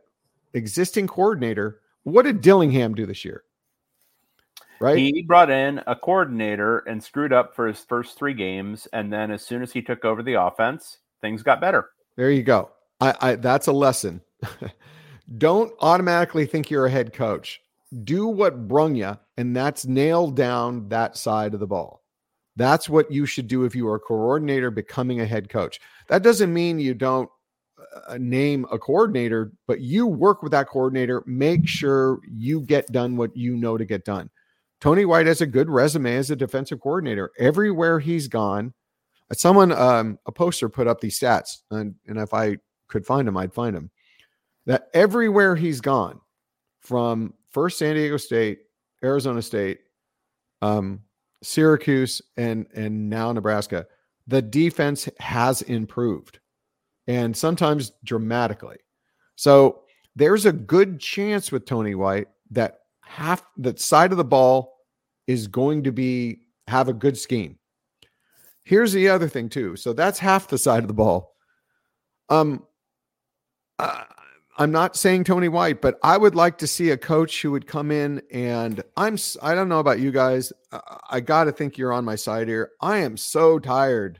existing 0.53 1.07
coordinator, 1.07 1.81
what 2.03 2.23
did 2.23 2.39
Dillingham 2.39 2.95
do 2.95 3.05
this 3.05 3.25
year? 3.25 3.43
Right? 4.79 4.97
He 4.97 5.23
brought 5.23 5.49
in 5.49 5.81
a 5.87 5.95
coordinator 5.95 6.79
and 6.79 7.03
screwed 7.03 7.33
up 7.33 7.53
for 7.53 7.67
his 7.67 7.83
first 7.83 8.17
three 8.17 8.33
games, 8.33 8.87
and 8.93 9.11
then 9.11 9.29
as 9.29 9.41
soon 9.41 9.61
as 9.61 9.73
he 9.73 9.81
took 9.81 10.05
over 10.05 10.23
the 10.23 10.35
offense, 10.35 10.99
things 11.19 11.43
got 11.43 11.59
better. 11.59 11.89
There 12.15 12.31
you 12.31 12.43
go. 12.43 12.71
I, 12.99 13.15
I 13.19 13.35
that's 13.35 13.67
a 13.67 13.71
lesson. 13.71 14.21
Don't 15.37 15.73
automatically 15.79 16.45
think 16.45 16.69
you're 16.69 16.85
a 16.85 16.91
head 16.91 17.13
coach. 17.13 17.61
Do 18.03 18.27
what 18.27 18.67
brung 18.67 18.95
you, 18.95 19.17
and 19.37 19.55
that's 19.55 19.85
nail 19.85 20.29
down 20.29 20.89
that 20.89 21.17
side 21.17 21.53
of 21.53 21.59
the 21.59 21.67
ball. 21.67 22.03
That's 22.55 22.89
what 22.89 23.11
you 23.11 23.25
should 23.25 23.47
do 23.47 23.65
if 23.65 23.75
you 23.75 23.87
are 23.87 23.95
a 23.95 23.99
coordinator 23.99 24.71
becoming 24.71 25.21
a 25.21 25.25
head 25.25 25.49
coach. 25.49 25.79
That 26.07 26.23
doesn't 26.23 26.53
mean 26.53 26.79
you 26.79 26.93
don't 26.93 27.29
uh, 28.07 28.17
name 28.17 28.65
a 28.71 28.79
coordinator, 28.79 29.51
but 29.67 29.81
you 29.81 30.07
work 30.07 30.41
with 30.41 30.51
that 30.53 30.67
coordinator. 30.67 31.23
Make 31.25 31.67
sure 31.67 32.19
you 32.27 32.61
get 32.61 32.91
done 32.91 33.15
what 33.15 33.35
you 33.35 33.55
know 33.55 33.77
to 33.77 33.85
get 33.85 34.05
done. 34.05 34.29
Tony 34.81 35.05
White 35.05 35.27
has 35.27 35.41
a 35.41 35.47
good 35.47 35.69
resume 35.69 36.15
as 36.15 36.31
a 36.31 36.35
defensive 36.35 36.79
coordinator. 36.79 37.31
Everywhere 37.37 37.99
he's 37.99 38.27
gone, 38.27 38.73
someone 39.33 39.71
um, 39.71 40.19
a 40.25 40.31
poster 40.31 40.69
put 40.69 40.87
up 40.87 40.99
these 40.99 41.19
stats, 41.19 41.59
and, 41.71 41.95
and 42.07 42.17
if 42.17 42.33
I 42.33 42.57
could 42.87 43.05
find 43.05 43.27
him, 43.27 43.37
I'd 43.37 43.53
find 43.53 43.75
him. 43.75 43.89
That 44.65 44.89
everywhere 44.93 45.55
he's 45.55 45.81
gone, 45.81 46.19
from 46.81 47.33
first 47.49 47.77
San 47.77 47.95
Diego 47.95 48.17
State, 48.17 48.59
Arizona 49.03 49.41
State, 49.41 49.79
um, 50.61 51.01
Syracuse, 51.43 52.21
and 52.37 52.65
and 52.73 53.09
now 53.09 53.31
Nebraska, 53.31 53.85
the 54.25 54.41
defense 54.41 55.09
has 55.19 55.61
improved, 55.63 56.39
and 57.07 57.35
sometimes 57.35 57.91
dramatically. 58.03 58.77
So 59.35 59.83
there's 60.15 60.45
a 60.45 60.51
good 60.51 60.99
chance 60.99 61.51
with 61.51 61.65
Tony 61.65 61.93
White 61.93 62.27
that 62.51 62.79
half 63.01 63.43
that 63.57 63.79
side 63.79 64.11
of 64.11 64.17
the 64.17 64.23
ball 64.23 64.77
is 65.27 65.47
going 65.47 65.83
to 65.83 65.91
be 65.91 66.41
have 66.67 66.87
a 66.87 66.93
good 66.93 67.17
scheme. 67.17 67.57
Here's 68.63 68.93
the 68.93 69.09
other 69.09 69.29
thing 69.29 69.49
too. 69.49 69.75
So 69.75 69.93
that's 69.93 70.19
half 70.19 70.47
the 70.47 70.57
side 70.57 70.83
of 70.83 70.87
the 70.87 70.93
ball. 70.93 71.35
Um, 72.29 72.63
uh, 73.79 74.03
I'm 74.59 74.71
not 74.71 74.95
saying 74.95 75.25
Tony 75.25 75.49
White, 75.49 75.81
but 75.81 75.99
I 76.01 76.17
would 76.17 76.33
like 76.33 76.57
to 76.59 76.67
see 76.67 76.89
a 76.89 76.97
coach 76.97 77.41
who 77.41 77.51
would 77.51 77.67
come 77.67 77.91
in 77.91 78.21
and 78.31 78.83
I'm 78.95 79.17
I 79.41 79.53
don't 79.53 79.69
know 79.69 79.79
about 79.79 79.99
you 79.99 80.11
guys. 80.11 80.51
I, 80.71 80.97
I 81.11 81.19
got 81.19 81.43
to 81.43 81.51
think 81.51 81.77
you're 81.77 81.93
on 81.93 82.05
my 82.05 82.15
side 82.15 82.47
here. 82.47 82.71
I 82.81 82.97
am 82.97 83.17
so 83.17 83.59
tired 83.59 84.19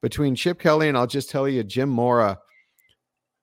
between 0.00 0.34
Chip 0.34 0.58
Kelly 0.58 0.88
and 0.88 0.98
I'll 0.98 1.06
just 1.06 1.30
tell 1.30 1.48
you 1.48 1.62
Jim 1.62 1.88
Mora 1.88 2.38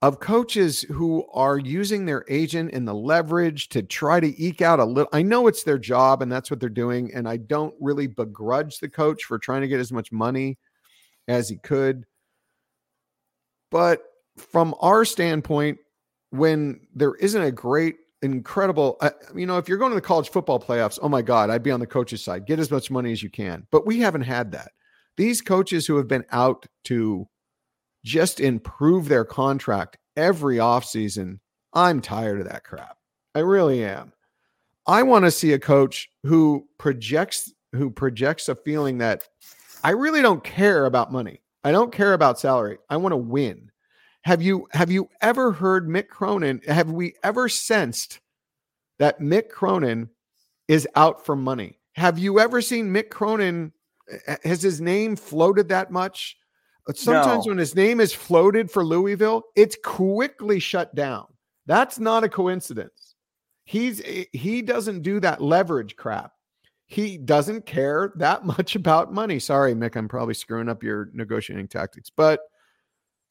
of 0.02 0.20
coaches 0.20 0.82
who 0.84 1.26
are 1.34 1.58
using 1.58 2.06
their 2.06 2.26
agent 2.30 2.74
and 2.74 2.88
the 2.88 2.94
leverage 2.94 3.68
to 3.70 3.82
try 3.82 4.20
to 4.20 4.42
eke 4.42 4.62
out 4.62 4.80
a 4.80 4.86
little. 4.86 5.10
I 5.12 5.22
know 5.22 5.48
it's 5.48 5.64
their 5.64 5.78
job 5.78 6.22
and 6.22 6.32
that's 6.32 6.50
what 6.50 6.60
they're 6.60 6.70
doing. 6.70 7.14
And 7.14 7.28
I 7.28 7.38
don't 7.38 7.74
really 7.80 8.08
begrudge 8.08 8.80
the 8.80 8.90
coach 8.90 9.24
for 9.24 9.38
trying 9.38 9.62
to 9.62 9.68
get 9.68 9.80
as 9.80 9.92
much 9.92 10.12
money 10.12 10.58
as 11.28 11.50
he 11.50 11.58
could. 11.58 12.06
But 13.72 14.04
from 14.40 14.76
our 14.80 15.06
standpoint, 15.06 15.80
when 16.32 16.80
there 16.94 17.16
isn't 17.16 17.42
a 17.42 17.52
great, 17.52 17.98
incredible, 18.22 18.98
uh, 19.02 19.12
you 19.36 19.46
know, 19.46 19.58
if 19.58 19.68
you're 19.68 19.78
going 19.78 19.92
to 19.92 19.96
the 19.96 20.02
college 20.02 20.30
football 20.30 20.60
playoffs, 20.60 21.00
oh 21.02 21.10
my 21.10 21.22
God, 21.22 21.50
I'd 21.50 21.64
be 21.64 21.72
on 21.72 21.80
the 21.80 21.88
coach's 21.88 22.24
side. 22.24 22.46
Get 22.46 22.60
as 22.60 22.72
much 22.72 22.92
money 22.92 23.12
as 23.12 23.24
you 23.24 23.30
can. 23.30 23.66
But 23.72 23.86
we 23.86 24.00
haven't 24.00 24.22
had 24.22 24.52
that. 24.52 24.72
These 25.18 25.42
coaches 25.42 25.86
who 25.86 25.98
have 25.98 26.08
been 26.08 26.26
out 26.32 26.66
to 26.86 27.28
just 28.04 28.40
improve 28.40 29.08
their 29.08 29.26
contract 29.26 29.98
every 30.16 30.58
offseason, 30.58 31.40
I'm 31.74 32.02
tired 32.02 32.40
of 32.40 32.48
that 32.50 32.64
crap. 32.64 32.98
I 33.36 33.40
really 33.40 33.84
am. 33.84 34.14
I 34.88 35.04
want 35.04 35.26
to 35.26 35.32
see 35.32 35.54
a 35.54 35.60
coach 35.60 36.10
who 36.24 36.68
projects 36.78 37.54
who 37.74 37.92
projects 37.92 38.50
a 38.50 38.56
feeling 38.56 38.98
that 38.98 39.28
I 39.84 39.92
really 39.92 40.22
don't 40.22 40.44
care 40.44 40.86
about 40.86 41.12
money. 41.12 41.42
I 41.64 41.72
don't 41.72 41.92
care 41.92 42.14
about 42.14 42.40
salary. 42.40 42.80
I 42.90 42.98
want 42.98 43.14
to 43.14 43.18
win. 43.18 43.69
Have 44.24 44.42
you 44.42 44.68
have 44.72 44.92
you 44.92 45.10
ever 45.22 45.52
heard 45.52 45.88
Mick 45.88 46.08
Cronin? 46.10 46.62
Have 46.68 46.92
we 46.92 47.16
ever 47.24 47.48
sensed 47.50 48.20
that 49.00 49.20
Mick 49.20 49.50
Cronin 49.50 50.10
is 50.68 50.88
out 50.96 51.26
for 51.26 51.36
money? 51.36 51.80
Have 51.94 52.20
you 52.20 52.40
ever 52.40 52.62
seen 52.62 52.94
Mick 52.94 53.10
Cronin? 53.10 53.72
uh, 54.28 54.36
Has 54.44 54.62
his 54.62 54.82
name 54.82 55.16
floated 55.16 55.70
that 55.70 55.92
much? 55.92 56.38
Uh, 56.88 56.94
sometimes 56.94 57.46
No. 57.46 57.52
when 57.52 57.58
his 57.58 57.76
name 57.76 58.00
is 58.00 58.14
floated 58.14 58.70
for 58.70 58.84
Louisville, 58.86 59.44
it's 59.56 59.78
quickly 59.84 60.60
shut 60.60 60.94
down. 60.96 61.26
That's 61.66 62.00
not 62.00 62.24
a 62.24 62.30
coincidence. 62.30 63.16
He's 63.64 64.02
eh, 64.04 64.26
he 64.34 64.62
doesn't 64.62 65.02
do 65.02 65.20
that 65.22 65.42
leverage 65.42 65.96
crap. 65.96 66.34
He 66.88 67.18
doesn't 67.18 67.66
care 67.66 68.12
that 68.18 68.44
much 68.58 68.76
about 68.76 69.14
money. 69.14 69.40
Sorry, 69.40 69.74
Mick, 69.74 69.96
I'm 69.96 70.08
probably 70.10 70.34
screwing 70.34 70.68
up 70.68 70.84
your 70.84 71.10
negotiating 71.14 71.70
tactics, 71.70 72.10
but 72.10 72.42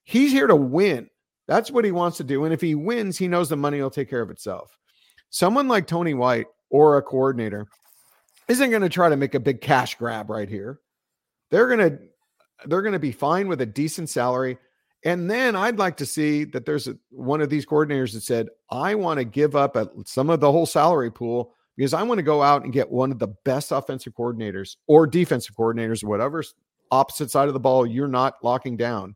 he's 0.08 0.32
here 0.32 0.46
to 0.46 0.56
win. 0.56 1.06
That's 1.46 1.70
what 1.70 1.84
he 1.84 1.92
wants 1.92 2.16
to 2.16 2.24
do. 2.24 2.44
And 2.44 2.54
if 2.54 2.62
he 2.62 2.74
wins, 2.74 3.18
he 3.18 3.28
knows 3.28 3.50
the 3.50 3.56
money 3.56 3.80
will 3.80 3.90
take 3.90 4.08
care 4.08 4.22
of 4.22 4.30
itself. 4.30 4.76
Someone 5.28 5.68
like 5.68 5.86
Tony 5.86 6.14
White 6.14 6.46
or 6.70 6.96
a 6.96 7.02
coordinator 7.02 7.66
isn't 8.48 8.70
going 8.70 8.82
to 8.82 8.88
try 8.88 9.10
to 9.10 9.16
make 9.18 9.34
a 9.34 9.40
big 9.40 9.60
cash 9.60 9.96
grab 9.96 10.30
right 10.30 10.48
here. 10.48 10.80
They're 11.50 11.68
going 11.68 11.90
to 11.90 11.98
they're 12.64 12.82
going 12.82 12.94
to 12.94 12.98
be 12.98 13.12
fine 13.12 13.48
with 13.48 13.60
a 13.60 13.66
decent 13.66 14.08
salary. 14.08 14.58
And 15.04 15.30
then 15.30 15.54
I'd 15.54 15.78
like 15.78 15.96
to 15.98 16.06
see 16.06 16.44
that 16.44 16.64
there's 16.64 16.88
a, 16.88 16.96
one 17.10 17.40
of 17.40 17.50
these 17.50 17.66
coordinators 17.66 18.14
that 18.14 18.22
said, 18.22 18.48
I 18.70 18.94
want 18.96 19.18
to 19.18 19.24
give 19.24 19.54
up 19.54 19.76
a, 19.76 19.88
some 20.06 20.28
of 20.28 20.40
the 20.40 20.50
whole 20.50 20.66
salary 20.66 21.10
pool 21.10 21.54
because 21.76 21.94
I 21.94 22.02
want 22.02 22.18
to 22.18 22.24
go 22.24 22.42
out 22.42 22.64
and 22.64 22.72
get 22.72 22.90
one 22.90 23.12
of 23.12 23.20
the 23.20 23.28
best 23.44 23.70
offensive 23.70 24.14
coordinators 24.14 24.76
or 24.88 25.06
defensive 25.06 25.54
coordinators, 25.54 26.02
whatever 26.02 26.42
opposite 26.90 27.30
side 27.30 27.48
of 27.48 27.54
the 27.54 27.60
ball 27.60 27.86
you're 27.86 28.08
not 28.08 28.36
locking 28.42 28.76
down 28.76 29.14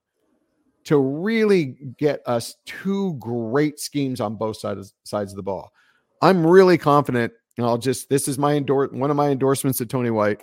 to 0.84 0.98
really 0.98 1.76
get 1.98 2.22
us 2.26 2.56
two 2.66 3.14
great 3.14 3.78
schemes 3.78 4.20
on 4.20 4.36
both 4.36 4.56
sides 4.56 4.94
sides 5.04 5.32
of 5.32 5.36
the 5.36 5.42
ball. 5.42 5.72
I'm 6.20 6.46
really 6.46 6.78
confident, 6.78 7.32
and 7.56 7.66
I'll 7.66 7.78
just 7.78 8.08
this 8.08 8.28
is 8.28 8.38
my 8.38 8.54
endorse 8.54 8.90
one 8.92 9.10
of 9.10 9.16
my 9.16 9.30
endorsements 9.30 9.78
to 9.78 9.86
Tony 9.86 10.10
White 10.10 10.42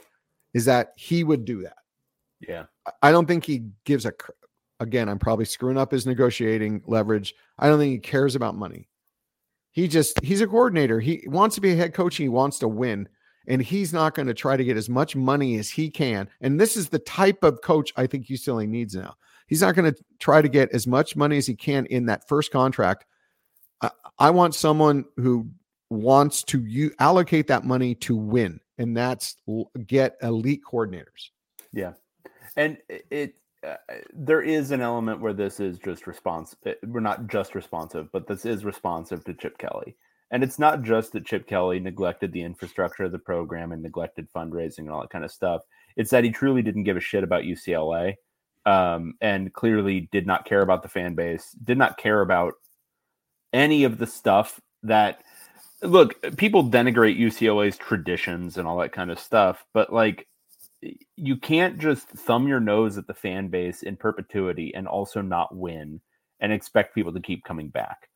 is 0.53 0.65
that 0.65 0.93
he 0.95 1.23
would 1.23 1.45
do 1.45 1.61
that. 1.63 1.77
Yeah. 2.39 2.65
I 3.01 3.11
don't 3.11 3.27
think 3.27 3.45
he 3.45 3.65
gives 3.83 4.05
a 4.05 4.13
again, 4.79 5.09
I'm 5.09 5.19
probably 5.19 5.45
screwing 5.45 5.77
up 5.77 5.91
his 5.91 6.05
negotiating 6.05 6.83
leverage. 6.87 7.35
I 7.57 7.67
don't 7.67 7.79
think 7.79 7.91
he 7.91 7.99
cares 7.99 8.35
about 8.35 8.55
money. 8.55 8.87
He 9.71 9.87
just 9.87 10.19
he's 10.23 10.41
a 10.41 10.47
coordinator. 10.47 10.99
He 10.99 11.23
wants 11.27 11.55
to 11.55 11.61
be 11.61 11.71
a 11.71 11.75
head 11.75 11.93
coach. 11.93 12.15
He 12.15 12.29
wants 12.29 12.59
to 12.59 12.67
win. 12.67 13.07
And 13.47 13.61
he's 13.61 13.93
not 13.93 14.13
going 14.13 14.27
to 14.27 14.33
try 14.33 14.57
to 14.57 14.63
get 14.63 14.77
as 14.77 14.89
much 14.89 15.15
money 15.15 15.57
as 15.57 15.69
he 15.69 15.89
can. 15.89 16.29
And 16.41 16.59
this 16.59 16.77
is 16.77 16.89
the 16.89 16.99
type 16.99 17.43
of 17.43 17.61
coach 17.61 17.91
I 17.95 18.05
think 18.05 18.27
UCLA 18.27 18.67
needs 18.67 18.93
now. 18.93 19.15
He's 19.49 19.61
not 19.61 19.73
going 19.75 19.91
to 19.91 20.03
try 20.19 20.41
to 20.41 20.47
get 20.47 20.69
as 20.73 20.85
much 20.85 21.15
money 21.15 21.37
as 21.37 21.47
he 21.47 21.55
can 21.55 21.87
in 21.87 22.05
that 22.05 22.27
first 22.27 22.51
contract. 22.51 23.05
I, 23.81 23.89
I 24.19 24.29
want 24.29 24.53
someone 24.53 25.05
who 25.17 25.49
wants 25.89 26.43
to 26.43 26.63
you 26.63 26.91
allocate 26.99 27.47
that 27.47 27.65
money 27.65 27.95
to 27.95 28.15
win, 28.15 28.59
and 28.77 28.95
that's 28.95 29.35
l- 29.47 29.71
get 29.87 30.17
elite 30.21 30.61
coordinators. 30.63 31.31
Yeah, 31.73 31.93
and 32.55 32.77
it, 32.87 33.05
it 33.09 33.35
uh, 33.67 33.75
there 34.13 34.41
is 34.41 34.69
an 34.71 34.81
element 34.81 35.19
where 35.19 35.33
this 35.33 35.59
is 35.59 35.79
just 35.79 36.05
response. 36.05 36.55
uh, 36.67 36.73
We're 36.85 36.99
not 36.99 37.27
just 37.27 37.55
responsive, 37.55 38.11
but 38.13 38.27
this 38.27 38.45
is 38.45 38.63
responsive 38.63 39.23
to 39.25 39.33
Chip 39.33 39.57
Kelly, 39.57 39.95
and 40.29 40.43
it's 40.43 40.59
not 40.59 40.83
just 40.83 41.11
that 41.13 41.25
Chip 41.25 41.47
Kelly 41.47 41.79
neglected 41.79 42.31
the 42.31 42.43
infrastructure 42.43 43.05
of 43.05 43.11
the 43.11 43.17
program 43.17 43.71
and 43.71 43.81
neglected 43.81 44.27
fundraising 44.31 44.79
and 44.79 44.91
all 44.91 45.01
that 45.01 45.09
kind 45.09 45.25
of 45.25 45.31
stuff. 45.31 45.63
It's 45.97 46.11
that 46.11 46.23
he 46.23 46.29
truly 46.29 46.61
didn't 46.61 46.83
give 46.83 46.97
a 46.97 47.01
shit 47.01 47.23
about 47.23 47.43
UCLA, 47.43 48.13
um, 48.65 49.15
and 49.21 49.53
clearly 49.53 50.09
did 50.11 50.27
not 50.27 50.45
care 50.45 50.61
about 50.61 50.83
the 50.83 50.89
fan 50.89 51.15
base, 51.15 51.55
did 51.63 51.77
not 51.77 51.97
care 51.97 52.21
about 52.21 52.53
any 53.53 53.83
of 53.83 53.97
the 53.97 54.07
stuff 54.07 54.59
that 54.83 55.21
look 55.81 56.37
people 56.37 56.63
denigrate 56.63 57.19
UCLA's 57.19 57.77
traditions 57.77 58.57
and 58.57 58.67
all 58.67 58.77
that 58.77 58.91
kind 58.91 59.11
of 59.11 59.19
stuff, 59.19 59.65
but 59.73 59.91
like 59.93 60.27
you 61.15 61.37
can't 61.37 61.77
just 61.79 62.07
thumb 62.07 62.47
your 62.47 62.59
nose 62.59 62.97
at 62.97 63.07
the 63.07 63.13
fan 63.13 63.49
base 63.49 63.83
in 63.83 63.97
perpetuity 63.97 64.73
and 64.73 64.87
also 64.87 65.21
not 65.21 65.55
win 65.55 65.99
and 66.39 66.53
expect 66.53 66.95
people 66.95 67.13
to 67.13 67.19
keep 67.19 67.43
coming 67.43 67.69
back. 67.69 68.07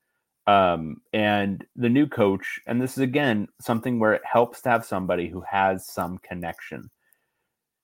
Um, 0.46 0.98
and 1.14 1.66
the 1.76 1.89
new 1.89 2.08
coach, 2.08 2.60
and 2.68 2.82
this 2.82 2.94
is 2.94 3.00
again 3.00 3.48
something 3.62 4.00
where 4.00 4.14
it 4.14 4.22
helps 4.26 4.62
to 4.62 4.70
have 4.70 4.86
somebody 4.86 5.30
who 5.30 5.41
has 5.41 5.88
some 5.88 6.18
connection. 6.20 6.89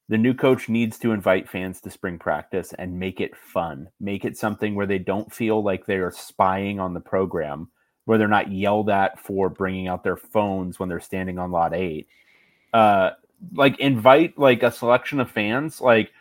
The 0.09 0.17
new 0.17 0.33
coach 0.33 0.69
needs 0.69 0.97
to 0.99 1.11
invite 1.11 1.47
fans 1.47 1.79
to 1.81 1.91
spring 1.91 2.17
practice 2.17 2.73
and 2.73 2.99
make 2.99 3.21
it 3.21 3.37
fun. 3.37 3.89
Make 3.99 4.25
it 4.25 4.35
something 4.35 4.73
where 4.73 4.87
they 4.87 4.97
don't 4.97 5.31
feel 5.31 5.63
like 5.63 5.85
they 5.85 5.97
are 5.97 6.11
spying 6.11 6.79
on 6.79 6.95
the 6.95 6.99
program, 6.99 7.69
where 8.05 8.17
they're 8.17 8.27
not 8.27 8.51
yelled 8.51 8.89
at 8.89 9.19
for 9.19 9.49
bringing 9.49 9.87
out 9.87 10.03
their 10.03 10.17
phones 10.17 10.79
when 10.79 10.89
they're 10.89 10.99
standing 10.99 11.37
on 11.37 11.51
lot 11.51 11.75
eight. 11.75 12.07
Uh, 12.73 13.11
like 13.53 13.79
invite 13.79 14.37
like 14.37 14.63
a 14.63 14.71
selection 14.71 15.19
of 15.19 15.29
fans. 15.29 15.79
Like, 15.79 16.11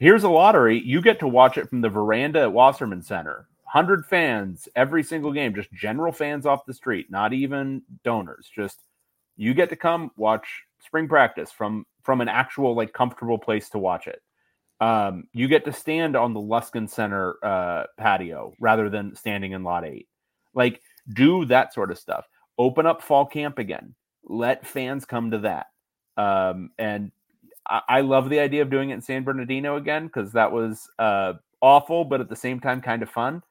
here's 0.00 0.24
a 0.24 0.28
lottery. 0.28 0.80
You 0.80 1.00
get 1.00 1.20
to 1.20 1.28
watch 1.28 1.56
it 1.56 1.68
from 1.68 1.82
the 1.82 1.88
veranda 1.88 2.40
at 2.40 2.52
Wasserman 2.52 3.02
Center. 3.02 3.46
100 3.62 4.06
fans 4.06 4.68
every 4.74 5.04
single 5.04 5.32
game, 5.32 5.54
just 5.54 5.72
general 5.72 6.12
fans 6.12 6.46
off 6.46 6.66
the 6.66 6.74
street, 6.74 7.10
not 7.10 7.32
even 7.32 7.82
donors. 8.02 8.50
Just 8.52 8.80
you 9.36 9.54
get 9.54 9.70
to 9.70 9.76
come 9.76 10.10
watch 10.16 10.64
spring 10.80 11.06
practice 11.06 11.52
from 11.52 11.84
from 12.06 12.20
an 12.20 12.28
actual 12.28 12.74
like 12.74 12.92
comfortable 12.92 13.36
place 13.36 13.68
to 13.70 13.78
watch 13.78 14.06
it. 14.06 14.22
Um, 14.80 15.24
you 15.32 15.48
get 15.48 15.64
to 15.64 15.72
stand 15.72 16.14
on 16.16 16.32
the 16.32 16.40
Luskin 16.40 16.88
Center 16.88 17.36
uh, 17.42 17.84
patio 17.98 18.54
rather 18.60 18.88
than 18.88 19.16
standing 19.16 19.52
in 19.52 19.64
lot 19.64 19.84
eight. 19.84 20.06
Like, 20.54 20.80
do 21.12 21.44
that 21.46 21.74
sort 21.74 21.90
of 21.90 21.98
stuff. 21.98 22.26
Open 22.58 22.86
up 22.86 23.02
fall 23.02 23.26
camp 23.26 23.58
again. 23.58 23.94
Let 24.22 24.66
fans 24.66 25.04
come 25.04 25.32
to 25.32 25.38
that. 25.38 25.66
Um, 26.16 26.70
and 26.78 27.10
I, 27.68 27.80
I 27.88 28.00
love 28.02 28.30
the 28.30 28.38
idea 28.38 28.62
of 28.62 28.70
doing 28.70 28.90
it 28.90 28.94
in 28.94 29.02
San 29.02 29.24
Bernardino 29.24 29.76
again 29.76 30.06
because 30.06 30.32
that 30.32 30.52
was 30.52 30.88
uh, 30.98 31.34
awful, 31.60 32.04
but 32.04 32.20
at 32.20 32.28
the 32.28 32.36
same 32.36 32.60
time 32.60 32.80
kind 32.80 33.02
of 33.02 33.10
fun. 33.10 33.42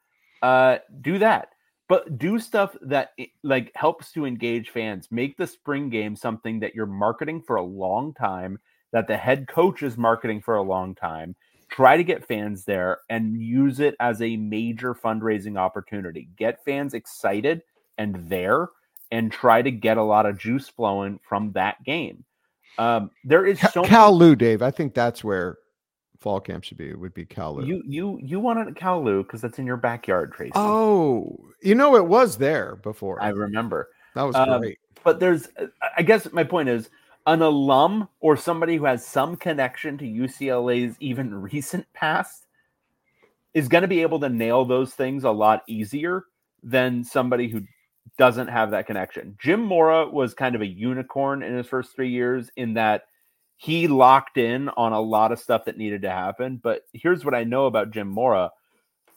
Uh, 0.41 0.77
do 1.01 1.19
that 1.19 1.49
but 1.87 2.17
do 2.17 2.39
stuff 2.39 2.75
that 2.81 3.13
like 3.43 3.71
helps 3.75 4.11
to 4.13 4.25
engage 4.25 4.69
fans. 4.69 5.07
Make 5.11 5.37
the 5.37 5.47
spring 5.47 5.89
game 5.89 6.15
something 6.15 6.59
that 6.61 6.75
you're 6.75 6.85
marketing 6.85 7.41
for 7.41 7.57
a 7.57 7.63
long 7.63 8.13
time 8.13 8.59
that 8.91 9.07
the 9.07 9.17
head 9.17 9.47
coach 9.47 9.83
is 9.83 9.97
marketing 9.97 10.41
for 10.41 10.55
a 10.55 10.63
long 10.63 10.95
time. 10.95 11.35
Try 11.69 11.97
to 11.97 12.03
get 12.03 12.27
fans 12.27 12.63
there 12.63 12.99
and 13.09 13.41
use 13.41 13.79
it 13.79 13.95
as 13.99 14.21
a 14.21 14.37
major 14.37 14.93
fundraising 14.93 15.57
opportunity. 15.57 16.29
Get 16.37 16.63
fans 16.63 16.93
excited 16.93 17.61
and 17.97 18.29
there 18.29 18.69
and 19.11 19.31
try 19.31 19.61
to 19.61 19.71
get 19.71 19.97
a 19.97 20.03
lot 20.03 20.25
of 20.25 20.37
juice 20.37 20.67
flowing 20.67 21.19
from 21.27 21.51
that 21.53 21.83
game. 21.83 22.23
Um, 22.77 23.11
there 23.23 23.45
is 23.45 23.59
so 23.71 23.83
cal 23.83 24.13
Lou, 24.15 24.35
dave 24.35 24.61
i 24.61 24.69
think 24.69 24.93
that's 24.93 25.23
where 25.23 25.57
fall 26.25 26.39
camp 26.39 26.63
should 26.63 26.79
be. 26.79 26.91
Would 26.91 27.13
be 27.13 27.23
Kowloon. 27.23 27.67
You 27.67 27.83
you 27.85 28.19
you 28.19 28.39
wanted 28.39 28.73
Kowloon 28.73 29.21
because 29.21 29.41
that's 29.41 29.59
in 29.59 29.65
your 29.67 29.77
backyard, 29.77 30.33
Tracy. 30.33 30.53
Oh, 30.55 31.39
you 31.61 31.75
know 31.75 31.95
it 31.95 32.07
was 32.07 32.35
there 32.35 32.77
before. 32.77 33.21
I 33.21 33.29
remember. 33.29 33.89
That 34.15 34.23
was 34.23 34.35
um, 34.35 34.59
great. 34.59 34.79
But 35.03 35.19
there's, 35.19 35.47
I 35.95 36.01
guess 36.01 36.31
my 36.33 36.43
point 36.43 36.67
is, 36.67 36.89
an 37.27 37.43
alum 37.43 38.09
or 38.21 38.35
somebody 38.35 38.75
who 38.75 38.85
has 38.85 39.05
some 39.05 39.35
connection 39.35 39.99
to 39.99 40.05
UCLA's 40.05 40.95
even 40.99 41.41
recent 41.41 41.85
past 41.93 42.47
is 43.53 43.67
going 43.67 43.83
to 43.83 43.87
be 43.87 44.01
able 44.01 44.19
to 44.21 44.29
nail 44.29 44.65
those 44.65 44.95
things 44.95 45.25
a 45.25 45.31
lot 45.31 45.61
easier 45.67 46.23
than 46.63 47.03
somebody 47.03 47.47
who 47.47 47.61
doesn't 48.17 48.47
have 48.47 48.71
that 48.71 48.87
connection. 48.87 49.37
Jim 49.39 49.61
Mora 49.61 50.09
was 50.09 50.33
kind 50.33 50.55
of 50.55 50.61
a 50.61 50.67
unicorn 50.67 51.43
in 51.43 51.55
his 51.55 51.67
first 51.67 51.95
three 51.95 52.09
years 52.09 52.49
in 52.55 52.73
that 52.73 53.03
he 53.57 53.87
locked 53.87 54.37
in 54.37 54.69
on 54.69 54.91
a 54.91 54.99
lot 54.99 55.31
of 55.31 55.39
stuff 55.39 55.65
that 55.65 55.77
needed 55.77 56.01
to 56.03 56.09
happen. 56.09 56.59
But 56.61 56.81
here's 56.93 57.23
what 57.23 57.35
I 57.35 57.43
know 57.43 57.65
about 57.65 57.91
Jim 57.91 58.07
Mora. 58.07 58.51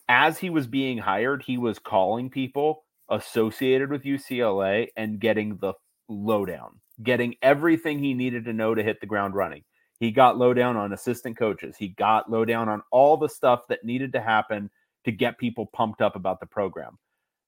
As 0.07 0.39
he 0.39 0.49
was 0.49 0.67
being 0.67 0.97
hired, 0.97 1.43
he 1.43 1.57
was 1.57 1.77
calling 1.77 2.29
people 2.29 2.83
associated 3.09 3.89
with 3.89 4.03
UCLA 4.03 4.87
and 4.95 5.19
getting 5.19 5.57
the 5.57 5.73
lowdown, 6.07 6.79
getting 7.03 7.35
everything 7.41 7.99
he 7.99 8.13
needed 8.13 8.45
to 8.45 8.53
know 8.53 8.73
to 8.73 8.83
hit 8.83 9.01
the 9.01 9.07
ground 9.07 9.35
running. 9.35 9.63
He 9.99 10.11
got 10.11 10.37
lowdown 10.37 10.77
on 10.77 10.93
assistant 10.93 11.37
coaches. 11.37 11.75
He 11.77 11.89
got 11.89 12.31
lowdown 12.31 12.69
on 12.69 12.81
all 12.91 13.17
the 13.17 13.29
stuff 13.29 13.67
that 13.67 13.83
needed 13.83 14.13
to 14.13 14.21
happen 14.21 14.69
to 15.03 15.11
get 15.11 15.37
people 15.37 15.65
pumped 15.73 16.01
up 16.01 16.15
about 16.15 16.39
the 16.39 16.45
program. 16.45 16.97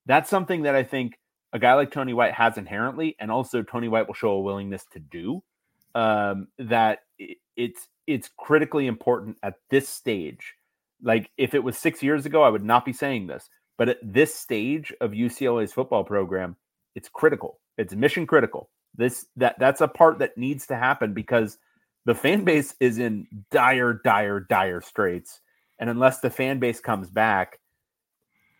That's 0.05 0.29
something 0.29 0.63
that 0.63 0.75
I 0.75 0.83
think 0.83 1.17
a 1.53 1.59
guy 1.59 1.73
like 1.75 1.91
Tony 1.91 2.13
White 2.13 2.33
has 2.33 2.57
inherently, 2.57 3.15
and 3.19 3.31
also 3.31 3.63
Tony 3.63 3.87
White 3.87 4.07
will 4.07 4.13
show 4.13 4.31
a 4.31 4.41
willingness 4.41 4.85
to 4.93 4.99
do 4.99 5.41
um, 5.95 6.47
that 6.57 6.99
it's 7.55 7.87
it's 8.07 8.29
critically 8.37 8.87
important 8.87 9.37
at 9.43 9.55
this 9.69 9.87
stage. 9.87 10.55
Like 11.01 11.29
if 11.37 11.53
it 11.53 11.63
was 11.63 11.77
six 11.77 12.03
years 12.03 12.25
ago, 12.25 12.43
I 12.43 12.49
would 12.49 12.63
not 12.63 12.85
be 12.85 12.93
saying 12.93 13.27
this, 13.27 13.49
but 13.77 13.89
at 13.89 13.97
this 14.01 14.33
stage 14.33 14.93
of 15.01 15.11
UCLA's 15.11 15.73
football 15.73 16.03
program, 16.03 16.55
it's 16.95 17.09
critical. 17.09 17.59
It's 17.77 17.93
mission 17.93 18.27
critical. 18.27 18.69
This 18.95 19.27
that 19.37 19.57
that's 19.59 19.81
a 19.81 19.87
part 19.87 20.19
that 20.19 20.37
needs 20.37 20.67
to 20.67 20.75
happen 20.75 21.13
because 21.13 21.57
the 22.05 22.15
fan 22.15 22.43
base 22.45 22.75
is 22.79 22.97
in 22.97 23.27
dire, 23.49 23.93
dire, 24.03 24.41
dire 24.41 24.81
straits. 24.81 25.39
And 25.79 25.89
unless 25.89 26.19
the 26.19 26.29
fan 26.29 26.59
base 26.59 26.79
comes 26.79 27.09
back, 27.09 27.59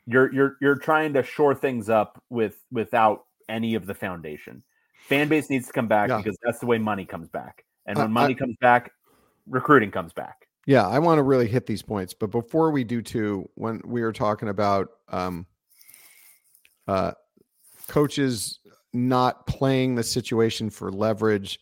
you're 0.07 0.33
you're 0.33 0.57
you're 0.61 0.75
trying 0.75 1.13
to 1.13 1.23
shore 1.23 1.53
things 1.53 1.89
up 1.89 2.23
with 2.29 2.55
without 2.71 3.25
any 3.49 3.75
of 3.75 3.85
the 3.85 3.93
foundation 3.93 4.63
fan 5.11 5.27
base 5.27 5.49
needs 5.49 5.67
to 5.67 5.73
come 5.73 5.87
back 5.87 6.09
yeah. 6.09 6.17
because 6.17 6.37
that's 6.41 6.59
the 6.59 6.65
way 6.65 6.77
money 6.77 7.05
comes 7.05 7.27
back. 7.27 7.65
And 7.85 7.97
when 7.97 8.11
money 8.11 8.33
I, 8.33 8.37
comes 8.37 8.55
back, 8.61 8.91
recruiting 9.47 9.91
comes 9.91 10.13
back. 10.13 10.47
Yeah, 10.65 10.87
I 10.87 10.99
want 10.99 11.17
to 11.17 11.23
really 11.23 11.47
hit 11.47 11.65
these 11.65 11.81
points, 11.81 12.13
but 12.13 12.31
before 12.31 12.71
we 12.71 12.83
do 12.83 13.01
too, 13.01 13.49
when 13.55 13.81
we 13.83 14.01
were 14.03 14.13
talking 14.13 14.47
about 14.47 14.89
um, 15.09 15.45
uh, 16.87 17.11
coaches 17.87 18.59
not 18.93 19.47
playing 19.47 19.95
the 19.95 20.03
situation 20.03 20.69
for 20.69 20.91
leverage, 20.91 21.59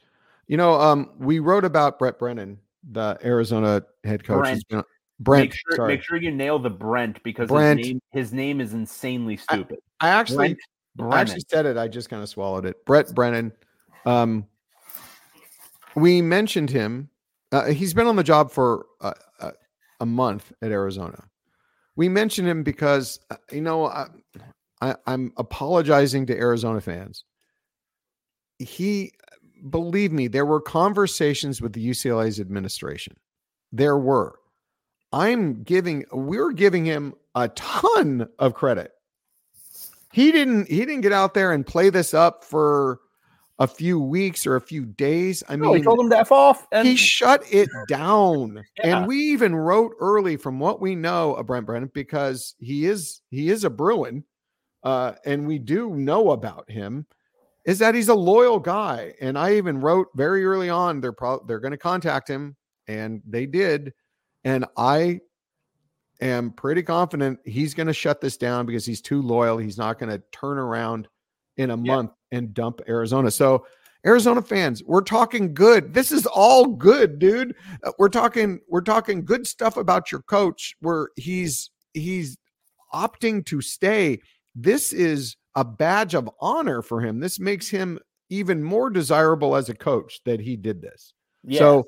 you 0.47 0.57
know, 0.57 0.79
um, 0.79 1.11
we 1.17 1.39
wrote 1.39 1.65
about 1.65 1.97
Brett 1.97 2.19
Brennan, 2.19 2.59
the 2.91 3.17
Arizona 3.23 3.83
head 4.03 4.23
coach. 4.23 4.43
Brent. 4.43 4.67
Been, 4.69 4.83
Brent 5.21 5.49
make 5.49 5.59
sure, 5.75 5.87
make 5.87 6.03
sure 6.03 6.17
you 6.17 6.31
nail 6.31 6.59
the 6.59 6.69
Brent 6.69 7.21
because 7.23 7.49
Brent, 7.49 7.79
his, 7.79 7.87
name, 7.87 8.01
his 8.11 8.33
name 8.33 8.61
is 8.61 8.73
insanely 8.73 9.37
stupid. 9.37 9.79
I, 9.99 10.07
I 10.07 10.11
actually 10.11 10.37
Brent 10.37 10.59
Brennan. 10.95 11.13
I 11.13 11.21
actually 11.21 11.43
said 11.49 11.65
it. 11.65 11.77
I 11.77 11.87
just 11.87 12.09
kind 12.09 12.21
of 12.21 12.29
swallowed 12.29 12.65
it. 12.65 12.85
Brett 12.85 13.13
Brennan. 13.13 13.51
Um, 14.05 14.47
we 15.95 16.21
mentioned 16.21 16.69
him. 16.69 17.09
Uh, 17.51 17.65
he's 17.65 17.93
been 17.93 18.07
on 18.07 18.15
the 18.15 18.23
job 18.23 18.51
for 18.51 18.85
a, 19.01 19.13
a, 19.39 19.51
a, 20.01 20.05
month 20.05 20.51
at 20.61 20.71
Arizona. 20.71 21.23
We 21.95 22.07
mentioned 22.07 22.47
him 22.47 22.63
because 22.63 23.19
uh, 23.31 23.37
you 23.51 23.61
know 23.61 23.87
I, 23.87 24.07
I, 24.81 24.95
I'm 25.07 25.33
apologizing 25.37 26.27
to 26.27 26.37
Arizona 26.37 26.79
fans. 26.79 27.23
He, 28.59 29.13
believe 29.69 30.11
me, 30.11 30.27
there 30.27 30.45
were 30.45 30.61
conversations 30.61 31.61
with 31.61 31.73
the 31.73 31.89
UCLA's 31.89 32.39
administration. 32.39 33.15
There 33.71 33.97
were. 33.97 34.39
I'm 35.11 35.63
giving. 35.63 36.05
We're 36.11 36.51
giving 36.51 36.85
him 36.85 37.15
a 37.33 37.47
ton 37.49 38.27
of 38.37 38.53
credit 38.53 38.91
he 40.11 40.31
didn't 40.31 40.69
he 40.69 40.79
didn't 40.79 41.01
get 41.01 41.11
out 41.13 41.33
there 41.33 41.51
and 41.51 41.65
play 41.65 41.89
this 41.89 42.13
up 42.13 42.43
for 42.43 42.99
a 43.59 43.67
few 43.67 43.99
weeks 43.99 44.47
or 44.47 44.55
a 44.55 44.61
few 44.61 44.85
days. 44.85 45.43
I 45.49 45.57
mean, 45.57 45.75
he 45.75 45.83
told 45.83 45.99
him 45.99 46.09
to 46.11 46.17
f 46.19 46.31
off. 46.31 46.65
And- 46.71 46.87
he 46.87 46.95
shut 46.95 47.43
it 47.51 47.69
down. 47.87 48.63
yeah. 48.77 48.97
And 48.99 49.07
we 49.07 49.17
even 49.17 49.53
wrote 49.53 49.91
early 49.99 50.37
from 50.37 50.59
what 50.59 50.79
we 50.81 50.95
know 50.95 51.35
of 51.35 51.47
Brent 51.47 51.65
Brennan 51.65 51.91
because 51.93 52.55
he 52.59 52.85
is 52.85 53.21
he 53.29 53.49
is 53.49 53.65
a 53.65 53.69
Bruin, 53.69 54.23
uh, 54.83 55.13
and 55.25 55.45
we 55.45 55.59
do 55.59 55.89
know 55.95 56.31
about 56.31 56.69
him. 56.71 57.05
Is 57.65 57.79
that 57.79 57.93
he's 57.93 58.07
a 58.07 58.15
loyal 58.15 58.59
guy, 58.59 59.13
and 59.19 59.37
I 59.37 59.55
even 59.55 59.81
wrote 59.81 60.07
very 60.15 60.45
early 60.45 60.69
on 60.69 61.01
they're 61.01 61.11
probably 61.11 61.45
they're 61.47 61.59
going 61.59 61.71
to 61.71 61.77
contact 61.77 62.27
him, 62.27 62.55
and 62.87 63.21
they 63.27 63.45
did, 63.45 63.93
and 64.45 64.65
I 64.77 65.19
am 66.21 66.51
pretty 66.51 66.83
confident 66.83 67.39
he's 67.45 67.73
going 67.73 67.87
to 67.87 67.93
shut 67.93 68.21
this 68.21 68.37
down 68.37 68.65
because 68.65 68.85
he's 68.85 69.01
too 69.01 69.21
loyal. 69.21 69.57
He's 69.57 69.77
not 69.77 69.99
going 69.99 70.11
to 70.11 70.21
turn 70.31 70.57
around 70.57 71.07
in 71.57 71.71
a 71.71 71.77
yeah. 71.77 71.95
month 71.95 72.11
and 72.31 72.53
dump 72.53 72.81
Arizona. 72.87 73.31
So, 73.31 73.65
Arizona 74.05 74.41
fans, 74.41 74.81
we're 74.85 75.01
talking 75.01 75.53
good. 75.53 75.93
This 75.93 76.11
is 76.11 76.25
all 76.25 76.65
good, 76.65 77.19
dude. 77.19 77.53
Uh, 77.83 77.91
we're 77.99 78.09
talking 78.09 78.61
we're 78.69 78.81
talking 78.81 79.25
good 79.25 79.45
stuff 79.45 79.75
about 79.75 80.11
your 80.11 80.21
coach 80.21 80.75
where 80.79 81.09
he's 81.17 81.69
he's 81.93 82.37
opting 82.93 83.45
to 83.47 83.61
stay. 83.61 84.21
This 84.55 84.93
is 84.93 85.35
a 85.55 85.65
badge 85.65 86.15
of 86.15 86.29
honor 86.39 86.81
for 86.81 87.01
him. 87.01 87.19
This 87.19 87.39
makes 87.39 87.69
him 87.69 87.99
even 88.29 88.63
more 88.63 88.89
desirable 88.89 89.55
as 89.55 89.67
a 89.67 89.75
coach 89.75 90.21
that 90.25 90.39
he 90.39 90.55
did 90.55 90.81
this. 90.81 91.13
Yes, 91.43 91.59
so, 91.59 91.87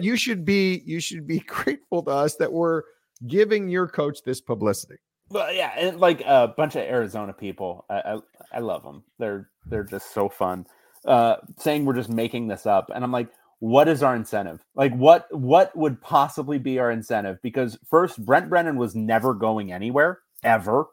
you 0.00 0.16
should 0.16 0.44
be 0.44 0.82
you 0.84 1.00
should 1.00 1.26
be 1.26 1.38
grateful 1.46 2.02
to 2.02 2.10
us 2.10 2.36
that 2.36 2.52
we're 2.52 2.82
giving 3.26 3.68
your 3.68 3.88
coach 3.88 4.22
this 4.24 4.40
publicity. 4.40 4.96
Well, 5.30 5.52
yeah, 5.52 5.72
and 5.78 5.98
like 5.98 6.20
a 6.22 6.52
bunch 6.56 6.76
of 6.76 6.82
Arizona 6.82 7.32
people, 7.32 7.84
I, 7.88 7.94
I, 7.94 8.18
I 8.54 8.58
love 8.58 8.82
them. 8.82 9.02
They're 9.18 9.48
they're 9.66 9.84
just 9.84 10.12
so 10.12 10.28
fun. 10.28 10.66
Uh, 11.04 11.36
saying 11.58 11.84
we're 11.84 11.94
just 11.94 12.10
making 12.10 12.48
this 12.48 12.66
up, 12.66 12.90
and 12.94 13.02
I'm 13.02 13.12
like, 13.12 13.28
what 13.60 13.88
is 13.88 14.02
our 14.02 14.14
incentive? 14.14 14.60
Like, 14.74 14.94
what 14.94 15.26
what 15.30 15.74
would 15.76 16.00
possibly 16.00 16.58
be 16.58 16.78
our 16.78 16.90
incentive? 16.90 17.38
Because 17.42 17.78
first, 17.88 18.24
Brent 18.24 18.50
Brennan 18.50 18.76
was 18.76 18.94
never 18.94 19.34
going 19.34 19.72
anywhere 19.72 20.18
ever. 20.44 20.86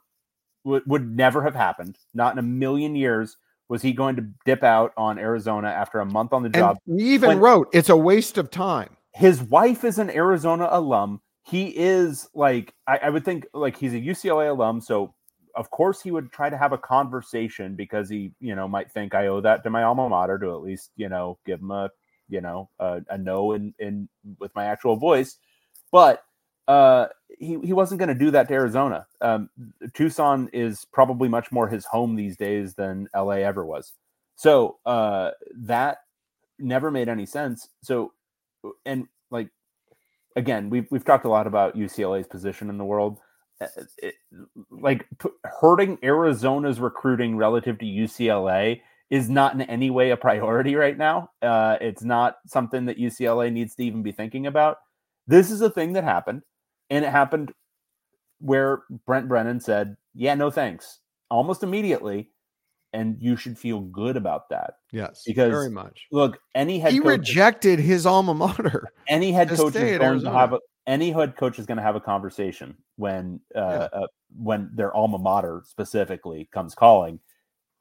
Would 0.64 0.84
would 0.88 1.16
never 1.16 1.44
have 1.44 1.56
happened. 1.56 1.98
Not 2.14 2.34
in 2.34 2.40
a 2.40 2.44
million 2.44 2.96
years 2.96 3.38
was 3.70 3.82
he 3.82 3.92
going 3.92 4.16
to 4.16 4.28
dip 4.46 4.64
out 4.64 4.94
on 4.98 5.20
Arizona 5.20 5.68
after 5.68 6.00
a 6.00 6.06
month 6.06 6.34
on 6.34 6.44
the 6.44 6.50
job. 6.50 6.78
And 6.88 6.96
we 6.96 7.04
even 7.04 7.28
when, 7.28 7.40
wrote 7.40 7.70
it's 7.74 7.90
a 7.90 7.98
waste 7.98 8.38
of 8.38 8.50
time. 8.50 8.96
his 9.14 9.42
wife 9.44 9.84
is 9.84 10.00
an 10.00 10.10
Arizona 10.10 10.68
alum. 10.72 11.22
He 11.50 11.68
is 11.76 12.28
like 12.34 12.74
I, 12.88 12.98
I 13.04 13.10
would 13.10 13.26
think 13.26 13.48
like 13.54 13.78
he's 13.78 13.94
a 13.94 14.00
UCLA 14.00 14.50
alum, 14.50 14.82
so 14.82 15.14
of 15.56 15.70
course 15.72 16.02
he 16.02 16.12
would 16.12 16.32
try 16.32 16.50
to 16.50 16.58
have 16.58 16.74
a 16.74 16.78
conversation 16.78 17.76
because 17.76 18.10
he 18.10 18.32
you 18.40 18.56
know 18.56 18.68
might 18.68 18.92
think 18.92 19.16
I 19.16 19.28
owe 19.28 19.42
that 19.42 19.64
to 19.64 19.70
my 19.70 19.84
alma 19.84 20.08
mater 20.08 20.38
to 20.40 20.52
at 20.52 20.62
least 20.62 20.92
you 20.96 21.10
know 21.10 21.38
give 21.46 21.60
him 21.60 21.72
a 21.72 21.90
you 22.28 22.42
know 22.42 22.70
a, 22.80 23.02
a 23.10 23.18
no 23.18 23.54
in 23.54 23.74
in 23.80 24.08
with 24.40 24.54
my 24.56 24.66
actual 24.66 24.96
voice, 24.96 25.38
but 25.92 26.24
uh, 26.70 27.08
he, 27.40 27.58
he 27.64 27.74
wasn't 27.74 27.98
going 27.98 28.10
to 28.10 28.16
do 28.16 28.30
that 28.30 28.48
to 28.48 28.54
Arizona. 28.54 29.08
Um, 29.22 29.50
Tucson 29.96 30.50
is 30.54 30.86
probably 30.94 31.28
much 31.28 31.52
more 31.52 31.68
his 31.68 31.84
home 31.84 32.16
these 32.16 32.38
days 32.38 32.76
than 32.76 33.10
LA 33.16 33.38
ever 33.38 33.66
was. 33.66 33.94
So 34.36 34.78
uh, 34.86 35.32
that 35.56 35.98
never 36.60 36.92
made 36.92 37.10
any 37.10 37.26
sense. 37.26 37.70
So, 37.82 38.14
and 38.86 39.08
like, 39.32 39.50
again, 40.40 40.70
we've, 40.70 40.88
we've 40.90 41.06
talked 41.06 41.26
a 41.26 41.30
lot 41.30 41.48
about 41.48 41.76
UCLA's 41.78 42.28
position 42.28 42.70
in 42.70 42.78
the 42.78 42.86
world. 42.86 43.20
Uh, 43.62 43.68
it, 43.98 44.16
like 44.72 45.06
p- 45.22 45.30
hurting 45.44 46.00
Arizona's 46.02 46.80
recruiting 46.80 47.38
relative 47.38 47.78
to 47.80 47.86
UCLA 47.86 48.82
is 49.10 49.30
not 49.30 49.54
in 49.54 49.62
any 49.64 49.90
way 49.90 50.12
a 50.12 50.18
priority 50.18 50.76
right 50.76 50.98
now. 50.98 51.30
Uh, 51.42 51.78
it's 51.82 52.04
not 52.04 52.38
something 52.48 52.86
that 52.86 52.98
UCLA 52.98 53.52
needs 53.52 53.76
to 53.76 53.84
even 53.84 54.02
be 54.02 54.14
thinking 54.14 54.48
about. 54.48 54.78
This 55.28 55.52
is 55.52 55.62
a 55.62 55.70
thing 55.70 55.94
that 55.94 56.06
happened 56.06 56.44
and 56.90 57.04
it 57.04 57.12
happened 57.12 57.52
where 58.40 58.84
Brent 59.06 59.28
Brennan 59.28 59.60
said, 59.60 59.98
Yeah, 60.16 60.36
no 60.36 60.50
thanks, 60.50 61.00
almost 61.30 61.64
immediately. 61.64 62.30
And 62.94 63.18
you 63.22 63.38
should 63.38 63.58
feel 63.58 63.82
good 63.82 64.18
about 64.18 64.50
that. 64.50 64.76
Yes, 64.92 65.22
because 65.26 65.52
very 65.52 65.70
much. 65.70 66.08
Look, 66.12 66.40
any 66.56 66.80
head 66.80 66.92
he 66.92 67.00
coach, 67.00 67.08
rejected 67.08 67.78
his 67.80 68.06
alma 68.08 68.34
mater. 68.34 68.92
Any 69.08 69.32
head 69.32 69.50
coach 69.50 69.60
is 69.60 69.74
going 69.74 70.02
Arizona. 70.02 70.32
to 70.32 70.38
have 70.40 70.54
a, 70.54 70.60
any 70.88 71.12
head 71.12 71.36
coach 71.38 71.60
is 71.60 71.68
going 71.68 71.78
to 71.78 71.84
have 71.84 71.96
a 71.96 72.00
conversation 72.02 72.76
when 72.96 73.40
uh, 73.56 73.60
Yeah. 73.94 74.00
uh, 74.00 74.08
when 74.36 74.72
their 74.74 74.92
alma 74.96 75.20
mater 75.20 75.62
specifically 75.68 76.50
comes 76.52 76.74
calling, 76.74 77.20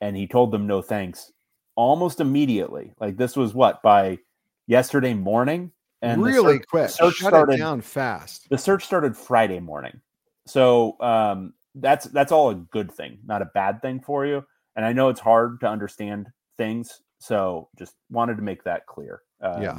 and 0.02 0.14
he 0.14 0.26
told 0.26 0.52
them 0.52 0.66
no 0.66 0.82
thanks 0.82 1.32
almost 1.74 2.20
immediately. 2.20 2.92
Like 3.00 3.16
this 3.16 3.34
was 3.34 3.54
what 3.54 3.80
by 3.82 4.18
yesterday 4.66 5.14
morning, 5.14 5.72
and 6.02 6.22
really 6.22 6.58
search- 6.58 6.66
quick. 6.68 6.90
search 6.90 7.14
Shut 7.14 7.28
started- 7.30 7.54
it 7.54 7.58
down 7.58 7.80
fast. 7.80 8.46
the 8.50 8.58
search 8.58 8.84
started 8.84 9.16
Friday 9.16 9.60
morning. 9.60 10.02
So 10.46 11.00
um, 11.00 11.54
that's 11.74 12.04
that's 12.06 12.30
all 12.32 12.50
a 12.50 12.54
good 12.56 12.92
thing, 12.92 13.20
not 13.24 13.40
a 13.40 13.46
bad 13.46 13.80
thing 13.80 14.00
for 14.00 14.26
you. 14.26 14.44
And 14.78 14.86
I 14.86 14.92
know 14.92 15.08
it's 15.08 15.18
hard 15.18 15.58
to 15.60 15.66
understand 15.66 16.28
things, 16.56 17.02
so 17.18 17.68
just 17.76 17.96
wanted 18.10 18.36
to 18.36 18.42
make 18.42 18.62
that 18.62 18.86
clear. 18.86 19.22
Um, 19.40 19.60
Yeah. 19.60 19.78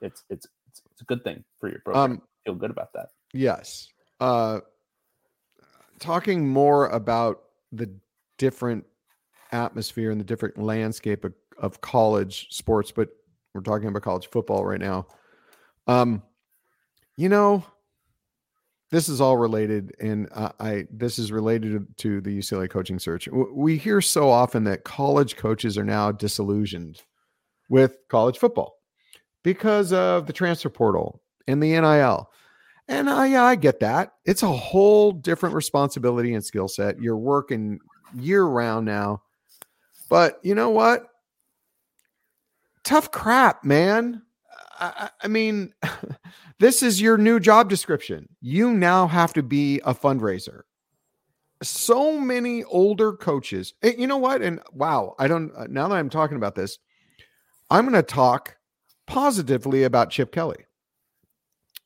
it's, 0.00 0.22
it's 0.30 0.46
it's 0.68 0.82
it's 0.92 1.00
a 1.00 1.04
good 1.04 1.24
thing 1.24 1.42
for 1.58 1.68
your 1.68 1.80
program. 1.80 2.12
Um, 2.12 2.22
Feel 2.44 2.54
good 2.54 2.70
about 2.70 2.92
that. 2.92 3.08
Yes. 3.34 3.88
Uh, 4.20 4.60
talking 5.98 6.48
more 6.48 6.86
about 6.90 7.42
the 7.72 7.90
different 8.38 8.84
atmosphere 9.50 10.12
and 10.12 10.20
the 10.20 10.24
different 10.24 10.58
landscape 10.58 11.24
of, 11.24 11.34
of 11.58 11.80
college 11.80 12.46
sports, 12.50 12.92
but 12.92 13.08
we're 13.52 13.62
talking 13.62 13.88
about 13.88 14.02
college 14.02 14.28
football 14.28 14.64
right 14.64 14.80
now. 14.80 15.08
Um, 15.88 16.22
you 17.16 17.28
know, 17.28 17.64
this 18.90 19.08
is 19.08 19.20
all 19.20 19.36
related, 19.36 19.94
and 20.00 20.28
I, 20.34 20.52
I 20.60 20.84
this 20.90 21.18
is 21.18 21.32
related 21.32 21.86
to 21.98 22.20
the 22.20 22.38
UCLA 22.38 22.70
coaching 22.70 22.98
search. 22.98 23.28
We 23.28 23.76
hear 23.76 24.00
so 24.00 24.30
often 24.30 24.64
that 24.64 24.84
college 24.84 25.36
coaches 25.36 25.76
are 25.76 25.84
now 25.84 26.12
disillusioned 26.12 27.02
with 27.68 27.98
college 28.08 28.38
football 28.38 28.76
because 29.42 29.92
of 29.92 30.26
the 30.26 30.32
transfer 30.32 30.68
portal 30.68 31.22
and 31.48 31.62
the 31.62 31.78
NIL. 31.80 32.30
And 32.88 33.10
I, 33.10 33.26
yeah, 33.26 33.44
I 33.44 33.56
get 33.56 33.80
that. 33.80 34.12
It's 34.24 34.44
a 34.44 34.52
whole 34.52 35.10
different 35.10 35.56
responsibility 35.56 36.34
and 36.34 36.44
skill 36.44 36.68
set. 36.68 37.00
You're 37.00 37.16
working 37.16 37.80
year 38.14 38.44
round 38.44 38.86
now. 38.86 39.22
But 40.08 40.38
you 40.42 40.54
know 40.54 40.70
what? 40.70 41.06
Tough 42.84 43.10
crap, 43.10 43.64
man. 43.64 44.22
I, 44.78 45.10
I 45.22 45.28
mean, 45.28 45.72
this 46.58 46.82
is 46.82 47.00
your 47.00 47.16
new 47.18 47.40
job 47.40 47.68
description. 47.68 48.28
You 48.40 48.72
now 48.72 49.06
have 49.06 49.32
to 49.34 49.42
be 49.42 49.80
a 49.84 49.94
fundraiser. 49.94 50.62
So 51.62 52.18
many 52.20 52.64
older 52.64 53.12
coaches. 53.14 53.72
eh, 53.82 53.94
You 53.96 54.06
know 54.06 54.18
what? 54.18 54.42
And 54.42 54.60
wow, 54.72 55.14
I 55.18 55.28
don't, 55.28 55.52
uh, 55.56 55.66
now 55.68 55.88
that 55.88 55.96
I'm 55.96 56.10
talking 56.10 56.36
about 56.36 56.54
this, 56.54 56.78
I'm 57.70 57.84
going 57.84 57.94
to 57.94 58.02
talk 58.02 58.56
positively 59.06 59.84
about 59.84 60.10
Chip 60.10 60.32
Kelly. 60.32 60.66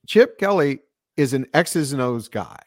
Chip 0.07 0.39
Kelly 0.39 0.81
is 1.17 1.33
an 1.35 1.47
X's 1.55 1.93
and 1.93 2.03
O's 2.03 2.29
guy. 2.29 2.59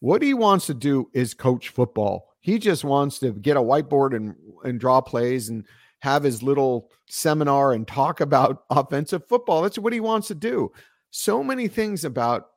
What 0.00 0.22
he 0.22 0.34
wants 0.34 0.66
to 0.66 0.74
do 0.74 1.10
is 1.14 1.34
coach 1.34 1.70
football. 1.70 2.28
He 2.40 2.58
just 2.58 2.84
wants 2.84 3.18
to 3.20 3.32
get 3.32 3.56
a 3.56 3.60
whiteboard 3.60 4.14
and, 4.14 4.36
and 4.62 4.78
draw 4.78 5.00
plays 5.00 5.48
and 5.48 5.64
have 6.04 6.22
his 6.22 6.42
little 6.42 6.90
seminar 7.08 7.72
and 7.72 7.88
talk 7.88 8.20
about 8.20 8.64
offensive 8.70 9.26
football. 9.26 9.62
That's 9.62 9.78
what 9.78 9.94
he 9.94 10.00
wants 10.00 10.28
to 10.28 10.34
do. 10.34 10.70
So 11.10 11.42
many 11.42 11.66
things 11.66 12.04
about 12.04 12.48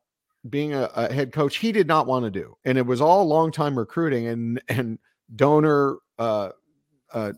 being 0.50 0.74
a, 0.74 0.90
a 0.96 1.14
head 1.14 1.32
coach 1.32 1.58
he 1.58 1.72
did 1.72 1.88
not 1.88 2.08
want 2.08 2.26
to 2.26 2.32
do. 2.32 2.58
And 2.66 2.78
it 2.78 2.86
was 2.86 3.00
all 3.00 3.26
long 3.26 3.52
time 3.52 3.78
recruiting 3.78 4.28
and 4.28 4.62
and 4.68 5.00
donor 5.34 5.98
uh, 6.20 6.50
uh, 7.14 7.34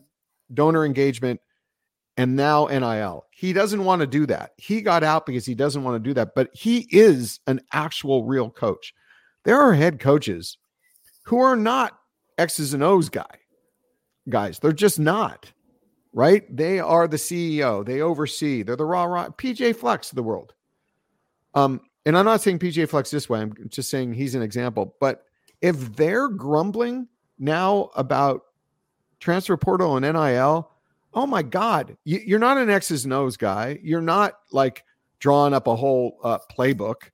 donor 0.51 0.84
engagement 0.84 1.41
and 2.18 2.36
now 2.36 2.66
NIL. 2.66 3.26
He 3.32 3.53
doesn't 3.53 3.86
want 3.86 4.01
to 4.01 4.07
do 4.07 4.26
that. 4.26 4.51
He 4.57 4.82
got 4.82 5.03
out 5.03 5.28
because 5.28 5.45
he 5.45 5.55
doesn't 5.55 5.84
want 5.84 5.95
to 6.03 6.10
do 6.10 6.14
that, 6.16 6.34
but 6.36 6.49
he 6.53 6.88
is 6.89 7.39
an 7.45 7.62
actual 7.72 8.26
real 8.26 8.49
coach. 8.49 8.93
There 9.45 9.60
are 9.60 9.74
head 9.74 9.99
coaches 9.99 10.57
who 11.26 11.39
are 11.39 11.55
not 11.55 11.97
X's 12.39 12.74
and 12.74 12.84
O's 12.84 13.10
guy 13.10 13.39
guys. 14.28 14.60
They're 14.60 14.72
just 14.72 14.99
not. 14.99 15.51
Right? 16.12 16.55
They 16.55 16.80
are 16.80 17.07
the 17.07 17.18
CEO. 17.18 17.86
They 17.86 18.01
oversee. 18.01 18.64
They're 18.64 18.76
the 18.76 18.86
raw 18.86 19.03
raw 19.03 19.30
PJ 19.30 19.76
Flecks 19.76 20.10
of 20.10 20.16
the 20.16 20.24
world. 20.24 20.53
Um, 21.53 21.82
and 22.05 22.18
I'm 22.18 22.26
not 22.26 22.41
saying 22.41 22.60
PJ 22.60 22.89
Fleck's 22.89 23.12
this 23.12 23.30
way. 23.30 23.41
I'm 23.41 23.53
just 23.70 23.89
saying 23.89 24.14
he's 24.14 24.36
an 24.36 24.41
example. 24.41 24.95
But 24.99 25.26
if 25.62 25.95
they're 25.95 26.30
grumbling 26.30 27.07
now 27.38 27.91
about 27.95 28.41
transfer 29.20 29.57
portal 29.57 29.97
and 29.97 30.03
NIL, 30.03 30.72
oh 31.14 31.26
my 31.26 31.43
God, 31.43 31.97
you, 32.05 32.20
you're 32.26 32.39
not 32.39 32.57
an 32.57 32.70
X's 32.70 33.05
O's 33.05 33.38
guy. 33.38 33.80
You're 33.84 34.01
not 34.01 34.34
like 34.51 34.84
drawing 35.20 35.53
up 35.53 35.68
a 35.68 35.76
whole 35.76 36.18
uh, 36.24 36.39
playbook. 36.51 37.12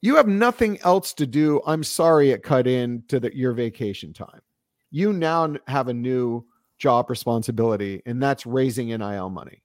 You 0.00 0.16
have 0.16 0.26
nothing 0.26 0.78
else 0.82 1.14
to 1.14 1.26
do. 1.26 1.60
I'm 1.66 1.84
sorry 1.84 2.30
it 2.30 2.42
cut 2.42 2.66
in 2.66 3.04
to 3.08 3.20
the, 3.20 3.36
your 3.36 3.52
vacation 3.52 4.12
time. 4.12 4.40
You 4.90 5.12
now 5.12 5.54
have 5.68 5.88
a 5.88 5.94
new 5.94 6.44
job 6.82 7.08
responsibility, 7.08 8.02
and 8.06 8.20
that's 8.20 8.44
raising 8.44 8.88
NIL 8.88 9.30
money. 9.30 9.62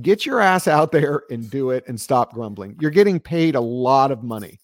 Get 0.00 0.24
your 0.24 0.40
ass 0.40 0.68
out 0.68 0.92
there 0.92 1.24
and 1.30 1.50
do 1.50 1.70
it 1.70 1.82
and 1.88 2.00
stop 2.00 2.32
grumbling. 2.32 2.76
You're 2.80 2.92
getting 2.92 3.18
paid 3.18 3.56
a 3.56 3.60
lot 3.60 4.12
of 4.12 4.22
money. 4.22 4.60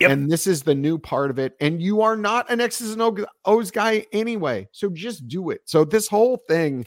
Yep. 0.00 0.10
And 0.10 0.28
this 0.28 0.48
is 0.48 0.64
the 0.64 0.74
new 0.74 0.98
part 0.98 1.30
of 1.30 1.38
it. 1.38 1.54
And 1.60 1.80
you 1.80 2.02
are 2.02 2.16
not 2.16 2.50
an 2.50 2.60
X's 2.60 2.96
and 2.96 3.26
O's 3.44 3.70
guy 3.70 4.04
anyway. 4.12 4.68
So 4.72 4.90
just 4.90 5.28
do 5.28 5.50
it. 5.50 5.60
So 5.66 5.84
this 5.84 6.08
whole 6.08 6.38
thing 6.48 6.84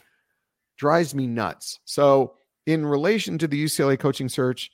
drives 0.76 1.14
me 1.14 1.26
nuts. 1.26 1.80
So, 1.86 2.34
in 2.66 2.84
relation 2.84 3.38
to 3.38 3.48
the 3.48 3.64
UCLA 3.64 3.98
coaching 3.98 4.28
search, 4.28 4.70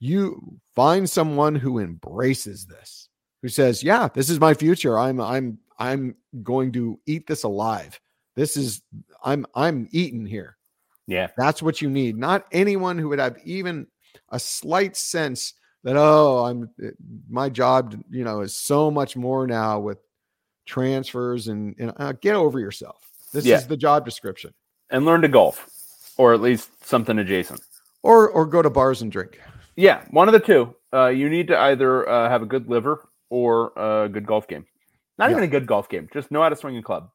you 0.00 0.58
find 0.74 1.08
someone 1.08 1.54
who 1.54 1.78
embraces 1.78 2.66
this, 2.66 3.08
who 3.40 3.48
says, 3.48 3.84
"Yeah, 3.84 4.08
this 4.12 4.28
is 4.28 4.40
my 4.40 4.52
future. 4.52 4.98
I'm 4.98 5.20
I'm 5.20 5.58
I'm 5.78 6.16
going 6.42 6.72
to 6.72 6.98
eat 7.06 7.28
this 7.28 7.44
alive. 7.44 8.00
This 8.36 8.56
is 8.56 8.82
I'm 9.24 9.46
I'm 9.54 9.88
eating 9.90 10.24
here." 10.26 10.56
Yeah. 11.08 11.28
That's 11.36 11.62
what 11.62 11.80
you 11.80 11.90
need. 11.90 12.16
Not 12.16 12.46
anyone 12.52 12.98
who 12.98 13.08
would 13.08 13.18
have 13.18 13.38
even 13.44 13.86
a 14.30 14.38
slight 14.40 14.96
sense 14.96 15.54
that 15.84 15.96
oh, 15.96 16.44
I'm 16.44 16.70
my 17.28 17.48
job, 17.48 17.94
you 18.10 18.24
know, 18.24 18.40
is 18.40 18.56
so 18.56 18.90
much 18.90 19.16
more 19.16 19.46
now 19.46 19.78
with 19.78 19.98
transfers 20.66 21.48
and, 21.48 21.74
and 21.78 21.92
uh, 21.96 22.12
get 22.12 22.34
over 22.34 22.58
yourself. 22.58 23.08
This 23.32 23.44
Yeah. 23.44 23.56
is 23.56 23.66
the 23.66 23.76
job 23.76 24.04
description. 24.04 24.52
And 24.90 25.04
learn 25.04 25.22
to 25.22 25.28
golf, 25.28 26.12
or 26.16 26.34
at 26.34 26.40
least 26.40 26.70
something 26.84 27.18
adjacent. 27.18 27.60
Or 28.02 28.28
or 28.28 28.46
go 28.46 28.62
to 28.62 28.70
bars 28.70 29.02
and 29.02 29.10
drink. 29.10 29.40
Yeah, 29.76 30.04
one 30.10 30.28
of 30.28 30.32
the 30.32 30.40
two. 30.40 30.74
Uh, 30.92 31.08
you 31.08 31.28
need 31.28 31.48
to 31.48 31.58
either 31.58 32.08
uh, 32.08 32.28
have 32.28 32.42
a 32.42 32.46
good 32.46 32.68
liver 32.68 33.08
or 33.30 33.72
a 33.76 34.08
good 34.08 34.26
golf 34.26 34.48
game. 34.48 34.64
Not 35.18 35.30
Yeah. 35.30 35.36
even 35.36 35.44
a 35.44 35.48
good 35.48 35.66
golf 35.66 35.88
game. 35.88 36.08
Just 36.12 36.30
know 36.30 36.42
how 36.42 36.48
to 36.48 36.56
swing 36.56 36.76
a 36.78 36.82
club. 36.82 37.10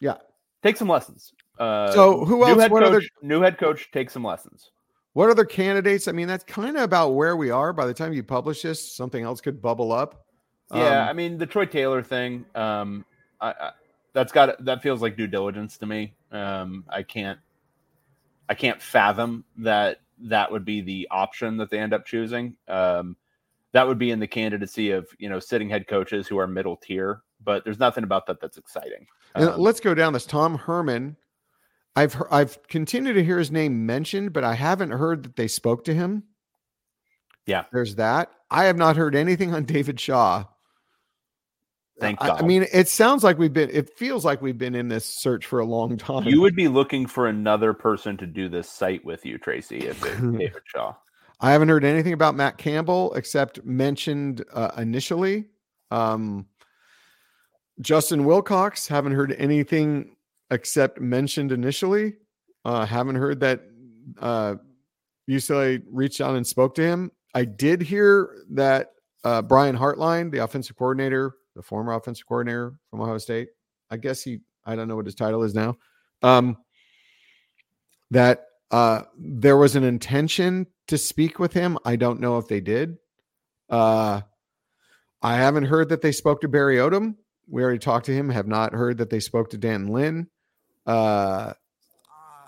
Yeah. 0.00 0.16
Take 0.62 0.76
some 0.76 0.88
lessons. 0.88 1.32
Uh, 1.58 1.92
So 1.92 2.24
who 2.24 2.44
else? 2.44 2.56
What 2.70 2.82
coach, 2.82 2.82
other 2.84 3.02
new 3.22 3.40
head 3.40 3.58
coach? 3.58 3.90
Take 3.92 4.10
some 4.10 4.24
lessons. 4.24 4.70
what 5.12 5.28
other 5.30 5.44
candidates? 5.44 6.08
I 6.08 6.12
mean, 6.12 6.28
that's 6.28 6.44
kind 6.44 6.76
of 6.76 6.82
about 6.82 7.10
where 7.10 7.36
we 7.36 7.50
are. 7.50 7.72
By 7.72 7.86
the 7.86 7.94
time 7.94 8.12
you 8.12 8.22
publish 8.22 8.62
this, 8.62 8.94
something 8.94 9.24
else 9.24 9.40
could 9.40 9.60
bubble 9.60 9.92
up. 9.92 10.24
Yeah, 10.72 11.02
Um, 11.02 11.08
I 11.08 11.12
mean 11.12 11.36
the 11.38 11.46
Troy 11.46 11.66
Taylor 11.66 12.02
thing. 12.02 12.46
Um, 12.54 13.04
I, 13.40 13.48
I 13.50 13.70
that's 14.14 14.32
got 14.32 14.62
that 14.64 14.82
feels 14.82 15.02
like 15.02 15.16
due 15.16 15.26
diligence 15.26 15.76
to 15.78 15.86
me. 15.86 16.14
Um, 16.30 16.84
I 16.88 17.02
can't, 17.02 17.38
I 18.48 18.54
can't 18.54 18.80
fathom 18.80 19.44
that 19.58 20.00
that 20.20 20.50
would 20.50 20.64
be 20.64 20.80
the 20.80 21.08
option 21.10 21.56
that 21.58 21.70
they 21.70 21.78
end 21.78 21.92
up 21.92 22.06
choosing. 22.06 22.56
Um, 22.68 23.16
that 23.72 23.86
would 23.86 23.98
be 23.98 24.10
in 24.10 24.20
the 24.20 24.26
candidacy 24.26 24.90
of 24.92 25.08
you 25.18 25.28
know 25.28 25.38
sitting 25.40 25.68
head 25.68 25.86
coaches 25.88 26.26
who 26.28 26.38
are 26.38 26.46
middle 26.46 26.76
tier, 26.76 27.22
but 27.44 27.64
there's 27.64 27.78
nothing 27.78 28.04
about 28.04 28.26
that 28.26 28.40
that's 28.40 28.56
exciting. 28.58 29.06
And 29.34 29.48
Um, 29.50 29.60
let's 29.60 29.80
go 29.80 29.94
down 29.94 30.12
this. 30.12 30.26
Tom 30.26 30.58
Herman. 30.58 31.16
I've 31.94 32.14
he- 32.14 32.20
I've 32.30 32.62
continued 32.68 33.14
to 33.14 33.24
hear 33.24 33.38
his 33.38 33.50
name 33.50 33.84
mentioned, 33.86 34.32
but 34.32 34.44
I 34.44 34.54
haven't 34.54 34.90
heard 34.92 35.22
that 35.24 35.36
they 35.36 35.48
spoke 35.48 35.84
to 35.84 35.94
him. 35.94 36.24
Yeah. 37.46 37.64
there's 37.72 37.96
that. 37.96 38.30
I 38.50 38.64
have 38.64 38.76
not 38.76 38.96
heard 38.96 39.14
anything 39.14 39.52
on 39.54 39.64
David 39.66 39.98
Shaw. 40.00 40.44
Thank 42.00 42.22
I, 42.22 42.38
I 42.38 42.42
mean, 42.42 42.66
it 42.72 42.88
sounds 42.88 43.22
like 43.22 43.38
we've 43.38 43.52
been. 43.52 43.70
It 43.70 43.90
feels 43.96 44.24
like 44.24 44.40
we've 44.42 44.56
been 44.58 44.74
in 44.74 44.88
this 44.88 45.04
search 45.04 45.46
for 45.46 45.60
a 45.60 45.64
long 45.64 45.96
time. 45.98 46.24
you 46.24 46.40
would 46.40 46.56
be 46.56 46.66
looking 46.66 47.06
for 47.06 47.28
another 47.28 47.72
person 47.74 48.16
to 48.16 48.26
do 48.26 48.48
this 48.48 48.68
site 48.68 49.04
with 49.04 49.24
you, 49.26 49.38
Tracy, 49.38 49.86
if 49.86 50.02
it's 50.04 50.20
David 50.20 50.62
Shaw. 50.64 50.94
I 51.40 51.52
haven't 51.52 51.68
heard 51.68 51.84
anything 51.84 52.12
about 52.12 52.34
Matt 52.34 52.56
Campbell 52.58 53.12
except 53.14 53.64
mentioned 53.64 54.44
uh, 54.52 54.70
initially. 54.78 55.46
Um, 55.90 56.46
Justin 57.82 58.24
Wilcox, 58.24 58.86
haven't 58.88 59.12
heard 59.12 59.34
anything 59.38 60.16
except 60.50 61.00
mentioned 61.00 61.52
initially. 61.52 62.14
Uh, 62.64 62.86
haven't 62.86 63.16
heard 63.16 63.40
that 63.40 63.62
uh, 64.20 64.54
UCLA 65.28 65.82
reached 65.90 66.20
out 66.20 66.36
and 66.36 66.46
spoke 66.46 66.74
to 66.76 66.82
him. 66.82 67.10
I 67.34 67.44
did 67.44 67.82
hear 67.82 68.44
that 68.50 68.92
uh, 69.24 69.42
Brian 69.42 69.76
Hartline, 69.76 70.30
the 70.30 70.38
offensive 70.38 70.76
coordinator, 70.76 71.34
the 71.56 71.62
former 71.62 71.92
offensive 71.92 72.26
coordinator 72.26 72.74
from 72.90 73.00
Ohio 73.00 73.18
State, 73.18 73.48
I 73.90 73.96
guess 73.96 74.22
he, 74.22 74.40
I 74.64 74.76
don't 74.76 74.88
know 74.88 74.96
what 74.96 75.06
his 75.06 75.14
title 75.14 75.42
is 75.42 75.54
now, 75.54 75.76
um, 76.22 76.56
that 78.10 78.46
uh, 78.70 79.02
there 79.18 79.56
was 79.56 79.76
an 79.76 79.84
intention 79.84 80.66
to 80.88 80.98
speak 80.98 81.38
with 81.38 81.52
him. 81.52 81.78
I 81.84 81.96
don't 81.96 82.20
know 82.20 82.38
if 82.38 82.48
they 82.48 82.60
did. 82.60 82.96
Uh, 83.68 84.22
I 85.22 85.36
haven't 85.36 85.64
heard 85.64 85.88
that 85.90 86.00
they 86.00 86.12
spoke 86.12 86.40
to 86.40 86.48
Barry 86.48 86.76
Odom. 86.76 87.16
We 87.48 87.62
already 87.62 87.78
talked 87.78 88.06
to 88.06 88.14
him. 88.14 88.30
Have 88.30 88.46
not 88.46 88.72
heard 88.72 88.98
that 88.98 89.10
they 89.10 89.20
spoke 89.20 89.50
to 89.50 89.58
Dan 89.58 89.88
Lynn. 89.88 90.28
Uh, 90.86 91.52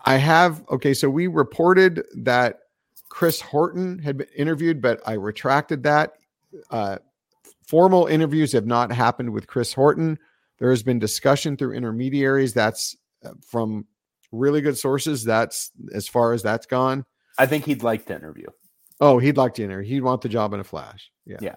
I 0.05 0.16
have. 0.16 0.64
Okay, 0.70 0.95
so 0.95 1.09
we 1.09 1.26
reported 1.26 2.05
that 2.16 2.61
Chris 3.09 3.40
Horton 3.40 3.99
had 3.99 4.18
been 4.18 4.28
interviewed, 4.36 4.82
but 4.82 5.01
I 5.07 5.12
retracted 5.12 5.84
that. 5.84 6.14
Uh, 6.70 6.99
formal 7.66 8.07
interviews 8.07 8.53
have 8.53 8.66
not 8.66 8.92
happened 8.92 9.30
with 9.30 9.47
Chris 9.47 9.72
Horton. 9.72 10.18
There 10.59 10.70
has 10.70 10.82
been 10.82 10.99
discussion 10.99 11.57
through 11.57 11.74
intermediaries. 11.74 12.55
That's 12.55 12.97
uh, 13.24 13.30
from 13.47 13.86
really 14.32 14.61
good 14.61 14.78
sources. 14.78 15.24
That's 15.24 15.70
as 15.92 16.09
far 16.09 16.32
as 16.32 16.42
that's 16.42 16.66
gone. 16.66 17.05
I 17.38 17.47
think 17.47 17.64
he'd 17.64 17.82
like 17.82 18.07
to 18.07 18.14
interview. 18.14 18.47
Oh, 19.01 19.18
he'd 19.18 19.36
like 19.36 19.55
to 19.55 19.64
interview. 19.64 19.95
He'd 19.95 20.03
want 20.03 20.22
the 20.22 20.28
job 20.28 20.53
in 20.55 20.61
a 20.61 20.64
flash. 20.64 21.11
Yeah. 21.26 21.38
Yeah. 21.40 21.57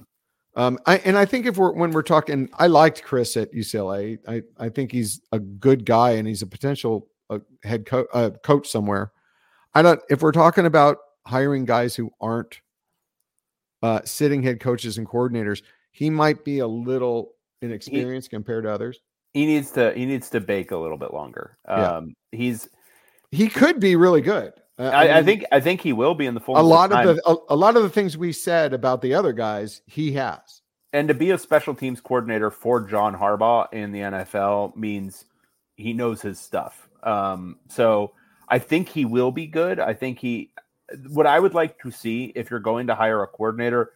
Um, 0.58 0.80
I, 0.88 0.97
and 0.97 1.16
I 1.16 1.26
think 1.26 1.45
if 1.45 1.55
we're 1.55 1.72
when 1.72 1.91
we're 1.91 2.01
talking, 2.01 2.49
I 2.58 2.66
liked 2.66 3.03
Chris 3.03 3.38
at 3.38 3.53
UCLA. 3.53 4.18
I, 4.28 4.41
I 4.58 4.70
think 4.70 4.91
he's 4.91 5.22
a 5.32 5.39
good 5.39 5.86
guy 5.86 6.12
and 6.12 6.28
he's 6.28 6.41
a 6.41 6.47
potential 6.47 7.08
uh, 7.30 7.39
head 7.64 7.86
coach 7.86 8.08
uh, 8.12 8.32
coach 8.43 8.68
somewhere. 8.68 9.12
I 9.76 9.84
don't. 9.84 10.01
If 10.10 10.24
we're 10.24 10.32
talking 10.32 10.66
about 10.66 10.97
hiring 11.28 11.66
guys 11.66 11.95
who 11.95 12.10
aren't 12.20 12.60
uh, 13.84 14.01
sitting 14.03 14.41
head 14.41 14.60
coaches 14.60 14.97
and 14.97 15.08
coordinators, 15.08 15.62
he 15.91 16.10
might 16.10 16.43
be 16.43 16.58
a 16.60 16.68
little 16.68 17.34
inexperienced 17.62 18.32
compared 18.32 18.64
to 18.64 18.72
others. 18.72 18.99
He 19.36 19.45
needs 19.45 19.70
to 19.72 19.93
he 19.93 20.08
needs 20.08 20.32
to 20.32 20.39
bake 20.39 20.72
a 20.72 20.78
little 20.78 20.97
bit 20.97 21.14
longer. 21.14 21.60
Yeah. 21.68 21.97
Um, 21.97 22.16
he's 22.32 22.68
He 23.30 23.47
could 23.47 23.80
be 23.80 23.95
really 23.95 24.22
good. 24.22 24.53
Uh, 24.80 24.84
I, 24.84 25.09
I 25.09 25.15
mean, 25.15 25.25
think 25.25 25.45
I 25.51 25.59
think 25.59 25.82
he 25.82 25.93
will 25.93 26.13
be 26.13 26.28
in 26.28 26.34
the 26.34 26.39
full 26.39 26.57
a 26.57 26.61
lot 26.61 26.91
of 26.91 27.15
the 27.15 27.21
a, 27.28 27.36
a 27.49 27.55
lot 27.55 27.75
of 27.75 27.84
the 27.84 27.89
things 27.89 28.15
we 28.15 28.32
said 28.32 28.73
about 28.73 29.01
the 29.01 29.13
other 29.13 29.34
guys, 29.34 29.82
he 29.88 30.11
has. 30.13 30.61
and 30.93 31.07
to 31.07 31.13
be 31.13 31.32
a 31.32 31.38
special 31.38 31.73
teams 31.73 31.99
coordinator 31.99 32.51
for 32.51 32.82
John 32.82 33.15
Harbaugh 33.15 33.71
in 33.73 33.91
the 33.91 33.99
NFL 33.99 34.75
means 34.75 35.25
he 35.75 35.93
knows 35.93 36.21
his 36.21 36.39
stuff. 36.39 36.89
Um, 37.03 37.57
so 37.69 38.13
I 38.49 38.59
think 38.59 38.89
he 38.89 39.05
will 39.05 39.32
be 39.32 39.47
good. 39.47 39.80
I 39.80 39.93
think 39.93 40.19
he. 40.19 40.51
What 41.09 41.28
I 41.28 41.39
would 41.39 41.53
like 41.53 41.80
to 41.82 41.91
see 41.91 42.32
if 42.36 42.49
you're 42.49 42.59
going 42.59 42.88
to 42.88 42.95
hire 42.95 43.21
a 43.23 43.28
coordinator, 43.28 43.91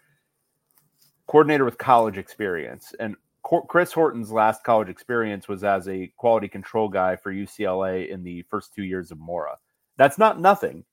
coordinator 1.28 1.64
with 1.64 1.78
college 1.78 2.18
experience, 2.18 2.94
and 3.00 3.16
Cor- 3.44 3.66
Chris 3.68 3.94
Horton's 3.94 4.32
last 4.32 4.64
college 4.64 4.90
experience 4.90 5.48
was 5.48 5.64
as 5.64 5.88
a 5.88 6.12
quality 6.18 6.48
control 6.48 6.90
guy 6.90 7.16
for 7.16 7.32
UCLA 7.32 8.10
in 8.10 8.24
the 8.24 8.42
first 8.44 8.74
two 8.74 8.84
years 8.84 9.12
of 9.12 9.20
Mora. 9.20 9.58
That's 10.02 10.18
not 10.18 10.40
nothing, 10.40 10.84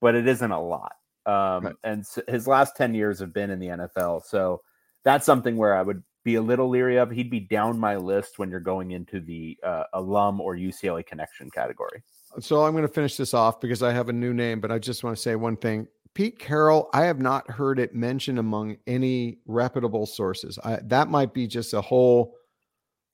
but 0.00 0.16
it 0.16 0.26
isn't 0.26 0.50
a 0.50 0.60
lot. 0.60 0.94
Um, 1.24 1.66
Right. 1.66 1.74
And 1.84 2.00
s- 2.00 2.18
his 2.26 2.48
last 2.48 2.76
10 2.76 2.94
years 2.94 3.20
have 3.20 3.32
been 3.32 3.48
in 3.48 3.60
the 3.60 3.68
NFL. 3.68 4.24
So 4.24 4.62
that's 5.04 5.24
something 5.24 5.56
where 5.56 5.72
I 5.76 5.82
would 5.82 6.02
be 6.24 6.34
a 6.34 6.42
little 6.42 6.68
leery 6.68 6.96
of. 6.96 7.12
He'd 7.12 7.30
be 7.30 7.38
down 7.38 7.78
my 7.78 7.94
list 7.94 8.40
when 8.40 8.50
you're 8.50 8.58
going 8.58 8.90
into 8.90 9.20
the 9.20 9.56
uh, 9.62 9.84
alum 9.92 10.40
or 10.40 10.56
UCLA 10.56 11.06
connection 11.06 11.48
category. 11.48 12.02
So 12.40 12.64
I'm 12.64 12.72
going 12.72 12.82
to 12.82 12.92
finish 12.92 13.16
this 13.16 13.34
off 13.34 13.60
because 13.60 13.84
I 13.84 13.92
have 13.92 14.08
a 14.08 14.12
new 14.12 14.34
name, 14.34 14.60
but 14.60 14.72
I 14.72 14.80
just 14.80 15.04
want 15.04 15.14
to 15.16 15.22
say 15.22 15.36
one 15.36 15.56
thing. 15.56 15.86
Pete 16.14 16.40
Carroll, 16.40 16.90
I 16.92 17.04
have 17.04 17.20
not 17.20 17.48
heard 17.48 17.78
it 17.78 17.94
mentioned 17.94 18.40
among 18.40 18.78
any 18.88 19.38
reputable 19.46 20.06
sources. 20.06 20.58
I, 20.64 20.80
that 20.86 21.08
might 21.08 21.32
be 21.32 21.46
just 21.46 21.72
a 21.72 21.80
whole 21.80 22.34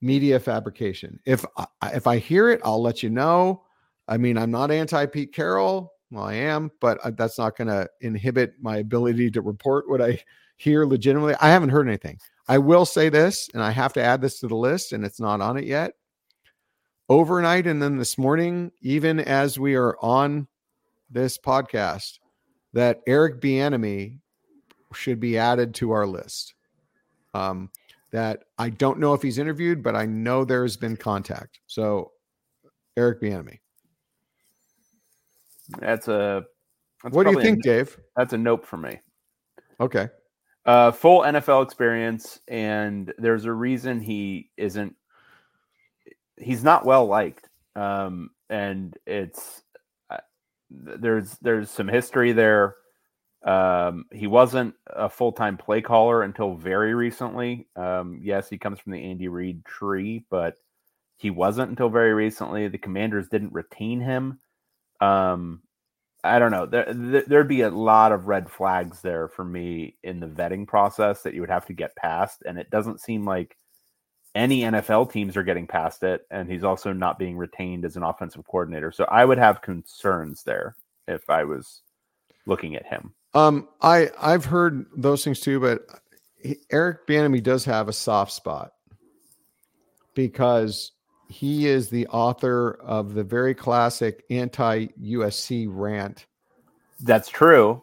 media 0.00 0.40
fabrication. 0.40 1.20
If 1.26 1.44
I, 1.58 1.66
if 1.92 2.06
I 2.06 2.16
hear 2.16 2.48
it, 2.48 2.62
I'll 2.64 2.80
let 2.80 3.02
you 3.02 3.10
know. 3.10 3.64
I 4.08 4.16
mean, 4.16 4.38
I'm 4.38 4.50
not 4.50 4.70
anti 4.70 5.06
Pete 5.06 5.32
Carroll. 5.32 5.92
Well, 6.10 6.24
I 6.24 6.34
am, 6.34 6.70
but 6.80 6.98
uh, 7.02 7.10
that's 7.10 7.38
not 7.38 7.56
going 7.56 7.68
to 7.68 7.88
inhibit 8.00 8.54
my 8.60 8.78
ability 8.78 9.30
to 9.32 9.40
report 9.40 9.88
what 9.88 10.00
I 10.00 10.22
hear 10.56 10.86
legitimately. 10.86 11.34
I 11.40 11.48
haven't 11.48 11.70
heard 11.70 11.88
anything. 11.88 12.18
I 12.48 12.58
will 12.58 12.86
say 12.86 13.08
this, 13.08 13.48
and 13.54 13.62
I 13.62 13.72
have 13.72 13.92
to 13.94 14.02
add 14.02 14.20
this 14.20 14.38
to 14.40 14.46
the 14.46 14.54
list, 14.54 14.92
and 14.92 15.04
it's 15.04 15.18
not 15.18 15.40
on 15.40 15.56
it 15.56 15.64
yet 15.64 15.94
overnight 17.08 17.66
and 17.66 17.80
then 17.80 17.96
this 17.96 18.18
morning, 18.18 18.72
even 18.80 19.20
as 19.20 19.58
we 19.58 19.74
are 19.74 19.96
on 20.00 20.46
this 21.10 21.38
podcast, 21.38 22.18
that 22.72 23.00
Eric 23.06 23.40
Bieniemy 23.40 24.18
should 24.92 25.20
be 25.20 25.38
added 25.38 25.74
to 25.74 25.92
our 25.92 26.06
list. 26.06 26.54
Um, 27.34 27.70
that 28.12 28.44
I 28.58 28.70
don't 28.70 28.98
know 28.98 29.14
if 29.14 29.22
he's 29.22 29.38
interviewed, 29.38 29.82
but 29.82 29.94
I 29.94 30.06
know 30.06 30.44
there's 30.44 30.76
been 30.76 30.96
contact. 30.96 31.60
So, 31.66 32.12
Eric 32.96 33.20
Bieniemy, 33.20 33.58
That's 35.78 36.08
a. 36.08 36.44
That's 37.02 37.14
what 37.14 37.24
do 37.24 37.30
you 37.30 37.34
probably 37.36 37.42
a- 37.42 37.52
think, 37.52 37.62
Dave? 37.62 37.96
that's 38.16 38.32
a 38.32 38.38
nope 38.38 38.64
for 38.66 38.76
me. 38.78 38.98
Okay, 39.80 40.08
Uh, 40.64 40.90
full 40.90 41.20
NFL 41.22 41.62
experience, 41.64 42.40
and 42.48 43.12
there's 43.18 43.44
a 43.44 43.52
reason 43.52 44.00
he 44.00 44.50
isn't. 44.56 44.94
He's 46.38 46.64
not 46.64 46.84
well 46.86 47.06
liked, 47.06 47.48
um, 47.76 48.30
and 48.48 48.96
it's 49.06 49.62
uh, 50.10 50.16
there's 50.70 51.36
there's 51.42 51.70
some 51.70 51.88
history 51.88 52.32
there. 52.32 52.76
Um, 53.44 54.06
he 54.10 54.26
wasn't 54.26 54.74
a 54.88 55.08
full 55.08 55.30
time 55.32 55.56
play 55.56 55.80
caller 55.82 56.22
until 56.22 56.54
very 56.54 56.94
recently. 56.94 57.68
Um, 57.76 58.18
yes, 58.22 58.48
he 58.48 58.58
comes 58.58 58.80
from 58.80 58.92
the 58.92 59.04
Andy 59.04 59.28
Reid 59.28 59.64
tree, 59.64 60.24
but 60.30 60.56
he 61.18 61.30
wasn't 61.30 61.70
until 61.70 61.88
very 61.90 62.12
recently. 62.14 62.66
The 62.68 62.78
Commanders 62.78 63.28
didn't 63.28 63.52
retain 63.52 64.00
him. 64.00 64.40
Um, 65.00 65.62
I 66.24 66.38
don't 66.38 66.50
know. 66.50 66.66
There, 66.66 66.86
there, 66.92 67.24
there'd 67.26 67.48
be 67.48 67.62
a 67.62 67.70
lot 67.70 68.12
of 68.12 68.26
red 68.26 68.50
flags 68.50 69.00
there 69.00 69.28
for 69.28 69.44
me 69.44 69.96
in 70.02 70.20
the 70.20 70.26
vetting 70.26 70.66
process 70.66 71.22
that 71.22 71.34
you 71.34 71.40
would 71.40 71.50
have 71.50 71.66
to 71.66 71.72
get 71.72 71.96
past, 71.96 72.42
and 72.46 72.58
it 72.58 72.70
doesn't 72.70 73.00
seem 73.00 73.24
like 73.24 73.56
any 74.34 74.60
NFL 74.60 75.12
teams 75.12 75.36
are 75.36 75.42
getting 75.44 75.66
past 75.66 76.02
it. 76.02 76.26
And 76.30 76.50
he's 76.50 76.64
also 76.64 76.92
not 76.92 77.18
being 77.18 77.36
retained 77.36 77.84
as 77.84 77.96
an 77.96 78.02
offensive 78.02 78.44
coordinator, 78.46 78.92
so 78.92 79.04
I 79.04 79.24
would 79.24 79.38
have 79.38 79.62
concerns 79.62 80.42
there 80.42 80.76
if 81.08 81.30
I 81.30 81.44
was 81.44 81.82
looking 82.46 82.76
at 82.76 82.86
him. 82.86 83.14
um, 83.34 83.68
I 83.82 84.10
I've 84.20 84.44
heard 84.46 84.86
those 84.96 85.22
things 85.22 85.40
too, 85.40 85.60
but 85.60 85.86
Eric 86.70 87.06
Bieniemy 87.06 87.42
does 87.42 87.64
have 87.64 87.88
a 87.88 87.92
soft 87.92 88.32
spot 88.32 88.72
because 90.14 90.92
he 91.28 91.66
is 91.66 91.88
the 91.88 92.06
author 92.08 92.78
of 92.82 93.14
the 93.14 93.24
very 93.24 93.54
classic 93.54 94.24
anti 94.30 94.86
USC 95.02 95.66
rant. 95.68 96.26
That's 97.00 97.28
true. 97.28 97.82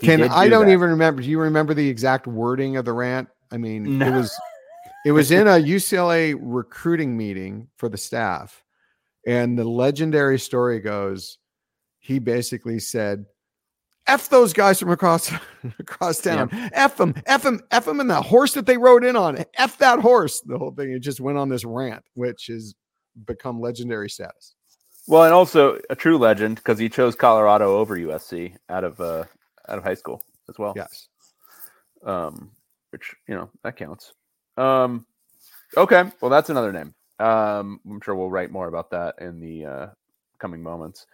He 0.00 0.06
Can 0.06 0.22
I 0.24 0.44
do 0.44 0.50
don't 0.50 0.66
that. 0.66 0.72
even 0.72 0.90
remember. 0.90 1.22
Do 1.22 1.28
you 1.28 1.40
remember 1.40 1.74
the 1.74 1.88
exact 1.88 2.26
wording 2.26 2.76
of 2.76 2.84
the 2.84 2.92
rant? 2.92 3.28
I 3.50 3.56
mean, 3.56 4.02
it 4.02 4.10
was 4.10 4.38
it 5.06 5.12
was 5.12 5.30
in 5.30 5.46
a 5.46 5.52
UCLA 5.52 6.36
recruiting 6.38 7.16
meeting 7.16 7.68
for 7.76 7.88
the 7.88 7.96
staff, 7.96 8.62
and 9.26 9.58
the 9.58 9.64
legendary 9.64 10.38
story 10.38 10.80
goes, 10.80 11.38
he 11.98 12.18
basically 12.18 12.78
said, 12.78 13.26
"F 14.06 14.28
those 14.28 14.52
guys 14.52 14.78
from 14.80 14.90
across 14.90 15.32
across 15.78 16.20
town. 16.20 16.48
F 16.72 16.96
them, 16.96 17.14
F 17.26 17.42
them, 17.42 17.60
F 17.70 17.84
them, 17.84 18.00
and 18.00 18.10
the 18.10 18.20
horse 18.20 18.54
that 18.54 18.66
they 18.66 18.76
rode 18.76 19.04
in 19.04 19.16
on. 19.16 19.44
F 19.54 19.78
that 19.78 20.00
horse." 20.00 20.40
The 20.40 20.58
whole 20.58 20.72
thing. 20.72 20.92
It 20.92 21.00
just 21.00 21.20
went 21.20 21.38
on 21.38 21.48
this 21.48 21.64
rant, 21.64 22.04
which 22.14 22.46
has 22.46 22.74
become 23.26 23.60
legendary 23.60 24.10
status. 24.10 24.54
Well, 25.08 25.24
and 25.24 25.32
also 25.32 25.78
a 25.88 25.94
true 25.94 26.18
legend 26.18 26.56
because 26.56 26.78
he 26.78 26.88
chose 26.88 27.14
Colorado 27.14 27.76
over 27.76 27.96
USC 27.96 28.56
out 28.68 28.84
of 28.84 29.00
uh, 29.00 29.24
out 29.68 29.78
of 29.78 29.84
high 29.84 29.94
school 29.94 30.22
as 30.48 30.58
well. 30.58 30.72
Yes. 30.76 31.08
Um, 32.04 32.50
which 32.90 33.14
you 33.28 33.34
know 33.34 33.50
that 33.62 33.76
counts. 33.76 34.12
Um, 34.56 35.06
okay, 35.76 36.04
well 36.20 36.30
that's 36.30 36.50
another 36.50 36.72
name. 36.72 36.94
Um, 37.18 37.80
I'm 37.88 38.00
sure 38.00 38.14
we'll 38.14 38.30
write 38.30 38.50
more 38.50 38.68
about 38.68 38.90
that 38.90 39.16
in 39.20 39.40
the 39.40 39.64
uh, 39.64 39.86
coming 40.38 40.62
moments. 40.62 41.06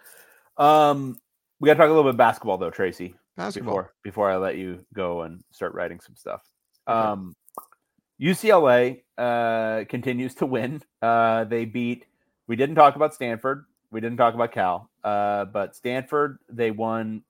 Um, 0.57 1.19
we 1.63 1.69
got 1.69 1.75
to 1.75 1.79
talk 1.79 1.89
a 1.89 1.93
little 1.93 2.11
bit 2.11 2.17
basketball 2.17 2.59
though, 2.59 2.71
Tracy. 2.71 3.15
Basketball. 3.37 3.75
Before 3.75 3.95
before 4.03 4.31
I 4.31 4.37
let 4.37 4.57
you 4.59 4.85
go 4.93 5.23
and 5.23 5.43
start 5.53 5.75
writing 5.75 6.01
some 6.01 6.17
stuff. 6.17 6.43
Um, 6.89 7.37
UCLA 8.21 9.03
uh, 9.17 9.85
continues 9.89 10.35
to 10.37 10.47
win. 10.47 10.83
Uh, 11.01 11.45
they 11.45 11.65
beat. 11.65 12.05
We 12.49 12.57
didn't 12.57 12.75
talk 12.75 12.97
about 12.97 13.15
Stanford. 13.15 13.65
We 13.93 14.01
didn't 14.01 14.17
talk 14.17 14.35
about 14.35 14.51
Cal. 14.51 14.91
Uh, 15.05 15.45
but 15.45 15.77
Stanford, 15.77 16.39
they 16.49 16.73
won 16.73 17.23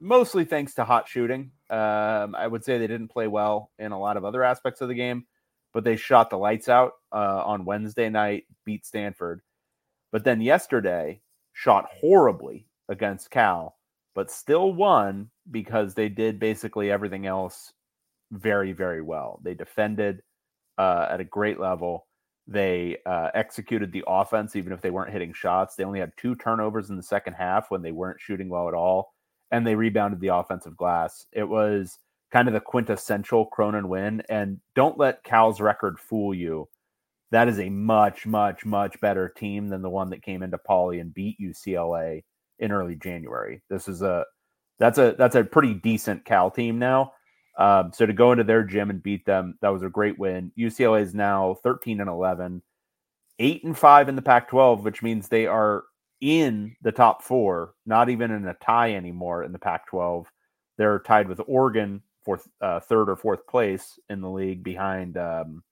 mostly 0.00 0.44
thanks 0.44 0.74
to 0.74 0.84
hot 0.84 1.08
shooting. 1.08 1.52
Um, 1.70 2.34
I 2.34 2.48
would 2.48 2.64
say 2.64 2.76
they 2.76 2.88
didn't 2.88 3.08
play 3.08 3.28
well 3.28 3.70
in 3.78 3.92
a 3.92 4.00
lot 4.00 4.16
of 4.16 4.24
other 4.24 4.42
aspects 4.42 4.80
of 4.80 4.88
the 4.88 4.94
game, 4.94 5.26
but 5.72 5.84
they 5.84 5.94
shot 5.94 6.28
the 6.28 6.38
lights 6.38 6.68
out 6.68 6.94
uh, 7.12 7.44
on 7.46 7.64
Wednesday 7.64 8.08
night, 8.08 8.46
beat 8.64 8.84
Stanford. 8.84 9.42
But 10.10 10.24
then 10.24 10.40
yesterday, 10.40 11.20
shot 11.52 11.86
horribly 12.00 12.66
against 12.90 13.30
Cal, 13.30 13.76
but 14.14 14.30
still 14.30 14.74
won 14.74 15.30
because 15.50 15.94
they 15.94 16.10
did 16.10 16.38
basically 16.38 16.90
everything 16.90 17.26
else 17.26 17.72
very, 18.32 18.72
very 18.72 19.00
well. 19.00 19.40
They 19.42 19.54
defended 19.54 20.20
uh, 20.76 21.06
at 21.10 21.20
a 21.20 21.24
great 21.24 21.58
level. 21.58 22.06
They 22.46 22.98
uh, 23.06 23.30
executed 23.34 23.92
the 23.92 24.04
offense 24.06 24.56
even 24.56 24.72
if 24.72 24.80
they 24.80 24.90
weren't 24.90 25.12
hitting 25.12 25.32
shots. 25.32 25.76
They 25.76 25.84
only 25.84 26.00
had 26.00 26.12
two 26.16 26.34
turnovers 26.34 26.90
in 26.90 26.96
the 26.96 27.02
second 27.02 27.34
half 27.34 27.70
when 27.70 27.80
they 27.80 27.92
weren't 27.92 28.20
shooting 28.20 28.48
well 28.48 28.68
at 28.68 28.74
all, 28.74 29.14
and 29.50 29.66
they 29.66 29.74
rebounded 29.76 30.20
the 30.20 30.34
offensive 30.34 30.76
glass. 30.76 31.26
It 31.32 31.48
was 31.48 31.98
kind 32.32 32.48
of 32.48 32.54
the 32.54 32.60
quintessential 32.60 33.46
Cronin 33.46 33.88
win. 33.88 34.22
And 34.28 34.60
don't 34.74 34.98
let 34.98 35.24
Cal's 35.24 35.60
record 35.60 35.98
fool 35.98 36.34
you. 36.34 36.68
That 37.30 37.48
is 37.48 37.60
a 37.60 37.70
much, 37.70 38.26
much, 38.26 38.64
much 38.64 39.00
better 39.00 39.28
team 39.28 39.68
than 39.68 39.82
the 39.82 39.90
one 39.90 40.10
that 40.10 40.22
came 40.22 40.42
into 40.42 40.58
Pauley 40.58 41.00
and 41.00 41.14
beat 41.14 41.38
UCLA 41.40 42.22
in 42.60 42.72
early 42.72 42.96
January. 42.96 43.62
This 43.68 43.88
is 43.88 44.02
a 44.02 44.24
that's 44.78 44.98
a 44.98 45.14
that's 45.18 45.34
a 45.34 45.44
pretty 45.44 45.74
decent 45.74 46.24
Cal 46.24 46.50
team 46.50 46.78
now. 46.78 47.12
Um, 47.58 47.92
so 47.92 48.06
to 48.06 48.12
go 48.12 48.32
into 48.32 48.44
their 48.44 48.62
gym 48.62 48.90
and 48.90 49.02
beat 49.02 49.26
them, 49.26 49.58
that 49.60 49.68
was 49.68 49.82
a 49.82 49.90
great 49.90 50.18
win. 50.18 50.52
UCLA 50.58 51.02
is 51.02 51.14
now 51.14 51.56
13 51.62 52.00
and 52.00 52.08
11, 52.08 52.62
eight 53.38 53.64
and 53.64 53.76
five 53.76 54.08
in 54.08 54.16
the 54.16 54.22
Pac 54.22 54.48
12, 54.48 54.84
which 54.84 55.02
means 55.02 55.28
they 55.28 55.46
are 55.46 55.84
in 56.20 56.76
the 56.82 56.92
top 56.92 57.22
four, 57.22 57.74
not 57.84 58.08
even 58.08 58.30
in 58.30 58.46
a 58.46 58.54
tie 58.54 58.94
anymore 58.94 59.42
in 59.42 59.52
the 59.52 59.58
Pac 59.58 59.88
12. 59.88 60.26
They're 60.78 61.00
tied 61.00 61.28
with 61.28 61.40
Oregon 61.46 62.02
for 62.24 62.40
uh, 62.60 62.80
third 62.80 63.10
or 63.10 63.16
fourth 63.16 63.46
place 63.46 63.98
in 64.08 64.20
the 64.20 64.30
league 64.30 64.62
behind 64.62 65.16
um, 65.18 65.62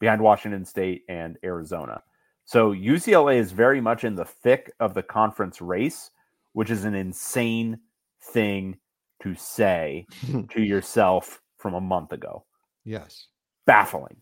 behind 0.00 0.22
Washington 0.22 0.64
State 0.64 1.02
and 1.08 1.36
Arizona. 1.44 2.02
So 2.48 2.72
UCLA 2.72 3.36
is 3.36 3.52
very 3.52 3.78
much 3.78 4.04
in 4.04 4.14
the 4.14 4.24
thick 4.24 4.72
of 4.80 4.94
the 4.94 5.02
conference 5.02 5.60
race, 5.60 6.10
which 6.54 6.70
is 6.70 6.86
an 6.86 6.94
insane 6.94 7.78
thing 8.22 8.78
to 9.22 9.34
say 9.34 10.06
to 10.52 10.62
yourself 10.62 11.42
from 11.58 11.74
a 11.74 11.80
month 11.82 12.12
ago. 12.12 12.46
Yes. 12.86 13.26
Baffling. 13.66 14.16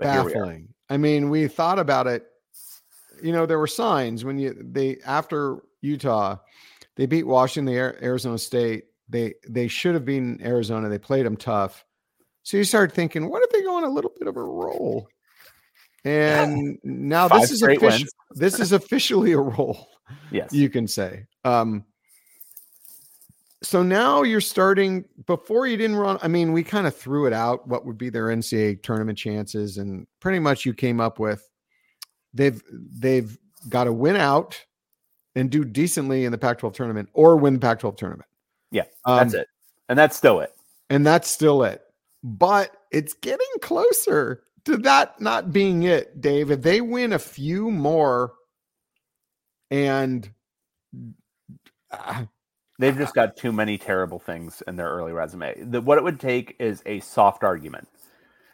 Baffling. 0.00 0.66
I 0.88 0.96
mean, 0.96 1.30
we 1.30 1.46
thought 1.46 1.78
about 1.78 2.08
it. 2.08 2.26
You 3.22 3.30
know, 3.30 3.46
there 3.46 3.60
were 3.60 3.68
signs 3.68 4.24
when 4.24 4.36
you 4.36 4.60
they 4.60 4.96
after 5.06 5.58
Utah, 5.80 6.38
they 6.96 7.06
beat 7.06 7.24
Washington, 7.24 7.72
the 7.72 7.78
Arizona 8.04 8.38
State. 8.38 8.86
They 9.08 9.34
they 9.48 9.68
should 9.68 9.94
have 9.94 10.04
been 10.04 10.40
Arizona. 10.44 10.88
They 10.88 10.98
played 10.98 11.24
them 11.24 11.36
tough. 11.36 11.84
So 12.42 12.56
you 12.56 12.64
start 12.64 12.90
thinking, 12.90 13.30
what 13.30 13.44
if 13.44 13.50
they 13.50 13.62
go 13.62 13.76
on 13.76 13.84
a 13.84 13.90
little 13.90 14.10
bit 14.18 14.26
of 14.26 14.36
a 14.36 14.42
roll? 14.42 15.06
And 16.04 16.78
now 16.82 17.28
this 17.28 17.50
is 17.50 17.62
official, 17.62 18.08
this 18.30 18.58
is 18.58 18.72
officially 18.72 19.32
a 19.32 19.38
role. 19.38 19.88
Yes, 20.30 20.52
you 20.52 20.70
can 20.70 20.86
say. 20.86 21.26
Um, 21.44 21.84
so 23.62 23.82
now 23.82 24.22
you're 24.22 24.40
starting 24.40 25.04
before 25.26 25.66
you 25.66 25.76
didn't 25.76 25.96
run. 25.96 26.18
I 26.22 26.28
mean, 26.28 26.52
we 26.52 26.62
kind 26.62 26.86
of 26.86 26.96
threw 26.96 27.26
it 27.26 27.32
out 27.32 27.68
what 27.68 27.84
would 27.84 27.98
be 27.98 28.08
their 28.08 28.26
NCAA 28.26 28.82
tournament 28.82 29.18
chances, 29.18 29.76
and 29.76 30.06
pretty 30.20 30.38
much 30.38 30.64
you 30.64 30.72
came 30.72 31.00
up 31.00 31.18
with 31.18 31.48
they've 32.32 32.62
they've 32.70 33.36
got 33.68 33.84
to 33.84 33.92
win 33.92 34.16
out 34.16 34.58
and 35.34 35.50
do 35.50 35.64
decently 35.64 36.24
in 36.24 36.32
the 36.32 36.38
Pac-12 36.38 36.72
tournament 36.74 37.08
or 37.12 37.36
win 37.36 37.54
the 37.54 37.60
Pac-12 37.60 37.96
tournament. 37.96 38.28
Yeah, 38.70 38.84
that's 39.04 39.34
um, 39.34 39.40
it, 39.40 39.46
and 39.88 39.98
that's 39.98 40.16
still 40.16 40.40
it, 40.40 40.54
and 40.88 41.06
that's 41.06 41.28
still 41.28 41.62
it. 41.64 41.82
But 42.22 42.74
it's 42.90 43.14
getting 43.14 43.46
closer 43.60 44.42
to 44.64 44.76
that 44.78 45.20
not 45.20 45.52
being 45.52 45.82
it, 45.84 46.20
Dave. 46.20 46.50
If 46.50 46.62
they 46.62 46.80
win 46.80 47.12
a 47.12 47.18
few 47.18 47.70
more, 47.70 48.32
and 49.70 50.28
uh, 51.90 52.24
They've 52.80 52.96
just 52.96 53.14
got 53.14 53.36
too 53.36 53.52
many 53.52 53.76
terrible 53.76 54.18
things 54.18 54.62
in 54.66 54.76
their 54.76 54.88
early 54.88 55.12
resume. 55.12 55.54
The, 55.58 55.82
what 55.82 55.98
it 55.98 56.04
would 56.04 56.18
take 56.18 56.56
is 56.58 56.82
a 56.86 57.00
soft 57.00 57.44
argument. 57.44 57.88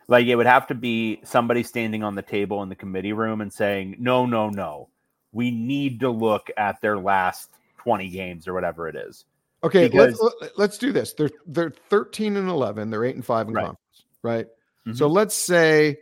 Like 0.09 0.27
it 0.27 0.35
would 0.35 0.47
have 0.47 0.67
to 0.67 0.75
be 0.75 1.21
somebody 1.23 1.63
standing 1.63 2.03
on 2.03 2.17
the 2.17 2.23
table 2.23 2.61
in 2.65 2.69
the 2.69 2.75
committee 2.75 3.13
room 3.13 3.41
and 3.41 3.53
saying, 3.53 3.97
no, 4.01 4.27
no, 4.27 4.51
no. 4.51 4.89
We 5.31 5.53
need 5.53 6.01
to 6.01 6.11
look 6.11 6.51
at 6.57 6.81
their 6.81 6.99
last 6.99 7.51
20 7.79 8.09
games 8.09 8.49
or 8.49 8.55
whatever 8.55 8.89
it 8.89 8.97
is. 8.97 9.25
Okay, 9.63 9.87
because, 9.87 10.21
let's 10.21 10.59
let's 10.59 10.79
do 10.79 10.93
this. 10.93 11.13
They're 11.13 11.31
they're 11.47 11.73
13 11.89 12.37
and 12.37 12.49
11, 12.49 12.91
they're 12.91 13.05
8 13.05 13.15
and 13.15 13.25
5 13.25 13.49
in 13.49 13.55
right. 13.55 13.67
conference, 13.67 14.05
right? 14.23 14.47
Mm-hmm. 14.87 14.97
So 14.97 15.09
let's 15.09 15.34
say 15.34 15.99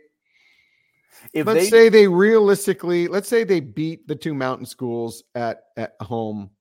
if 1.33 1.47
let's 1.47 1.61
they, 1.61 1.69
say 1.69 1.89
they 1.89 2.07
realistically, 2.07 3.07
let's 3.07 3.27
say 3.27 3.43
they 3.43 3.59
beat 3.59 4.07
the 4.07 4.15
two 4.15 4.33
mountain 4.33 4.65
schools 4.65 5.23
at 5.33 5.63
at 5.75 5.95
home 6.01 6.51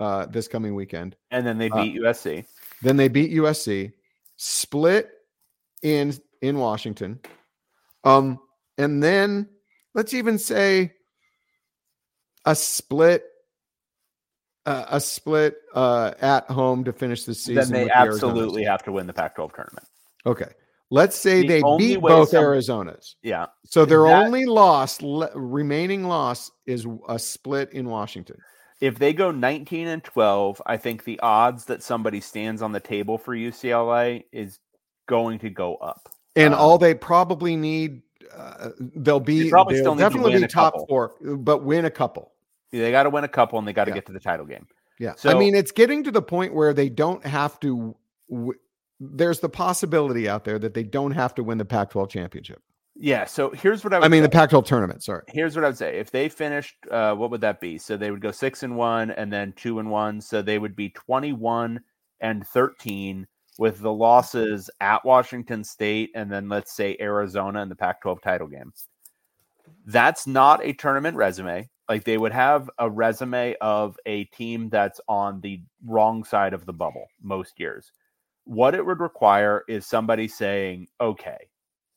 uh, 0.00 0.26
this 0.26 0.48
coming 0.48 0.74
weekend. 0.74 1.16
And 1.30 1.46
then 1.46 1.58
they 1.58 1.70
uh, 1.70 1.82
beat 1.82 1.98
uh, 1.98 2.08
USC. 2.08 2.44
Then 2.82 2.96
they 2.96 3.08
beat 3.08 3.32
USC, 3.32 3.92
split 4.36 5.10
in 5.82 6.14
in 6.42 6.58
Washington. 6.58 7.20
Um, 8.04 8.40
and 8.76 9.02
then 9.02 9.48
let's 9.94 10.14
even 10.14 10.38
say 10.38 10.94
a 12.44 12.54
split 12.54 13.24
uh, 14.66 14.84
a 14.90 15.00
split 15.00 15.56
uh, 15.74 16.12
at 16.20 16.50
home 16.50 16.84
to 16.84 16.92
finish 16.92 17.24
the 17.24 17.34
season. 17.34 17.72
Then 17.72 17.86
they 17.86 17.90
absolutely 17.90 18.64
the 18.64 18.70
have 18.70 18.82
to 18.84 18.92
win 18.92 19.06
the 19.06 19.12
Pac-12 19.12 19.54
tournament. 19.54 19.86
Okay. 20.26 20.50
Let's 20.90 21.16
say 21.16 21.42
the 21.42 21.48
they 21.48 21.62
beat 21.76 22.00
both 22.00 22.30
some, 22.30 22.44
Arizonas. 22.44 23.14
Yeah. 23.22 23.46
So 23.66 23.84
their 23.84 24.04
that, 24.04 24.24
only 24.24 24.46
loss, 24.46 25.02
le, 25.02 25.30
remaining 25.34 26.04
loss, 26.04 26.50
is 26.66 26.86
a 27.08 27.18
split 27.18 27.72
in 27.72 27.88
Washington 27.88 28.38
if 28.80 28.98
they 28.98 29.12
go 29.12 29.30
19 29.30 29.88
and 29.88 30.04
12, 30.04 30.62
I 30.66 30.76
think 30.76 31.04
the 31.04 31.18
odds 31.20 31.64
that 31.66 31.82
somebody 31.82 32.20
stands 32.20 32.62
on 32.62 32.72
the 32.72 32.80
table 32.80 33.18
for 33.18 33.34
UCLA 33.34 34.24
is 34.32 34.58
going 35.06 35.40
to 35.40 35.50
go 35.50 35.76
up. 35.76 36.08
And 36.36 36.54
um, 36.54 36.60
all 36.60 36.78
they 36.78 36.94
probably 36.94 37.56
need, 37.56 38.02
uh, 38.32 38.70
they'll 38.78 39.18
be 39.18 39.44
they 39.44 39.50
probably 39.50 39.80
they'll 39.80 39.96
definitely 39.96 40.38
be 40.38 40.46
top 40.46 40.74
couple. 40.74 40.86
four, 40.86 41.14
but 41.20 41.64
win 41.64 41.84
a 41.84 41.90
couple. 41.90 42.32
Yeah, 42.70 42.82
They 42.82 42.90
got 42.90 43.04
to 43.04 43.10
win 43.10 43.24
a 43.24 43.28
couple, 43.28 43.58
and 43.58 43.66
they 43.66 43.72
got 43.72 43.86
to 43.86 43.90
yeah. 43.90 43.96
get 43.96 44.06
to 44.06 44.12
the 44.12 44.20
title 44.20 44.46
game. 44.46 44.66
Yeah, 45.00 45.14
so 45.16 45.30
I 45.30 45.34
mean, 45.34 45.54
it's 45.54 45.70
getting 45.70 46.04
to 46.04 46.10
the 46.10 46.22
point 46.22 46.54
where 46.54 46.74
they 46.74 46.88
don't 46.88 47.24
have 47.24 47.58
to. 47.60 47.96
W- 48.30 48.58
there's 49.00 49.40
the 49.40 49.48
possibility 49.48 50.28
out 50.28 50.44
there 50.44 50.58
that 50.58 50.74
they 50.74 50.82
don't 50.82 51.12
have 51.12 51.34
to 51.36 51.44
win 51.44 51.58
the 51.58 51.64
Pac-12 51.64 52.10
championship. 52.10 52.62
Yeah. 53.00 53.26
So 53.26 53.50
here's 53.50 53.84
what 53.84 53.94
I. 53.94 53.98
I 53.98 54.08
mean, 54.08 54.22
say. 54.22 54.26
the 54.26 54.30
Pac-12 54.30 54.66
tournament. 54.66 55.04
Sorry. 55.04 55.22
Here's 55.28 55.54
what 55.54 55.64
I 55.64 55.68
would 55.68 55.78
say: 55.78 55.98
if 55.98 56.10
they 56.10 56.28
finished, 56.28 56.76
uh, 56.90 57.14
what 57.14 57.30
would 57.30 57.40
that 57.42 57.60
be? 57.60 57.78
So 57.78 57.96
they 57.96 58.10
would 58.10 58.20
go 58.20 58.32
six 58.32 58.64
and 58.64 58.76
one, 58.76 59.12
and 59.12 59.32
then 59.32 59.52
two 59.52 59.78
and 59.78 59.88
one. 59.88 60.20
So 60.20 60.42
they 60.42 60.58
would 60.58 60.74
be 60.74 60.90
twenty-one 60.90 61.80
and 62.20 62.44
thirteen 62.44 63.28
with 63.58 63.80
the 63.80 63.92
losses 63.92 64.70
at 64.80 65.04
Washington 65.04 65.62
State, 65.62 66.10
and 66.14 66.30
then 66.30 66.48
let's 66.48 66.72
say 66.72 66.96
Arizona 67.00 67.60
in 67.62 67.68
the 67.68 67.76
Pac-12 67.76 68.22
title 68.22 68.46
game. 68.46 68.72
That's 69.84 70.26
not 70.26 70.64
a 70.64 70.72
tournament 70.72 71.16
resume. 71.16 71.68
Like 71.88 72.04
they 72.04 72.18
would 72.18 72.32
have 72.32 72.70
a 72.78 72.88
resume 72.88 73.56
of 73.60 73.96
a 74.06 74.24
team 74.24 74.68
that's 74.68 75.00
on 75.08 75.40
the 75.40 75.60
wrong 75.84 76.22
side 76.22 76.54
of 76.54 76.66
the 76.66 76.72
bubble 76.72 77.06
most 77.20 77.58
years. 77.58 77.90
What 78.48 78.74
it 78.74 78.84
would 78.84 79.00
require 79.00 79.62
is 79.68 79.86
somebody 79.86 80.26
saying, 80.26 80.88
"Okay, 81.00 81.36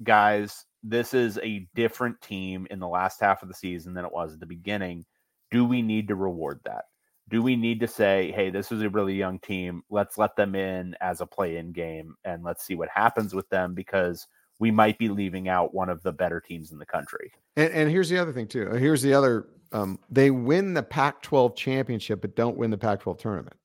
guys, 0.04 0.66
this 0.84 1.14
is 1.14 1.40
a 1.44 1.68
different 1.76 2.20
team 2.22 2.68
in 2.70 2.80
the 2.80 2.88
last 2.88 3.22
half 3.22 3.42
of 3.42 3.48
the 3.48 3.54
season 3.54 3.94
than 3.94 4.06
it 4.06 4.12
was 4.12 4.34
at 4.34 4.40
the 4.40 4.46
beginning. 4.46 5.06
Do 5.50 5.66
we 5.66 5.82
need 5.82 6.08
to 6.08 6.16
reward 6.16 6.60
that? 6.66 6.86
Do 7.30 7.42
we 7.42 7.56
need 7.56 7.80
to 7.80 7.88
say, 7.88 8.32
hey, 8.36 8.50
this 8.50 8.72
is 8.72 8.82
a 8.82 8.90
really 8.90 9.16
young 9.16 9.40
team. 9.40 9.84
Let's 9.90 10.18
let 10.18 10.36
them 10.36 10.56
in 10.56 10.96
as 11.00 11.22
a 11.22 11.26
play 11.26 11.58
in 11.58 11.72
game 11.72 12.16
and 12.26 12.44
let's 12.44 12.66
see 12.66 12.76
what 12.76 12.90
happens 12.94 13.34
with 13.34 13.48
them 13.50 13.74
because 13.74 14.28
we 14.60 14.72
might 14.72 14.98
be 14.98 15.08
leaving 15.08 15.48
out 15.48 15.74
one 15.74 15.90
of 15.90 16.04
the 16.04 16.12
better 16.12 16.42
teams 16.42 16.72
in 16.72 16.78
the 16.78 16.86
country. 16.86 17.32
And, 17.56 17.72
and 17.72 17.90
here's 17.90 18.10
the 18.10 18.18
other 18.18 18.34
thing, 18.34 18.48
too. 18.48 18.70
Here's 18.72 19.02
the 19.02 19.14
other 19.14 19.48
um, 19.72 20.00
they 20.10 20.32
win 20.32 20.74
the 20.74 20.84
Pac 20.84 21.22
12 21.22 21.56
championship, 21.56 22.20
but 22.22 22.36
don't 22.36 22.58
win 22.58 22.72
the 22.72 22.78
Pac 22.78 23.00
12 23.00 23.18
tournament. 23.18 23.56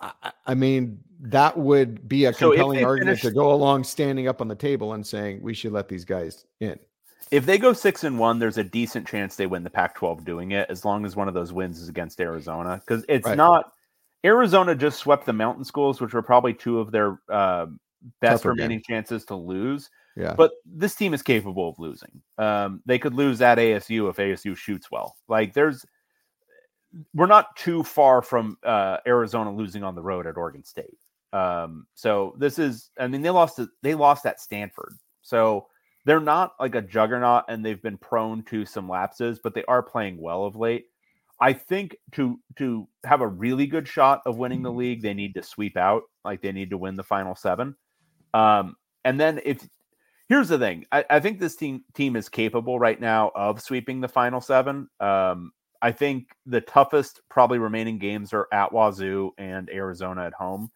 I, 0.00 0.32
I 0.46 0.54
mean, 0.54 0.98
that 1.20 1.56
would 1.58 2.08
be 2.08 2.24
a 2.24 2.32
So 2.32 2.50
compelling 2.50 2.84
argument 2.84 3.18
finish- 3.18 3.22
to 3.22 3.30
go 3.38 3.52
along 3.52 3.84
standing 3.84 4.28
up 4.28 4.40
on 4.40 4.48
the 4.48 4.54
table 4.54 4.94
and 4.94 5.06
saying 5.06 5.42
we 5.42 5.52
should 5.54 5.72
let 5.72 5.88
these 5.88 6.04
guys 6.04 6.46
in. 6.60 6.78
If 7.30 7.46
they 7.46 7.58
go 7.58 7.72
six 7.72 8.02
and 8.04 8.18
one, 8.18 8.38
there's 8.38 8.58
a 8.58 8.64
decent 8.64 9.06
chance 9.06 9.36
they 9.36 9.46
win 9.46 9.62
the 9.62 9.70
Pac-12 9.70 10.24
doing 10.24 10.50
it, 10.52 10.68
as 10.68 10.84
long 10.84 11.04
as 11.04 11.14
one 11.14 11.28
of 11.28 11.34
those 11.34 11.52
wins 11.52 11.80
is 11.80 11.88
against 11.88 12.20
Arizona, 12.20 12.82
because 12.84 13.04
it's 13.08 13.26
Right. 13.26 13.36
not. 13.36 13.72
Arizona 14.24 14.74
just 14.74 14.98
swept 14.98 15.26
the 15.26 15.32
Mountain 15.32 15.64
Schools, 15.64 16.00
which 16.00 16.12
were 16.12 16.22
probably 16.22 16.52
two 16.52 16.80
of 16.80 16.90
their 16.90 17.20
uh, 17.30 17.66
best 18.20 18.42
Tougher 18.42 18.50
remaining 18.50 18.82
chances 18.86 19.24
to 19.26 19.34
lose. 19.36 19.88
Yeah. 20.16 20.34
But 20.34 20.52
this 20.66 20.94
team 20.96 21.14
is 21.14 21.22
capable 21.22 21.68
of 21.68 21.78
losing. 21.78 22.20
Um, 22.36 22.82
they 22.84 22.98
could 22.98 23.14
lose 23.14 23.40
at 23.40 23.58
ASU 23.58 24.10
if 24.10 24.16
ASU 24.16 24.56
shoots 24.56 24.90
well. 24.90 25.16
Like 25.28 25.54
there's, 25.54 25.86
we're 27.14 27.26
not 27.26 27.56
too 27.56 27.82
far 27.82 28.22
from 28.22 28.58
uh, 28.64 28.98
Arizona 29.06 29.52
losing 29.52 29.84
on 29.84 29.94
the 29.94 30.02
road 30.02 30.26
at 30.26 30.36
Oregon 30.36 30.64
State. 30.64 30.98
Um, 31.32 31.86
so 31.94 32.34
this 32.38 32.58
is, 32.58 32.90
I 32.98 33.06
mean, 33.06 33.22
they 33.22 33.30
lost, 33.30 33.56
to, 33.56 33.68
they 33.82 33.94
lost 33.94 34.26
at 34.26 34.40
Stanford. 34.40 34.94
So 35.22 35.66
they're 36.04 36.18
not 36.20 36.54
like 36.58 36.74
a 36.74 36.82
juggernaut, 36.82 37.44
and 37.48 37.64
they've 37.64 37.82
been 37.82 37.98
prone 37.98 38.42
to 38.44 38.64
some 38.64 38.88
lapses, 38.88 39.38
but 39.42 39.54
they 39.54 39.64
are 39.64 39.82
playing 39.82 40.20
well 40.20 40.44
of 40.44 40.56
late. 40.56 40.86
I 41.40 41.52
think 41.54 41.96
to 42.12 42.38
to 42.56 42.86
have 43.04 43.22
a 43.22 43.26
really 43.26 43.66
good 43.66 43.88
shot 43.88 44.20
of 44.26 44.36
winning 44.36 44.62
the 44.62 44.72
league, 44.72 45.02
they 45.02 45.14
need 45.14 45.34
to 45.34 45.42
sweep 45.42 45.76
out, 45.76 46.02
like 46.24 46.42
they 46.42 46.52
need 46.52 46.70
to 46.70 46.78
win 46.78 46.96
the 46.96 47.02
final 47.02 47.34
seven. 47.34 47.76
Um, 48.34 48.76
and 49.04 49.18
then 49.18 49.40
if 49.44 49.66
here's 50.28 50.48
the 50.48 50.58
thing, 50.58 50.84
I, 50.92 51.04
I 51.08 51.20
think 51.20 51.38
this 51.38 51.56
team 51.56 51.84
team 51.94 52.16
is 52.16 52.28
capable 52.28 52.78
right 52.78 53.00
now 53.00 53.30
of 53.34 53.62
sweeping 53.62 54.00
the 54.00 54.08
final 54.08 54.40
seven. 54.40 54.88
Um, 55.00 55.52
I 55.82 55.92
think 55.92 56.28
the 56.46 56.60
toughest 56.60 57.22
probably 57.28 57.58
remaining 57.58 57.98
games 57.98 58.32
are 58.32 58.48
at 58.52 58.72
Wazoo 58.72 59.32
and 59.38 59.70
Arizona 59.70 60.24
at 60.24 60.34
home. 60.34 60.70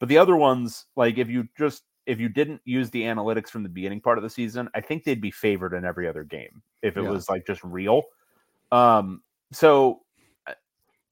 But 0.00 0.08
the 0.08 0.18
other 0.18 0.36
ones, 0.36 0.86
like 0.96 1.18
if 1.18 1.28
you 1.28 1.48
just 1.58 1.82
if 2.06 2.20
you 2.20 2.28
didn't 2.28 2.60
use 2.64 2.88
the 2.90 3.02
analytics 3.02 3.48
from 3.48 3.62
the 3.64 3.68
beginning 3.68 4.00
part 4.00 4.16
of 4.16 4.22
the 4.22 4.30
season, 4.30 4.68
I 4.74 4.80
think 4.80 5.04
they'd 5.04 5.20
be 5.20 5.30
favored 5.30 5.74
in 5.74 5.84
every 5.84 6.08
other 6.08 6.22
game 6.22 6.62
if 6.82 6.96
it 6.96 7.02
Yeah. 7.02 7.10
was 7.10 7.28
like 7.28 7.46
just 7.46 7.62
real. 7.64 8.02
Um, 8.70 9.22
so 9.52 10.02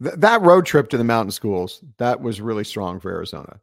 Th- 0.03 0.15
that 0.17 0.43
road 0.43 0.67
trip 0.67 0.89
to 0.91 0.99
the 0.99 1.05
mountain 1.05 1.31
schools, 1.31 1.83
that 1.99 2.21
was 2.21 2.41
really 2.41 2.65
strong 2.65 3.01
for 3.01 3.11
Arizona. 3.11 3.61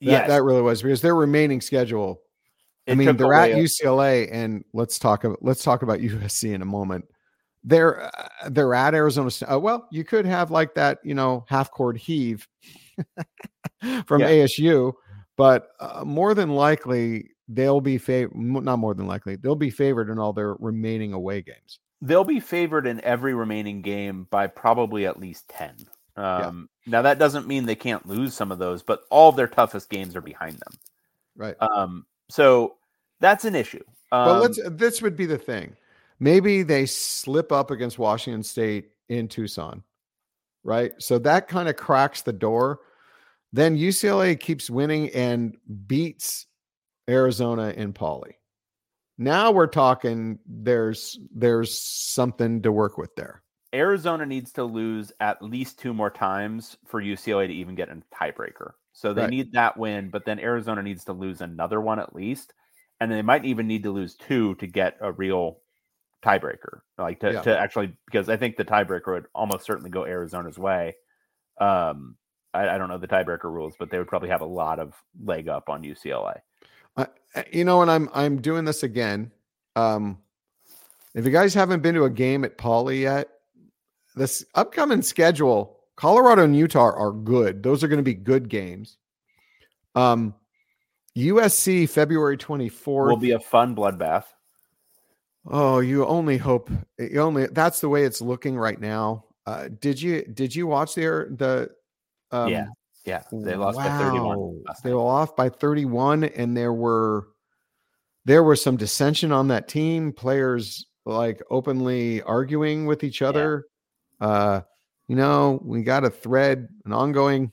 That, 0.00 0.10
yes, 0.10 0.28
that 0.28 0.42
really 0.42 0.62
was 0.62 0.82
because 0.82 1.00
their 1.00 1.14
remaining 1.14 1.60
schedule. 1.60 2.20
I 2.86 2.94
mean, 2.94 3.16
they're 3.16 3.32
at 3.32 3.52
UCLA, 3.52 4.28
and 4.30 4.64
let's 4.74 4.98
talk. 4.98 5.24
About, 5.24 5.38
let's 5.42 5.62
talk 5.62 5.82
about 5.82 6.00
USC 6.00 6.52
in 6.52 6.62
a 6.62 6.66
moment. 6.66 7.04
They're 7.64 8.04
uh, 8.04 8.48
they're 8.50 8.74
at 8.74 8.94
Arizona. 8.94 9.30
Uh, 9.50 9.58
well, 9.58 9.88
you 9.90 10.04
could 10.04 10.26
have 10.26 10.50
like 10.50 10.74
that, 10.74 10.98
you 11.02 11.14
know, 11.14 11.44
half 11.48 11.70
court 11.70 11.96
heave 11.96 12.46
from 14.06 14.20
Yeah. 14.20 14.28
ASU, 14.30 14.92
but 15.36 15.68
uh, 15.80 16.04
more 16.04 16.34
than 16.34 16.50
likely 16.50 17.30
they'll 17.48 17.80
be 17.80 17.98
favored. 17.98 18.34
Not 18.36 18.78
more 18.78 18.94
than 18.94 19.06
likely 19.06 19.36
they'll 19.36 19.54
be 19.56 19.70
favored 19.70 20.10
in 20.10 20.18
all 20.18 20.32
their 20.32 20.54
remaining 20.54 21.12
away 21.12 21.42
games. 21.42 21.78
they'll 22.02 22.24
be 22.24 22.40
favored 22.40 22.86
in 22.86 23.00
every 23.02 23.32
remaining 23.34 23.80
game 23.80 24.26
by 24.30 24.46
probably 24.46 25.06
at 25.06 25.18
least 25.18 25.48
10. 25.48 25.74
Um, 26.16 26.68
Now, 26.86 27.00
that 27.02 27.18
doesn't 27.18 27.46
mean 27.48 27.64
they 27.64 27.74
can't 27.74 28.06
lose 28.06 28.34
some 28.34 28.52
of 28.52 28.58
those, 28.58 28.82
but 28.82 29.04
all 29.10 29.32
their 29.32 29.46
toughest 29.48 29.88
games 29.88 30.14
are 30.14 30.20
behind 30.20 30.54
them. 30.58 30.74
Right. 31.34 31.56
Um, 31.60 32.04
so 32.28 32.74
that's 33.20 33.46
an 33.46 33.54
issue. 33.54 33.82
Um, 34.12 34.26
But 34.26 34.40
let's 34.42 34.60
this 34.72 35.00
would 35.00 35.16
be 35.16 35.24
the 35.24 35.38
thing. 35.38 35.74
Maybe 36.20 36.62
they 36.62 36.86
slip 36.86 37.52
up 37.52 37.70
against 37.70 37.98
Washington 37.98 38.42
State 38.42 38.90
in 39.08 39.28
Tucson, 39.28 39.82
right? 40.62 40.92
So 40.98 41.18
that 41.20 41.48
kind 41.48 41.68
of 41.68 41.76
cracks 41.76 42.22
the 42.22 42.32
door. 42.32 42.80
Then 43.52 43.76
UCLA 43.76 44.38
keeps 44.38 44.68
winning 44.70 45.10
and 45.10 45.56
beats 45.86 46.46
Arizona 47.08 47.68
in 47.76 47.92
Pauley. 47.92 48.32
Now 49.16 49.52
we're 49.52 49.68
talking 49.68 50.38
there's 50.46 51.18
there's 51.32 51.78
something 51.78 52.62
to 52.62 52.72
work 52.72 52.98
with 52.98 53.14
there. 53.14 53.42
Arizona 53.72 54.24
needs 54.26 54.52
to 54.52 54.64
lose 54.64 55.12
at 55.20 55.42
least 55.42 55.78
two 55.78 55.92
more 55.92 56.10
times 56.10 56.76
for 56.86 57.00
UCLA 57.02 57.46
to 57.46 57.52
even 57.52 57.74
get 57.74 57.90
a 57.90 58.00
tiebreaker. 58.14 58.72
So 58.92 59.12
they 59.12 59.22
Right. 59.22 59.30
need 59.30 59.52
that 59.52 59.76
win, 59.76 60.10
but 60.10 60.24
then 60.24 60.38
Arizona 60.38 60.82
needs 60.82 61.04
to 61.04 61.12
lose 61.12 61.40
another 61.40 61.80
one 61.80 61.98
at 61.98 62.14
least. 62.14 62.54
And 63.00 63.10
they 63.10 63.22
might 63.22 63.44
even 63.44 63.66
need 63.66 63.82
to 63.82 63.90
lose 63.90 64.14
two 64.14 64.54
to 64.56 64.66
get 64.68 64.96
a 65.00 65.10
real 65.12 65.58
tiebreaker. 66.24 66.80
Like 66.98 67.20
to, 67.20 67.32
Yeah. 67.32 67.42
to 67.42 67.58
actually 67.58 67.96
because 68.06 68.28
I 68.28 68.36
think 68.36 68.56
the 68.56 68.64
tiebreaker 68.64 69.08
would 69.08 69.26
almost 69.34 69.64
certainly 69.64 69.90
go 69.90 70.04
Arizona's 70.04 70.58
way. 70.58 70.96
Um 71.60 72.16
I, 72.54 72.70
I 72.70 72.78
don't 72.78 72.88
know 72.88 72.98
the 72.98 73.08
tiebreaker 73.08 73.44
rules, 73.44 73.74
but 73.78 73.90
they 73.90 73.98
would 73.98 74.08
probably 74.08 74.28
have 74.28 74.40
a 74.40 74.46
lot 74.46 74.78
of 74.78 74.94
leg 75.22 75.48
up 75.48 75.68
on 75.68 75.82
UCLA. 75.82 76.40
Uh, 76.96 77.06
you 77.52 77.64
know, 77.64 77.82
and 77.82 77.90
I'm 77.90 78.08
I'm 78.14 78.40
doing 78.40 78.64
this 78.64 78.84
again. 78.84 79.32
Um, 79.74 80.18
if 81.14 81.24
you 81.24 81.32
guys 81.32 81.52
haven't 81.52 81.82
been 81.82 81.96
to 81.96 82.04
a 82.04 82.10
game 82.10 82.44
at 82.44 82.56
Pauley 82.56 83.00
yet, 83.00 83.28
this 84.14 84.44
upcoming 84.54 85.02
schedule, 85.02 85.80
Colorado 85.96 86.44
and 86.44 86.56
Utah 86.56 86.92
are 86.92 87.10
good. 87.10 87.62
Those 87.62 87.82
are 87.82 87.88
going 87.88 87.98
to 87.98 88.04
be 88.04 88.14
good 88.14 88.48
games. 88.48 88.98
Um, 89.96 90.34
USC 91.16 91.88
February 91.88 92.36
24th. 92.36 93.08
Will 93.08 93.16
be 93.16 93.32
a 93.32 93.40
fun 93.40 93.74
bloodbath. 93.74 94.24
Oh, 95.46 95.80
you 95.80 96.06
only 96.06 96.38
hope 96.38 96.70
you 96.98 97.20
only 97.20 97.46
that's 97.46 97.80
the 97.80 97.88
way 97.88 98.04
it's 98.04 98.20
looking 98.20 98.56
right 98.56 98.80
now. 98.80 99.24
Uh, 99.46 99.68
did 99.80 100.00
you 100.00 100.24
did 100.24 100.54
you 100.54 100.66
watch 100.66 100.94
their 100.94 101.28
the 101.30 101.70
um, 102.30 102.50
Yeah, 102.50 102.66
Yeah, 103.04 103.22
they 103.32 103.54
lost 103.54 103.76
by 103.76 103.88
31. 103.98 104.64
They 104.82 104.92
were 104.92 105.00
off 105.00 105.36
by 105.36 105.48
31, 105.48 106.24
and 106.24 106.56
there 106.56 106.72
were 106.72 107.28
there 108.24 108.42
was 108.42 108.62
some 108.62 108.76
dissension 108.76 109.32
on 109.32 109.48
that 109.48 109.68
team. 109.68 110.12
Players 110.12 110.86
like 111.04 111.42
openly 111.50 112.22
arguing 112.22 112.86
with 112.86 113.04
each 113.04 113.20
other. 113.22 113.66
Uh, 114.20 114.62
you 115.08 115.16
know, 115.16 115.60
we 115.62 115.82
got 115.82 116.04
a 116.04 116.10
thread, 116.10 116.68
an 116.86 116.92
ongoing 116.92 117.52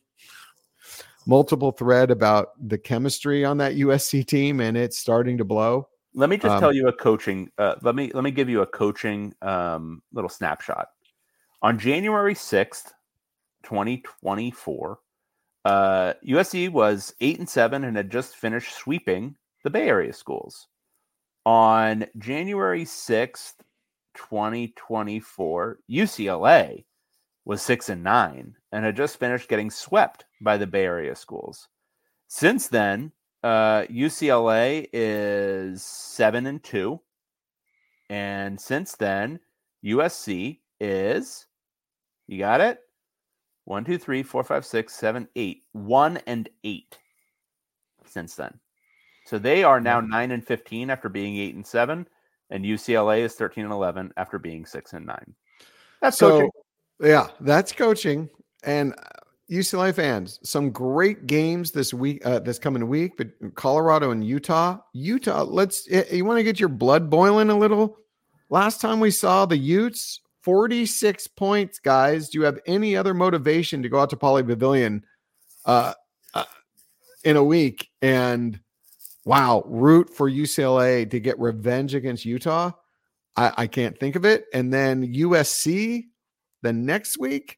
multiple 1.28 1.72
thread 1.72 2.12
about 2.12 2.50
the 2.66 2.78
chemistry 2.78 3.44
on 3.44 3.58
that 3.58 3.76
USC 3.76 4.26
team, 4.26 4.62
and 4.62 4.78
it's 4.78 4.98
starting 4.98 5.38
to 5.38 5.44
blow. 5.44 5.88
Let 6.14 6.30
me 6.30 6.38
just 6.38 6.54
Um, 6.56 6.60
tell 6.60 6.74
you 6.74 6.88
a 6.88 6.94
coaching. 6.94 7.50
Uh, 7.58 7.76
let 7.82 7.96
me 7.96 8.12
let 8.14 8.24
me 8.24 8.32
give 8.32 8.50
you 8.50 8.62
a 8.62 8.68
coaching 8.68 9.34
um, 9.42 10.02
little 10.12 10.30
snapshot. 10.30 10.88
On 11.62 11.80
January 11.80 12.36
sixth, 12.36 12.94
twenty 13.64 14.00
twenty 14.02 14.52
four, 14.52 15.00
uh, 15.64 16.14
USC 16.28 16.70
was 16.70 17.14
eight 17.22 17.40
and 17.40 17.48
seven 17.50 17.84
and 17.86 17.96
had 17.96 18.12
just 18.12 18.36
finished 18.36 18.76
sweeping 18.76 19.36
the 19.64 19.70
Bay 19.70 19.88
Area 19.88 20.12
schools. 20.12 20.68
On 21.46 22.06
January 22.18 22.84
sixth, 22.86 23.62
twenty 24.14 24.74
twenty 24.76 25.20
four, 25.20 25.80
UCLA 25.90 26.84
was 27.46 27.62
six 27.62 27.90
and 27.90 28.04
nine 28.04 28.56
and 28.72 28.84
had 28.86 28.96
just 28.96 29.18
finished 29.18 29.50
getting 29.50 29.70
swept 29.72 30.26
by 30.42 30.58
the 30.58 30.68
Bay 30.68 30.86
Area 30.86 31.16
schools. 31.16 31.70
Since 32.28 32.68
then, 32.68 33.12
uh, 33.44 33.84
UCLA 33.84 34.88
is 34.94 35.84
seven 35.84 36.46
and 36.48 36.64
two, 36.64 37.00
and 38.10 38.60
since 38.60 38.96
then, 38.96 39.40
USC 39.84 40.60
is 40.80 41.46
you 42.28 42.40
got 42.40 42.62
it 42.62 42.80
one, 43.66 43.84
two, 43.84 43.98
three, 43.98 44.24
four, 44.24 44.44
five, 44.44 44.66
six, 44.66 44.94
seven, 44.94 45.28
eight, 45.36 45.64
one 45.74 46.18
and 46.28 46.50
eight 46.64 46.98
since 48.06 48.36
then. 48.36 48.60
So 49.26 49.38
they 49.38 49.64
are 49.64 49.80
now 49.80 50.02
nine 50.02 50.32
and 50.32 50.46
fifteen 50.46 50.90
after 50.90 51.10
being 51.10 51.38
eight 51.38 51.56
and 51.56 51.66
seven, 51.66 52.08
and 52.50 52.66
UCLA 52.66 53.20
is 53.20 53.36
thirteen 53.36 53.64
and 53.64 53.74
eleven 53.74 54.12
after 54.18 54.40
being 54.40 54.66
six 54.66 54.94
and 54.94 55.06
nine. 55.06 55.36
That's 56.02 56.18
So, 56.18 56.30
coaching. 56.30 56.50
yeah, 57.02 57.28
that's 57.40 57.72
coaching. 57.72 58.30
And 58.64 58.96
UCLA 59.52 59.94
fans, 59.94 60.40
some 60.44 60.72
great 60.72 61.28
games 61.28 61.72
this 61.72 61.94
week, 61.94 62.26
uh, 62.26 62.40
this 62.40 62.58
coming 62.58 62.88
week, 62.88 63.18
but 63.18 63.28
Colorado 63.56 64.12
and 64.12 64.26
Utah. 64.26 64.78
Utah, 64.94 65.44
let's, 65.44 65.88
you 65.90 66.24
want 66.24 66.40
to 66.40 66.44
get 66.44 66.60
your 66.60 66.70
blood 66.70 67.10
boiling 67.10 67.50
a 67.50 67.58
little? 67.58 67.98
Last 68.50 68.80
time 68.80 69.02
we 69.02 69.12
saw 69.12 69.46
the 69.46 69.58
Utes, 69.58 70.22
46 70.44 71.28
points, 71.28 71.80
guys. 71.80 72.30
Do 72.30 72.40
you 72.40 72.46
have 72.46 72.60
any 72.66 72.96
other 72.96 73.14
motivation 73.14 73.84
to 73.84 73.90
go 73.90 74.00
out 74.00 74.10
to 74.12 74.16
Pauley 74.16 74.48
Pavilion 74.48 75.04
uh, 75.66 75.94
uh, 76.34 76.46
in 77.26 77.36
a 77.36 77.44
week 77.44 77.90
and 78.02 78.58
wow, 79.26 79.64
root 79.66 80.10
for 80.10 80.30
UCLA 80.32 81.10
to 81.12 81.20
get 81.20 81.38
revenge 81.40 81.94
against 81.94 82.24
Utah? 82.24 82.72
I, 83.36 83.52
I 83.58 83.68
can't 83.68 84.00
think 84.00 84.16
of 84.16 84.24
it. 84.24 84.46
And 84.54 84.74
then 84.74 85.14
USC 85.14 86.06
the 86.62 86.74
next 86.74 87.20
week. 87.20 87.58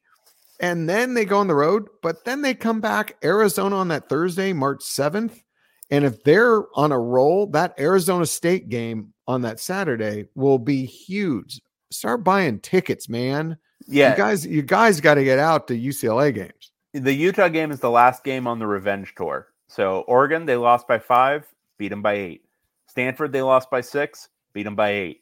And 0.60 0.88
then 0.88 1.14
they 1.14 1.24
go 1.24 1.38
on 1.38 1.48
the 1.48 1.54
road, 1.54 1.88
but 2.02 2.24
then 2.24 2.42
they 2.42 2.54
come 2.54 2.80
back 2.80 3.16
Arizona 3.24 3.76
on 3.76 3.88
that 3.88 4.08
Thursday, 4.08 4.52
March 4.52 4.80
7th. 4.80 5.42
And 5.90 6.04
if 6.04 6.22
they're 6.24 6.62
on 6.76 6.92
a 6.92 6.98
roll, 6.98 7.46
that 7.48 7.74
Arizona 7.78 8.26
State 8.26 8.68
game 8.68 9.12
on 9.26 9.42
that 9.42 9.60
Saturday 9.60 10.26
will 10.34 10.58
be 10.58 10.84
huge. 10.84 11.60
start 11.90 12.24
buying 12.24 12.60
tickets, 12.60 13.08
man. 13.08 13.56
Yeah, 13.86 14.12
You 14.12 14.16
guys, 14.16 14.46
you 14.46 14.62
guys 14.62 15.00
got 15.00 15.14
to 15.14 15.24
get 15.24 15.38
out 15.38 15.68
to 15.68 15.78
UCLA 15.78 16.34
games. 16.34 16.72
the 16.92 17.12
Utah 17.12 17.48
game 17.48 17.70
is 17.70 17.80
the 17.80 17.90
last 17.90 18.24
game 18.24 18.46
on 18.46 18.58
the 18.58 18.66
revenge 18.66 19.14
tour. 19.16 19.48
So 19.68 20.00
Oregon, 20.02 20.46
they 20.46 20.56
lost 20.56 20.86
by 20.88 20.98
five, 20.98 21.46
beat 21.78 21.88
them 21.88 22.02
by 22.02 22.14
eight. 22.14 22.44
Stanford, 22.86 23.32
they 23.32 23.42
lost 23.42 23.70
by 23.70 23.80
six, 23.80 24.28
beat 24.52 24.62
them 24.62 24.76
by 24.76 24.90
eight. 24.90 25.20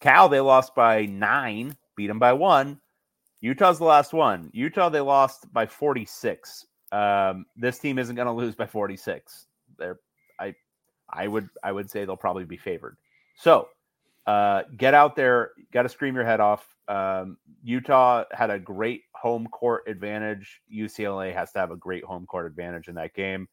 Cal, 0.00 0.28
they 0.28 0.40
lost 0.40 0.74
by 0.74 1.06
nine, 1.06 1.76
beat 1.94 2.08
them 2.08 2.18
by 2.18 2.32
one. 2.32 2.80
Utah's 3.42 3.78
the 3.78 3.84
last 3.84 4.12
one. 4.12 4.50
Utah, 4.54 4.88
they 4.88 5.00
lost 5.00 5.52
by 5.52 5.66
46. 5.66 6.66
Um, 6.92 7.44
this 7.56 7.78
team 7.78 7.98
isn't 7.98 8.14
going 8.14 8.26
to 8.26 8.32
lose 8.32 8.54
by 8.54 8.66
46. 8.66 9.46
They're, 9.78 9.98
I, 10.38 10.54
I 11.12 11.26
would, 11.26 11.48
I 11.62 11.72
would 11.72 11.90
say 11.90 12.04
they'll 12.04 12.16
probably 12.16 12.44
be 12.44 12.56
favored. 12.56 12.96
So, 13.36 13.68
uh, 14.26 14.62
get 14.76 14.94
out 14.94 15.16
there, 15.16 15.50
got 15.72 15.82
to 15.82 15.88
scream 15.88 16.14
your 16.14 16.24
head 16.24 16.38
off. 16.38 16.64
Um, 16.86 17.36
Utah 17.64 18.24
had 18.30 18.50
a 18.50 18.58
great 18.60 19.02
home 19.12 19.48
court 19.48 19.82
advantage. 19.88 20.60
UCLA 20.72 21.34
has 21.34 21.50
to 21.52 21.58
have 21.58 21.72
a 21.72 21.76
great 21.76 22.04
home 22.04 22.26
court 22.26 22.46
advantage 22.46 22.86
in 22.86 22.94
that 22.94 23.14
game. 23.14 23.48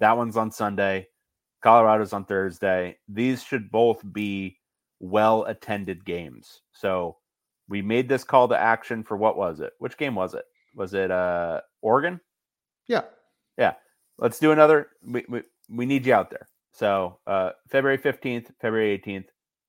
That 0.00 0.18
one's 0.18 0.36
on 0.36 0.50
Sunday. 0.50 1.08
Colorado's 1.62 2.12
on 2.12 2.26
Thursday. 2.26 2.98
These 3.08 3.42
should 3.42 3.70
both 3.70 4.00
be 4.12 4.58
well 4.98 5.44
attended 5.44 6.04
games. 6.04 6.60
So 6.72 7.16
we 7.70 7.80
made 7.80 8.08
this 8.08 8.24
call 8.24 8.48
to 8.48 8.60
action 8.60 9.02
for 9.04 9.16
what 9.16 9.38
was 9.38 9.60
it? 9.60 9.72
Which 9.78 9.96
game 9.96 10.14
was 10.14 10.34
it? 10.34 10.44
Was 10.74 10.92
it 10.92 11.10
uh 11.10 11.60
Oregon? 11.80 12.20
Yeah. 12.88 13.02
Yeah. 13.56 13.74
Let's 14.18 14.38
do 14.38 14.50
another. 14.50 14.88
We, 15.06 15.24
we, 15.28 15.42
we 15.70 15.86
need 15.86 16.04
you 16.04 16.12
out 16.12 16.30
there. 16.30 16.48
So 16.72 17.18
uh 17.26 17.50
February 17.70 17.96
15th, 17.96 18.48
February 18.60 18.98
18th, 18.98 19.26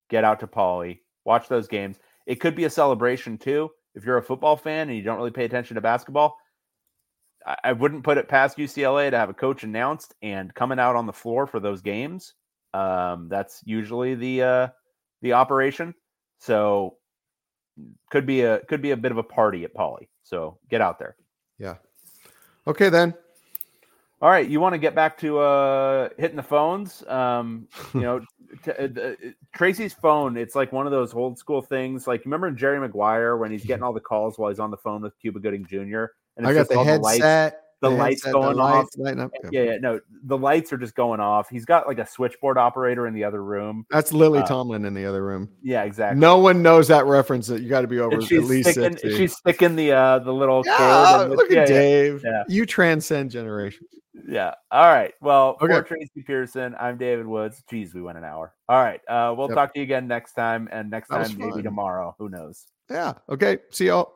get 0.10 0.24
out 0.24 0.40
to 0.42 0.48
Pauley, 0.48 1.00
watch 1.24 1.48
those 1.48 1.68
games. 1.68 1.98
It 2.26 2.42
could 2.42 2.56
be 2.56 2.66
a 2.66 2.70
celebration 2.70 3.38
too. 3.38 3.70
If 3.94 4.04
you're 4.04 4.18
a 4.18 4.24
football 4.24 4.58
fan 4.58 4.90
and 4.90 4.98
you 4.98 5.04
don't 5.04 5.18
really 5.18 5.32
pay 5.32 5.46
attention 5.46 5.76
to 5.76 5.82
basketball, 5.82 6.38
I, 7.46 7.58
I 7.66 7.72
wouldn't 7.74 8.04
put 8.04 8.18
it 8.18 8.28
past 8.28 8.58
UCLA 8.58 9.12
to 9.12 9.18
have 9.18 9.30
a 9.30 9.34
coach 9.34 9.64
announced 9.64 10.16
and 10.24 10.54
coming 10.54 10.80
out 10.80 10.96
on 10.96 11.06
the 11.06 11.14
floor 11.14 11.46
for 11.46 11.60
those 11.60 11.82
games. 11.82 12.34
Um, 12.74 13.28
that's 13.30 13.62
usually 13.66 14.16
the 14.16 14.44
uh, 14.44 14.68
the 15.22 15.34
operation. 15.34 15.94
So 16.40 16.96
could 18.10 18.26
be 18.26 18.42
a 18.42 18.60
could 18.66 18.82
be 18.82 18.92
a 18.92 18.98
bit 18.98 19.12
of 19.12 19.18
a 19.18 19.24
party 19.24 19.64
at 19.64 19.74
Pauley. 19.74 20.08
So 20.24 20.58
get 20.70 20.82
out 20.82 21.00
there. 21.00 21.16
Yeah. 21.58 21.76
Okay, 22.68 22.90
then. 22.90 23.14
All 24.22 24.30
right, 24.30 24.48
you 24.48 24.60
want 24.60 24.74
to 24.74 24.78
get 24.78 24.94
back 24.94 25.18
to 25.20 25.40
uh, 25.40 26.10
hitting 26.18 26.38
the 26.38 26.44
phones? 26.44 27.04
Um, 27.08 27.68
you 27.94 28.02
know, 28.02 28.20
t- 28.64 28.72
uh, 28.72 29.14
Tracy's 29.54 29.94
phone. 29.94 30.38
It's 30.38 30.54
like 30.54 30.72
one 30.72 30.86
of 30.86 30.92
those 30.92 31.14
old 31.14 31.40
school 31.40 31.62
things. 31.62 32.06
Like 32.06 32.24
remember 32.26 32.52
Jerry 32.52 32.80
Maguire 32.80 33.38
when 33.38 33.52
he's 33.52 33.66
getting 33.66 33.84
all 33.84 33.94
the 33.94 34.00
calls 34.00 34.38
while 34.38 34.50
he's 34.50 34.60
on 34.60 34.70
the 34.70 34.78
phone 34.78 35.02
with 35.02 35.18
Cuba 35.20 35.40
Gooding 35.40 35.66
Jr. 35.66 36.06
And 36.38 36.46
I 36.46 36.54
got 36.54 36.60
just 36.60 36.70
the 36.70 36.84
headset. 36.84 37.54
the 37.54 37.58
lights 37.90 38.24
going 38.24 38.58
the 38.58 38.62
off. 38.64 38.88
lights. 38.96 39.20
Yeah, 39.52 39.64
yeah, 39.64 39.78
no, 39.78 40.00
the 40.24 40.38
lights 40.38 40.72
are 40.72 40.78
just 40.78 40.96
going 40.96 41.20
off. 41.20 41.50
He's 41.50 41.66
got 41.66 41.88
like 41.88 41.98
a 42.00 42.06
switchboard 42.06 42.58
operator 42.58 43.08
in 43.08 43.14
the 43.14 43.24
other 43.24 43.44
room. 43.44 43.86
That's 43.90 44.14
Lily 44.14 44.40
Uh, 44.40 44.46
Tomlin 44.46 44.86
in 44.86 44.94
the 44.94 45.06
other 45.06 45.24
room. 45.24 45.50
Yeah, 45.64 45.84
exactly. 45.84 46.20
No 46.20 46.38
one 46.38 46.62
knows 46.62 46.88
that 46.90 47.06
reference. 47.06 47.48
That 47.48 47.62
you 47.62 47.70
got 47.70 47.82
to 47.82 47.88
be 47.88 48.00
over 48.00 48.18
at 48.18 48.32
least 48.32 48.70
sticking, 48.72 48.98
60. 48.98 49.18
she's 49.18 49.36
sticking 49.36 49.76
the 49.76 49.92
uh 49.94 50.20
the 50.20 50.34
little 50.34 50.64
Yeah, 50.66 51.26
the- 51.28 51.36
look 51.36 51.46
at 51.52 51.52
yeah, 51.52 51.60
yeah, 51.62 51.66
Dave. 51.66 52.22
yeah. 52.24 52.44
You 52.48 52.66
transcend 52.66 53.32
generations. 53.32 53.90
Yeah. 54.28 54.54
All 54.70 54.86
right. 54.86 55.14
Well, 55.22 55.58
for 55.58 55.72
Okay. 55.72 55.88
Tracy 55.88 56.22
Pierson, 56.28 56.76
I'm 56.80 56.98
David 56.98 57.26
Woods. 57.26 57.64
Geez, 57.70 57.94
we 57.94 58.02
went 58.02 58.18
an 58.20 58.24
hour. 58.24 58.54
All 58.70 58.82
right. 58.82 59.02
Uh, 59.08 59.34
we'll 59.36 59.48
Yep. 59.48 59.56
talk 59.56 59.74
to 59.74 59.80
you 59.80 59.84
again 59.84 60.08
next 60.08 60.34
time, 60.34 60.70
and 60.72 60.90
next 60.92 61.08
time 61.10 61.36
maybe 61.38 61.64
tomorrow. 61.64 62.16
Who 62.20 62.30
knows? 62.30 62.68
Yeah. 62.90 63.14
Okay. 63.30 63.58
See 63.72 63.88
y'all. 63.88 64.14